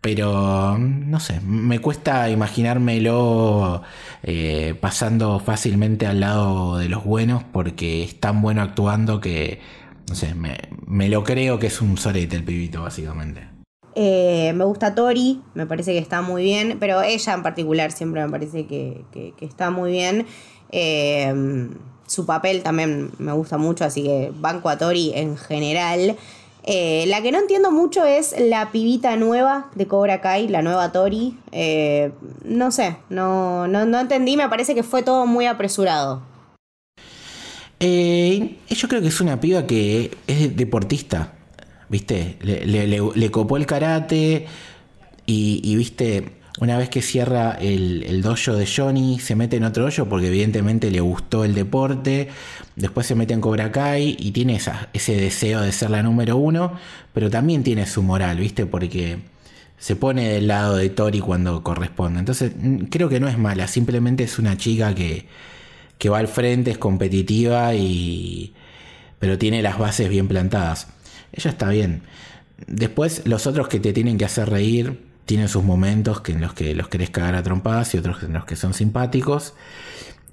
Pero, 0.02 0.78
no 0.78 1.20
sé, 1.20 1.41
me 1.41 1.80
cuesta 1.80 2.30
imaginármelo 2.30 3.82
eh, 4.24 4.76
pasando 4.80 5.39
fácilmente 5.39 6.08
al 6.08 6.22
lado 6.22 6.78
de 6.78 6.88
los 6.88 7.04
buenos 7.04 7.43
porque 7.43 8.04
es 8.04 8.18
tan 8.18 8.41
bueno 8.41 8.62
actuando 8.62 9.20
que, 9.20 9.60
no 10.08 10.16
sé, 10.16 10.36
me, 10.36 11.10
lo 11.10 11.24
creo 11.26 11.60
que 11.60 11.68
es 11.68 11.82
un 11.82 11.97
sorete 11.97 12.38
el 12.38 12.45
pibito, 12.45 12.84
básicamente. 12.84 13.50
Eh, 13.93 14.54
me 14.56 14.64
gusta 14.64 14.95
Tori, 14.95 15.41
me 15.54 15.66
parece 15.66 15.91
que 15.91 15.97
está 16.00 16.22
muy 16.22 16.43
bien, 16.43 16.78
pero 16.80 17.02
ella 17.02 17.34
en 17.34 17.43
particular 17.43 17.91
siempre 17.91 18.24
me 18.24 18.30
parece 18.30 18.68
que, 18.68 19.04
está 19.41 19.70
muy 19.70 19.91
bien. 19.91 20.26
Eh, 20.72 21.70
su 22.08 22.26
papel 22.26 22.64
también 22.64 23.12
me 23.18 23.34
gusta 23.34 23.58
mucho, 23.58 23.84
así 23.84 24.04
que 24.04 24.32
banco 24.34 24.70
a 24.70 24.78
Tori 24.78 25.12
en 25.14 25.36
general. 25.36 26.16
Eh, 26.72 27.05
la 27.07 27.22
que 27.22 27.32
no 27.32 27.39
entiendo 27.39 27.72
mucho 27.72 28.05
es 28.05 28.36
la 28.39 28.72
pibita 28.72 29.15
nueva 29.15 29.72
de 29.74 29.88
Cobra 29.88 30.22
Kai, 30.22 30.47
la 30.47 30.61
nueva 30.61 30.91
Tori. 30.91 31.36
no 32.43 32.72
sé, 32.72 32.97
no, 33.09 33.67
no, 33.67 33.99
entendí, 33.99 34.38
me 34.38 34.47
parece 34.49 34.76
que 34.76 34.84
fue 34.84 35.01
todo 35.01 35.26
muy 35.26 35.47
apresurado. 35.47 36.22
yo 37.80 38.88
creo 38.88 39.01
que 39.01 39.07
es 39.07 39.20
una 39.20 39.39
piba 39.39 39.65
que 39.65 40.11
es 40.28 40.55
deportista. 40.55 41.34
¿viste? 41.89 42.38
Le, 42.41 43.32
copó 43.32 43.57
el 43.57 43.65
karate 43.65 44.45
y, 45.26 45.76
¿viste? 45.76 46.38
Una 46.60 46.78
vez 46.78 46.89
que 46.89 47.01
cierra 47.01 47.53
el, 47.53 48.03
el, 48.03 48.22
dojo 48.22 48.53
de 48.53 48.68
Johnny, 48.68 49.20
se 49.20 49.36
mete 49.36 49.57
en 49.57 49.64
otro 49.64 49.86
dojo 49.86 50.10
porque 50.10 50.28
evidentemente 50.28 50.91
le 50.91 50.99
gustó 50.99 51.45
el 51.45 51.55
deporte. 51.55 52.30
Después 52.76 53.07
se 53.07 53.16
mete 53.16 53.34
en 53.34 53.41
Cobra 53.41 53.72
Kai 53.72 54.18
y 54.20 54.32
tiene 54.32 54.55
esa, 54.55 54.89
ese 54.93 55.16
deseo 55.16 55.62
de 55.62 55.72
ser 55.72 55.89
la 55.89 56.03
número 56.03 56.38
uno, 56.38 56.74
pero 57.14 57.30
también 57.30 57.64
tiene 57.64 57.86
su 57.86 58.03
moral, 58.03 58.38
¿viste? 58.39 58.66
Porque 58.66 59.20
se 59.78 59.95
pone 59.95 60.28
del 60.28 60.47
lado 60.47 60.76
de 60.76 60.89
Tori 60.89 61.20
cuando 61.20 61.64
corresponde. 61.64 62.20
Entonces, 62.20 62.51
creo 62.89 63.07
que 63.07 63.20
no 63.22 63.30
es 63.30 63.38
mala, 63.38 63.68
simplemente 63.68 64.26
es 64.26 64.38
una 64.38 64.57
chica 64.57 64.93
que, 64.93 65.28
que 65.97 66.10
va 66.10 66.20
al 66.20 66.28
frente, 66.28 66.72
es 66.72 66.78
competitiva 66.78 67.74
y. 67.74 68.53
pero 69.20 69.38
tiene 69.38 69.62
las 69.62 69.78
bases 69.78 70.10
bien 70.10 70.28
plantadas 70.28 70.88
ella 71.32 71.51
está 71.51 71.70
bien. 71.70 72.01
Después, 72.68 73.24
los 73.26 73.47
otros 73.47 73.68
que 73.68 73.80
te 73.80 73.93
tienen 73.93 74.18
que 74.18 74.26
hacer 74.26 74.49
reír 74.49 75.09
tienen 75.30 75.47
sus 75.47 75.63
momentos 75.63 76.21
que 76.21 76.32
en 76.32 76.41
los 76.41 76.55
que 76.55 76.73
los 76.73 76.88
querés 76.88 77.11
cagar 77.11 77.36
a 77.36 77.43
trompadas 77.43 77.93
y 77.93 77.99
otros 77.99 78.23
en 78.23 78.34
los 78.34 78.45
que 78.45 78.55
son 78.55 78.73
simpáticos. 78.73 79.53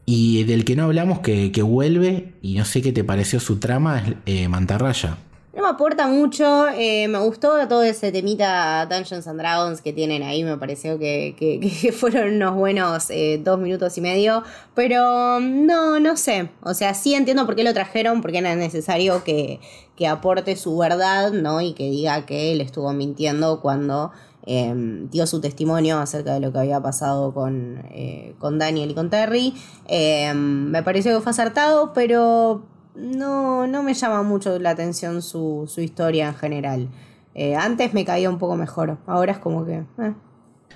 Y 0.06 0.44
del 0.44 0.64
que 0.64 0.74
no 0.74 0.84
hablamos, 0.84 1.18
que, 1.18 1.50
vuelve, 1.62 2.32
y 2.40 2.54
no 2.54 2.64
sé 2.64 2.80
qué 2.80 2.92
te 2.92 3.04
pareció 3.04 3.38
su 3.38 3.58
trama, 3.58 3.98
es 3.98 4.14
eh, 4.24 4.48
Mantarraya. 4.48 5.18
No 5.54 5.62
me 5.64 5.68
aporta 5.68 6.06
mucho, 6.08 6.68
eh, 6.68 7.08
me 7.08 7.18
gustó 7.18 7.68
todo 7.68 7.82
ese 7.82 8.10
temita 8.10 8.86
Dungeons 8.86 9.26
and 9.26 9.38
Dragons 9.38 9.82
que 9.82 9.92
tienen 9.92 10.22
ahí, 10.22 10.44
me 10.44 10.56
pareció 10.56 10.98
que, 10.98 11.92
fueron 11.98 12.36
unos 12.36 12.54
buenos 12.54 13.10
eh, 13.10 13.38
dos 13.44 13.58
minutos 13.58 13.98
y 13.98 14.00
medio, 14.00 14.44
pero 14.74 15.40
no, 15.40 16.00
no 16.00 16.16
sé, 16.16 16.48
o 16.62 16.72
sea, 16.72 16.94
sí 16.94 17.14
entiendo 17.14 17.44
por 17.44 17.54
qué 17.54 17.64
lo 17.64 17.74
trajeron, 17.74 18.22
porque 18.22 18.38
era 18.38 18.56
necesario 18.56 19.24
que, 19.24 19.60
aporte 20.08 20.56
su 20.56 20.78
verdad, 20.78 21.32
¿no? 21.32 21.60
Y 21.60 21.74
que 21.74 21.90
diga 21.90 22.24
que 22.24 22.52
él 22.52 22.62
estuvo 22.62 22.92
mintiendo 22.94 23.60
cuando 23.60 24.12
em, 24.46 25.10
dio 25.10 25.26
su 25.26 25.40
testimonio 25.40 25.98
acerca 25.98 26.34
de 26.34 26.40
lo 26.40 26.52
que 26.52 26.58
había 26.60 26.80
pasado 26.80 27.34
con, 27.34 27.84
eh, 27.90 28.34
con 28.38 28.58
Daniel 28.58 28.90
y 28.90 28.94
con 28.94 29.10
Terry. 29.10 29.54
Em, 29.86 30.70
me 30.70 30.82
pareció 30.82 31.16
que 31.16 31.22
fue 31.22 31.30
acertado, 31.30 31.92
pero 31.92 32.64
no, 32.94 33.66
no 33.66 33.82
me 33.82 33.94
llama 33.94 34.22
mucho 34.22 34.58
la 34.58 34.70
atención 34.70 35.20
su, 35.22 35.70
historia 35.76 36.28
en 36.28 36.34
general. 36.34 36.88
Eh, 37.34 37.54
antes 37.54 37.92
me 37.92 38.04
caía 38.04 38.30
un 38.30 38.38
poco 38.38 38.56
mejor, 38.56 38.98
ahora 39.06 39.32
es 39.32 39.38
como 39.38 39.66
que... 39.66 39.84
Eh. 39.98 40.14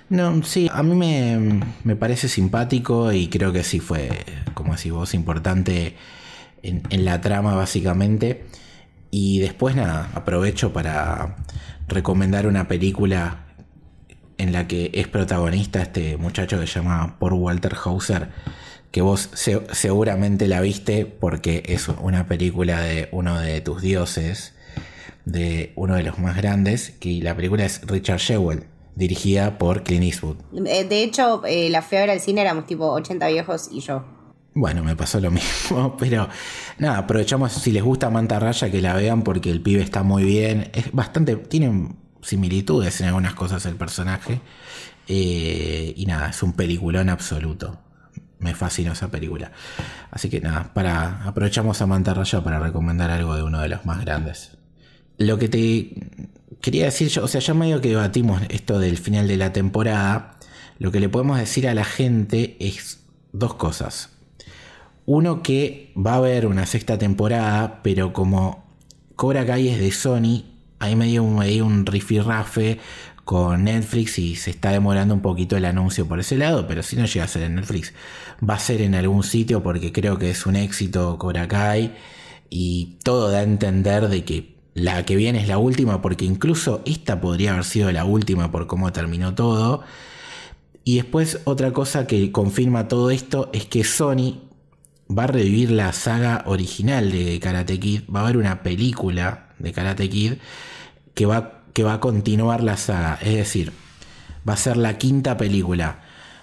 No, 0.09 0.43
sí, 0.43 0.69
a 0.71 0.83
mí 0.83 0.93
me, 1.83 1.95
parece 1.95 2.27
simpático 2.27 3.13
y 3.13 3.29
creo 3.29 3.53
que 3.53 3.63
sí 3.63 3.79
fue, 3.79 4.09
como 4.53 4.75
decís 4.75 4.91
vos, 4.91 5.13
importante 5.13 5.95
en, 6.61 6.83
en 6.89 7.05
la 7.05 7.21
trama 7.21 7.55
básicamente. 7.55 8.45
Y 9.09 9.39
después 9.39 9.75
nada, 9.75 10.09
aprovecho 10.13 10.73
para 10.73 11.37
recomendar 11.87 12.47
una 12.47 12.67
película 12.67 13.50
en 14.41 14.51
la 14.51 14.67
que 14.67 14.91
es 14.93 15.07
protagonista 15.07 15.81
este 15.81 16.17
muchacho 16.17 16.59
que 16.59 16.67
se 16.67 16.79
llama 16.79 17.17
Paul 17.19 17.33
Walter 17.33 17.75
Hauser 17.85 18.29
que 18.91 19.01
vos 19.01 19.29
seguramente 19.33 20.47
la 20.47 20.59
viste 20.59 21.05
porque 21.05 21.63
es 21.65 21.87
una 21.87 22.27
película 22.27 22.81
de 22.81 23.07
uno 23.13 23.39
de 23.39 23.61
tus 23.61 23.81
dioses, 23.81 24.53
de 25.23 25.71
uno 25.75 25.95
de 25.95 26.03
los 26.03 26.19
más 26.19 26.35
grandes, 26.35 26.91
que 26.99 27.21
la 27.21 27.35
película 27.35 27.63
es 27.63 27.81
Richard 27.87 28.19
Shewell, 28.19 28.65
dirigida 28.95 29.57
por 29.57 29.83
Clint 29.83 30.03
Eastwood. 30.03 30.37
Eh, 30.65 30.83
de 30.83 31.03
hecho, 31.03 31.41
eh, 31.45 31.69
la 31.69 31.81
fui 31.81 31.97
a 31.99 32.03
al 32.03 32.19
cine, 32.19 32.41
éramos 32.41 32.67
tipo 32.67 32.91
80 32.91 33.29
viejos 33.29 33.69
y 33.71 33.79
yo. 33.79 34.03
Bueno, 34.53 34.83
me 34.83 34.97
pasó 34.97 35.21
lo 35.21 35.31
mismo, 35.31 35.95
pero 35.99 36.27
nada, 36.77 36.97
aprovechamos 36.97 37.53
si 37.53 37.71
les 37.71 37.83
gusta 37.83 38.09
Manta 38.09 38.39
Raya 38.39 38.69
que 38.69 38.81
la 38.81 38.93
vean 38.93 39.23
porque 39.23 39.49
el 39.49 39.61
pibe 39.61 39.81
está 39.81 40.03
muy 40.03 40.25
bien, 40.25 40.69
es 40.73 40.91
bastante, 40.91 41.37
tiene 41.37 41.95
similitudes 42.21 43.01
en 43.01 43.07
algunas 43.07 43.33
cosas 43.33 43.65
el 43.65 43.75
personaje 43.75 44.41
eh, 45.07 45.93
y 45.95 46.05
nada, 46.05 46.29
es 46.29 46.43
un 46.43 46.53
peliculón 46.53 47.09
absoluto 47.09 47.79
me 48.41 48.55
fascinó 48.55 48.91
esa 48.91 49.09
película. 49.09 49.51
Así 50.09 50.29
que 50.29 50.41
nada, 50.41 50.73
para, 50.73 51.23
aprovechamos 51.23 51.81
a 51.81 51.85
Mantarraya 51.85 52.43
para 52.43 52.59
recomendar 52.59 53.11
algo 53.11 53.35
de 53.35 53.43
uno 53.43 53.61
de 53.61 53.69
los 53.69 53.85
más 53.85 54.01
grandes. 54.01 54.57
Lo 55.17 55.37
que 55.37 55.47
te 55.47 55.93
quería 56.59 56.85
decir 56.85 57.07
yo, 57.09 57.23
o 57.23 57.27
sea, 57.27 57.39
ya 57.39 57.53
medio 57.53 57.79
que 57.79 57.89
debatimos 57.89 58.41
esto 58.49 58.79
del 58.79 58.97
final 58.97 59.27
de 59.27 59.37
la 59.37 59.53
temporada, 59.53 60.37
lo 60.79 60.91
que 60.91 60.99
le 60.99 61.09
podemos 61.09 61.37
decir 61.37 61.67
a 61.67 61.75
la 61.75 61.85
gente 61.85 62.57
es 62.59 62.99
dos 63.31 63.53
cosas. 63.53 64.09
Uno 65.05 65.43
que 65.43 65.93
va 65.95 66.13
a 66.13 66.17
haber 66.17 66.47
una 66.47 66.65
sexta 66.65 66.97
temporada, 66.97 67.81
pero 67.83 68.13
como 68.13 68.65
Cobra 69.15 69.45
Kai 69.45 69.69
es 69.69 69.79
de 69.79 69.91
Sony, 69.91 70.45
hay 70.81 70.95
medio, 70.95 71.23
medio 71.25 71.65
un 71.65 71.85
rifirrafe 71.85 72.79
con 73.23 73.65
Netflix 73.65 74.17
y 74.17 74.35
se 74.35 74.49
está 74.49 74.71
demorando 74.71 75.13
un 75.13 75.21
poquito 75.21 75.55
el 75.55 75.65
anuncio 75.65 76.07
por 76.07 76.19
ese 76.19 76.37
lado, 76.37 76.67
pero 76.67 76.81
si 76.81 76.95
no 76.95 77.05
llega 77.05 77.23
a 77.23 77.27
ser 77.27 77.43
en 77.43 77.55
Netflix, 77.55 77.93
va 78.47 78.55
a 78.55 78.59
ser 78.59 78.81
en 78.81 78.95
algún 78.95 79.23
sitio 79.23 79.61
porque 79.61 79.91
creo 79.91 80.17
que 80.17 80.31
es 80.31 80.45
un 80.47 80.55
éxito 80.55 81.17
Cobra 81.19 81.47
y 82.49 82.97
todo 83.03 83.29
da 83.29 83.39
a 83.39 83.43
entender 83.43 84.09
de 84.09 84.25
que 84.25 84.55
la 84.73 85.05
que 85.05 85.15
viene 85.15 85.39
es 85.39 85.47
la 85.47 85.59
última 85.59 86.01
porque 86.01 86.25
incluso 86.25 86.81
esta 86.85 87.21
podría 87.21 87.53
haber 87.53 87.63
sido 87.63 87.91
la 87.91 88.03
última 88.03 88.51
por 88.51 88.65
cómo 88.65 88.91
terminó 88.91 89.35
todo. 89.35 89.83
Y 90.83 90.95
después 90.95 91.41
otra 91.43 91.73
cosa 91.73 92.07
que 92.07 92.31
confirma 92.31 92.87
todo 92.87 93.11
esto 93.11 93.51
es 93.53 93.65
que 93.65 93.83
Sony 93.83 94.41
va 95.15 95.25
a 95.25 95.27
revivir 95.27 95.69
la 95.71 95.93
saga 95.93 96.43
original 96.47 97.11
de 97.11 97.39
Karate 97.39 97.79
Kid, 97.79 98.01
va 98.13 98.21
a 98.21 98.23
haber 98.23 98.37
una 98.37 98.63
película 98.63 99.50
de 99.61 99.71
Karate 99.71 100.09
Kid 100.09 100.33
que 101.13 101.25
va 101.25 101.61
que 101.73 101.83
va 101.83 101.93
a 101.93 101.99
continuar 101.99 102.63
la 102.63 102.77
saga. 102.77 103.17
Es 103.21 103.35
decir, 103.35 103.71
va 104.47 104.53
a 104.53 104.57
ser 104.57 104.77
la 104.77 104.97
quinta 104.97 105.37
película. 105.37 105.99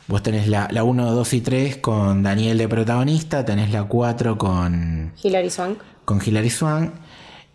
Vos 0.07 0.23
tenés 0.23 0.49
la, 0.49 0.69
la 0.71 0.85
1, 0.85 1.12
2 1.12 1.33
y 1.35 1.41
3 1.41 1.77
con 1.79 2.23
Daniel 2.23 2.57
de 2.57 2.69
protagonista, 2.69 3.45
tenés 3.45 3.71
la 3.71 3.85
4 3.85 4.39
con... 4.39 5.12
Hilary 5.23 5.51
Swank. 5.51 5.79
Con 6.07 6.23
Hilary 6.25 6.49
Swank. 6.49 6.95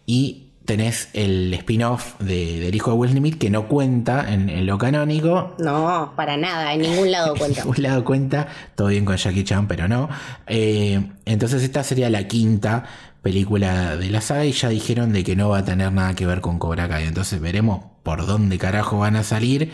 Y 0.06 0.50
tenés 0.66 1.10
el 1.14 1.52
spin-off 1.56 2.20
de, 2.20 2.60
del 2.60 2.76
hijo 2.76 2.92
de 2.92 2.98
Will 2.98 3.12
Smith 3.12 3.38
que 3.40 3.50
no 3.50 3.68
cuenta 3.68 4.32
en, 4.32 4.66
lo 4.68 4.78
canónico. 4.78 5.56
No, 5.58 6.14
para 6.16 6.38
nada, 6.38 6.74
en 6.74 6.82
ningún 6.82 7.12
lado 7.12 7.36
cuenta. 7.38 7.62
en 7.62 7.68
ningún 7.68 7.84
lado 7.84 8.06
cuenta, 8.06 8.48
todo 8.76 8.90
bien 8.90 9.04
con 9.04 9.18
Jackie 9.18 9.44
Chan, 9.44 9.68
pero 9.68 9.88
no. 9.88 10.08
Eh, 10.46 11.02
entonces 11.26 11.64
esta 11.64 11.84
sería 11.84 12.12
la 12.12 12.28
quinta 12.28 12.86
película 13.24 13.98
de 13.98 14.10
la 14.10 14.22
saga 14.22 14.46
y 14.46 14.52
ya 14.52 14.70
dijeron 14.70 15.14
de 15.14 15.24
que 15.24 15.36
no 15.36 15.50
va 15.50 15.60
a 15.60 15.66
tener 15.66 15.92
nada 15.92 16.14
que 16.14 16.28
ver 16.28 16.42
con 16.42 16.60
Cobra 16.60 16.88
Kai. 16.88 17.06
Entonces 17.08 17.40
veremos 17.42 17.86
por 18.04 18.28
dónde 18.28 18.60
carajo 18.60 19.00
van 19.00 19.16
a 19.16 19.24
salir, 19.24 19.72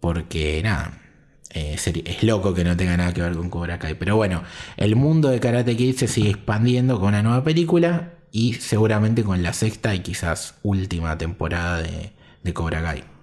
porque 0.00 0.62
nada, 0.62 0.98
eh, 1.52 1.76
es 1.76 2.22
loco 2.22 2.54
que 2.54 2.64
no 2.64 2.76
tenga 2.76 2.96
nada 2.96 3.12
que 3.12 3.20
ver 3.20 3.34
con 3.34 3.50
Cobra 3.50 3.78
Kai. 3.78 3.94
Pero 3.94 4.16
bueno, 4.16 4.44
el 4.76 4.96
mundo 4.96 5.28
de 5.28 5.40
Karate 5.40 5.76
Kid 5.76 5.96
se 5.96 6.06
sigue 6.06 6.30
expandiendo 6.30 6.98
con 7.00 7.08
una 7.08 7.22
nueva 7.22 7.44
película 7.44 8.14
y 8.30 8.54
seguramente 8.54 9.24
con 9.24 9.42
la 9.42 9.52
sexta 9.52 9.94
y 9.94 10.00
quizás 10.00 10.54
última 10.62 11.18
temporada 11.18 11.82
de, 11.82 12.12
de 12.44 12.54
Cobra 12.54 12.82
Kai. 12.82 13.15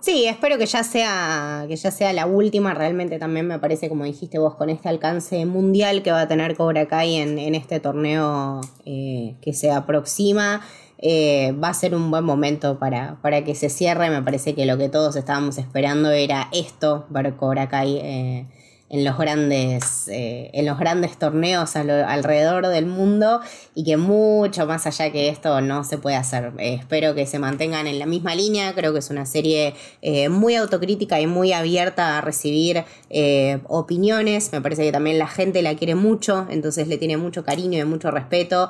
Sí, 0.00 0.26
espero 0.26 0.56
que 0.58 0.66
ya 0.66 0.84
sea 0.84 1.64
que 1.68 1.76
ya 1.76 1.90
sea 1.90 2.12
la 2.12 2.26
última. 2.26 2.74
Realmente 2.74 3.18
también 3.18 3.46
me 3.46 3.58
parece, 3.58 3.88
como 3.88 4.04
dijiste 4.04 4.38
vos, 4.38 4.54
con 4.54 4.70
este 4.70 4.88
alcance 4.88 5.44
mundial 5.46 6.02
que 6.02 6.12
va 6.12 6.22
a 6.22 6.28
tener 6.28 6.56
Cobra 6.56 6.86
Kai 6.86 7.16
en, 7.16 7.54
este 7.54 7.80
torneo 7.80 8.60
eh, 8.84 9.36
que 9.40 9.52
se 9.52 9.70
aproxima. 9.70 10.60
Eh, 10.98 11.52
va 11.62 11.68
a 11.68 11.74
ser 11.74 11.94
un 11.94 12.10
buen 12.10 12.24
momento 12.24 12.78
para, 12.78 13.18
para, 13.20 13.44
que 13.44 13.54
se 13.54 13.68
cierre. 13.68 14.10
Me 14.10 14.22
parece 14.22 14.54
que 14.54 14.64
lo 14.66 14.78
que 14.78 14.88
todos 14.88 15.16
estábamos 15.16 15.58
esperando 15.58 16.10
era 16.10 16.48
esto, 16.52 17.06
ver 17.10 17.34
Cobra 17.36 17.68
Kai 17.68 17.96
eh, 17.96 18.46
en 18.88 19.04
los 19.04 19.18
grandes, 19.18 20.06
eh, 20.08 20.50
en 20.52 20.64
los 20.64 20.78
grandes 20.78 21.18
torneos 21.18 21.74
alrededor 21.74 22.68
del 22.68 22.86
mundo 22.86 23.40
y 23.74 23.82
que 23.82 23.96
mucho 23.96 24.66
más 24.66 24.86
allá 24.86 25.10
que 25.10 25.28
esto 25.28 25.60
no 25.60 25.82
se 25.82 25.98
puede 25.98 26.16
hacer. 26.16 26.52
Eh, 26.58 26.74
espero 26.74 27.14
que 27.14 27.26
se 27.26 27.38
mantengan 27.40 27.88
en 27.88 27.98
la 27.98 28.06
misma 28.06 28.34
línea, 28.34 28.74
creo 28.74 28.92
que 28.92 29.00
es 29.00 29.10
una 29.10 29.26
serie 29.26 29.74
eh, 30.02 30.28
muy 30.28 30.54
autocrítica 30.54 31.20
y 31.20 31.26
muy 31.26 31.52
abierta 31.52 32.18
a 32.18 32.20
recibir 32.20 32.84
opiniones, 33.68 34.52
me 34.52 34.60
parece 34.60 34.82
que 34.82 34.92
también 34.92 35.18
la 35.18 35.26
gente 35.26 35.62
la 35.62 35.74
quiere 35.74 35.94
mucho, 35.94 36.46
entonces 36.50 36.86
le 36.86 36.98
tiene 36.98 37.16
mucho 37.16 37.44
cariño 37.44 37.78
y 37.78 37.84
mucho 37.84 38.10
respeto, 38.10 38.68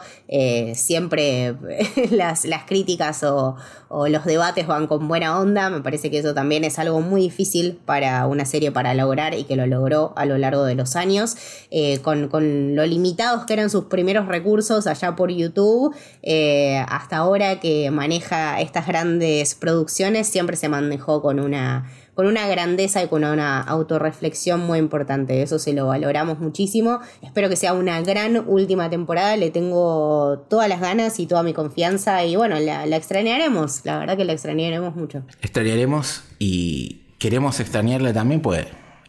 siempre 0.74 1.54
las, 2.10 2.44
las 2.44 2.64
críticas 2.64 3.22
o, 3.24 3.56
o 3.88 4.08
los 4.08 4.24
debates 4.24 4.66
van 4.66 4.86
con 4.86 5.08
buena 5.08 5.40
onda, 5.40 5.70
me 5.70 5.80
parece 5.80 6.10
que 6.10 6.18
eso 6.18 6.34
también 6.34 6.64
es 6.64 6.78
algo 6.78 7.00
muy 7.00 7.22
difícil 7.22 7.78
para 7.84 8.26
una 8.26 8.44
serie 8.44 8.70
para 8.70 8.94
lograr 8.94 9.34
y 9.34 9.44
que 9.44 9.56
lo 9.56 9.66
logró 9.66 10.05
a 10.16 10.26
lo 10.26 10.38
largo 10.38 10.64
de 10.64 10.74
los 10.74 10.96
años, 10.96 11.36
eh, 11.70 11.98
con, 12.00 12.28
lo 12.74 12.86
limitados 12.86 13.44
que 13.46 13.52
eran 13.52 13.70
sus 13.70 13.84
primeros 13.84 14.26
recursos 14.26 14.86
allá 14.86 15.16
por 15.16 15.30
YouTube, 15.30 15.94
eh, 16.22 16.84
hasta 16.88 17.16
ahora 17.18 17.60
que 17.60 17.90
maneja 17.90 18.60
estas 18.60 18.86
grandes 18.86 19.54
producciones, 19.54 20.28
siempre 20.28 20.56
se 20.56 20.68
manejó 20.68 21.22
con 21.22 21.40
una 21.40 21.86
con 22.16 22.26
una 22.26 22.48
grandeza 22.48 23.02
y 23.02 23.08
con 23.08 23.24
una 23.24 23.60
autorreflexión 23.60 24.60
muy 24.60 24.78
importante. 24.78 25.42
Eso 25.42 25.58
se 25.58 25.74
lo 25.74 25.86
valoramos 25.86 26.38
muchísimo. 26.38 27.00
Espero 27.20 27.50
que 27.50 27.56
sea 27.56 27.74
una 27.74 28.00
gran 28.00 28.42
última 28.48 28.88
temporada. 28.88 29.36
Le 29.36 29.50
tengo 29.50 30.46
todas 30.48 30.66
las 30.66 30.80
ganas 30.80 31.20
y 31.20 31.26
toda 31.26 31.42
mi 31.42 31.52
confianza. 31.52 32.24
Y 32.24 32.34
bueno, 32.34 32.58
la, 32.58 32.86
la 32.86 32.96
extrañaremos. 32.96 33.82
La 33.84 33.98
verdad 33.98 34.16
que 34.16 34.24
la 34.24 34.32
extrañaremos 34.32 34.96
mucho. 34.96 35.24
Extrañaremos 35.42 36.22
y 36.38 37.02
queremos 37.18 37.60
extrañarla 37.60 38.14
también, 38.14 38.40
pues 38.40 38.66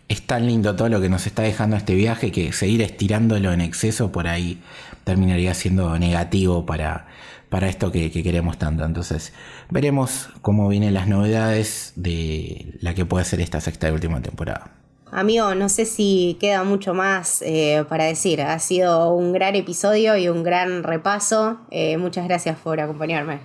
es 0.10 0.22
tan 0.22 0.46
lindo 0.48 0.76
todo 0.76 0.90
lo 0.90 1.02
que 1.02 1.10
nos 1.10 1.28
está 1.28 1.42
dejando 1.42 1.76
este 1.76 1.96
viaje 1.96 2.32
que 2.32 2.54
seguir 2.54 2.82
estirándolo 2.82 3.52
en 3.52 3.62
exceso 3.62 4.12
por 4.12 4.28
ahí 4.28 4.62
terminaría 5.04 5.54
siendo 5.54 5.98
negativo 6.00 6.66
para, 6.66 7.08
para 7.50 7.68
esto 7.68 7.92
que, 7.92 8.12
queremos 8.12 8.58
tanto. 8.58 8.86
Entonces 8.86 9.34
veremos 9.70 10.30
cómo 10.42 10.68
vienen 10.70 10.94
las 10.94 11.08
novedades 11.08 11.94
de 11.96 12.74
la 12.82 12.94
que 12.94 13.06
puede 13.06 13.26
ser 13.26 13.42
esta 13.42 13.60
sexta 13.62 13.90
y 13.90 13.92
última 13.92 14.22
temporada. 14.22 14.72
Amigo, 15.12 15.56
no 15.56 15.70
sé 15.70 15.86
si 15.86 16.38
queda 16.40 16.64
mucho 16.64 16.94
más 16.94 17.42
eh, 17.42 17.86
para 17.88 18.06
decir. 18.06 18.42
Ha 18.42 18.60
sido 18.60 19.14
un 19.14 19.32
gran 19.32 19.56
episodio 19.56 20.18
y 20.18 20.28
un 20.28 20.44
gran 20.44 20.84
repaso. 20.84 21.60
Eh, 21.72 21.98
muchas 21.98 22.28
gracias 22.28 22.58
por 22.58 22.80
acompañarme. 22.82 23.40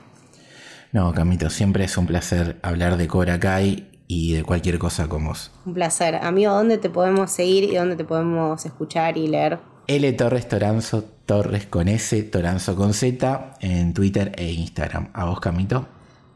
No, 0.90 1.12
Camito, 1.12 1.50
siempre 1.50 1.84
es 1.84 1.96
un 1.96 2.06
placer 2.06 2.58
hablar 2.62 2.96
de 2.96 3.06
Cobra 3.06 3.38
Kai 3.38 3.91
y 4.12 4.34
de 4.34 4.42
cualquier 4.44 4.78
cosa 4.78 5.08
con 5.08 5.24
vos. 5.24 5.50
Un 5.64 5.72
placer. 5.72 6.16
Amigo, 6.16 6.52
¿dónde 6.52 6.76
te 6.76 6.90
podemos 6.90 7.30
seguir 7.30 7.64
y 7.64 7.76
dónde 7.76 7.96
te 7.96 8.04
podemos 8.04 8.64
escuchar 8.66 9.16
y 9.16 9.26
leer? 9.26 9.58
L 9.86 10.12
Torres 10.12 10.48
Toranzo, 10.48 11.04
Torres 11.24 11.64
con 11.66 11.88
S, 11.88 12.22
Toranzo 12.24 12.76
con 12.76 12.92
Z, 12.92 13.56
en 13.60 13.94
Twitter 13.94 14.32
e 14.36 14.52
Instagram. 14.52 15.08
¿A 15.14 15.24
vos, 15.24 15.40
Camito? 15.40 15.86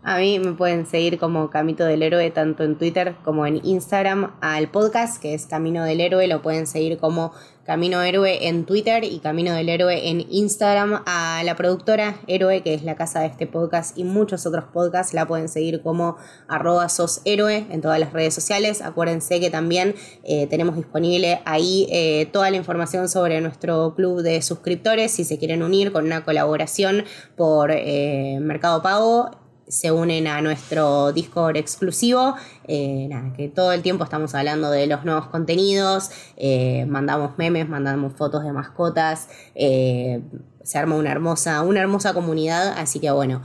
A 0.03 0.19
mí 0.19 0.39
me 0.39 0.53
pueden 0.53 0.87
seguir 0.87 1.19
como 1.19 1.51
Camito 1.51 1.85
del 1.85 2.03
Héroe 2.03 2.31
tanto 2.31 2.65
en 2.65 2.79
Twitter 2.79 3.15
como 3.25 3.45
en 3.45 3.61
Instagram. 3.63 4.37
Al 4.41 4.71
podcast 4.71 5.21
que 5.21 5.35
es 5.35 5.47
Camino 5.47 5.85
del 5.85 6.01
Héroe 6.01 6.27
lo 6.29 6.41
pueden 6.41 6.67
seguir 6.67 6.97
como 6.97 7.33
Camino 7.67 8.01
Héroe 8.01 8.47
en 8.47 8.65
Twitter 8.65 9.03
y 9.03 9.19
Camino 9.19 9.53
del 9.53 9.69
Héroe 9.69 10.09
en 10.09 10.25
Instagram. 10.31 11.03
A 11.05 11.43
la 11.45 11.57
productora 11.57 12.21
Héroe, 12.29 12.63
que 12.63 12.75
es 12.75 12.85
la 12.85 12.95
casa 12.95 13.21
de 13.21 13.27
este 13.27 13.49
podcast 13.49 13.99
y 13.99 14.05
muchos 14.05 14.47
otros 14.47 14.67
podcasts, 14.73 15.15
la 15.15 15.27
pueden 15.27 15.49
seguir 15.49 15.83
como 15.83 16.17
arroba 16.47 16.89
sos 16.89 17.23
héroe 17.25 17.67
en 17.71 17.81
todas 17.81 17.99
las 17.99 18.13
redes 18.13 18.35
sociales. 18.35 18.83
Acuérdense 18.83 19.41
que 19.41 19.51
también 19.51 19.95
eh, 20.23 20.47
tenemos 20.47 20.77
disponible 20.77 21.41
ahí 21.45 21.89
eh, 21.91 22.27
toda 22.33 22.51
la 22.51 22.57
información 22.57 23.09
sobre 23.09 23.41
nuestro 23.41 23.95
club 23.97 24.23
de 24.23 24.43
suscriptores 24.43 25.11
si 25.11 25.25
se 25.25 25.39
quieren 25.39 25.63
unir 25.63 25.91
con 25.91 26.05
una 26.05 26.25
colaboración 26.25 27.05
por 27.37 27.73
eh, 27.73 28.39
Mercado 28.41 28.81
Pago 28.81 29.46
se 29.69 29.91
unen 29.91 30.27
a 30.27 30.41
nuestro 30.41 31.13
Discord 31.13 31.57
exclusivo. 31.57 32.35
Eh, 32.69 33.09
que 33.37 33.49
todo 33.49 33.73
el 33.73 33.83
tiempo 33.83 34.05
estamos 34.05 34.35
hablando 34.35 34.71
de 34.71 34.87
los 34.87 35.05
nuevos 35.05 35.27
contenidos, 35.27 36.11
eh, 36.37 36.87
mandamos 36.87 37.39
memes, 37.39 37.69
mandamos 37.69 38.15
fotos 38.15 38.45
de 38.45 38.53
mascotas, 38.53 39.29
eh, 39.55 40.23
se 40.63 40.79
arma 40.79 40.97
una 40.97 41.13
hermosa, 41.13 41.63
una 41.63 41.81
hermosa 41.81 42.13
comunidad, 42.13 42.75
así 42.77 42.99
que 42.99 43.11
bueno, 43.13 43.43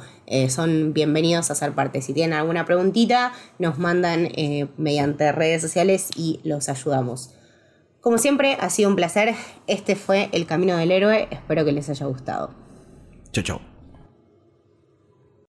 son 0.49 0.91
bienvenidos 0.93 1.51
a 1.51 1.55
ser 1.55 1.73
parte. 1.75 2.01
Si 2.01 2.13
tienen 2.13 2.33
alguna 2.33 2.65
preguntita, 2.65 3.31
nos 3.59 3.77
mandan 3.77 4.29
mediante 4.77 5.31
redes 5.31 5.61
sociales 5.61 6.09
y 6.15 6.39
los 6.43 6.67
ayudamos. 6.67 7.35
Como 7.99 8.17
siempre, 8.17 8.57
ha 8.59 8.71
sido 8.71 8.89
un 8.89 8.95
placer. 8.95 9.35
Este 9.67 9.95
fue 9.95 10.29
El 10.31 10.47
Camino 10.47 10.75
del 10.77 10.91
Héroe. 10.91 11.27
Espero 11.29 11.63
que 11.63 11.73
les 11.73 11.87
haya 11.89 12.07
gustado. 12.07 12.55
Chau, 13.31 13.43
chau. 13.43 13.70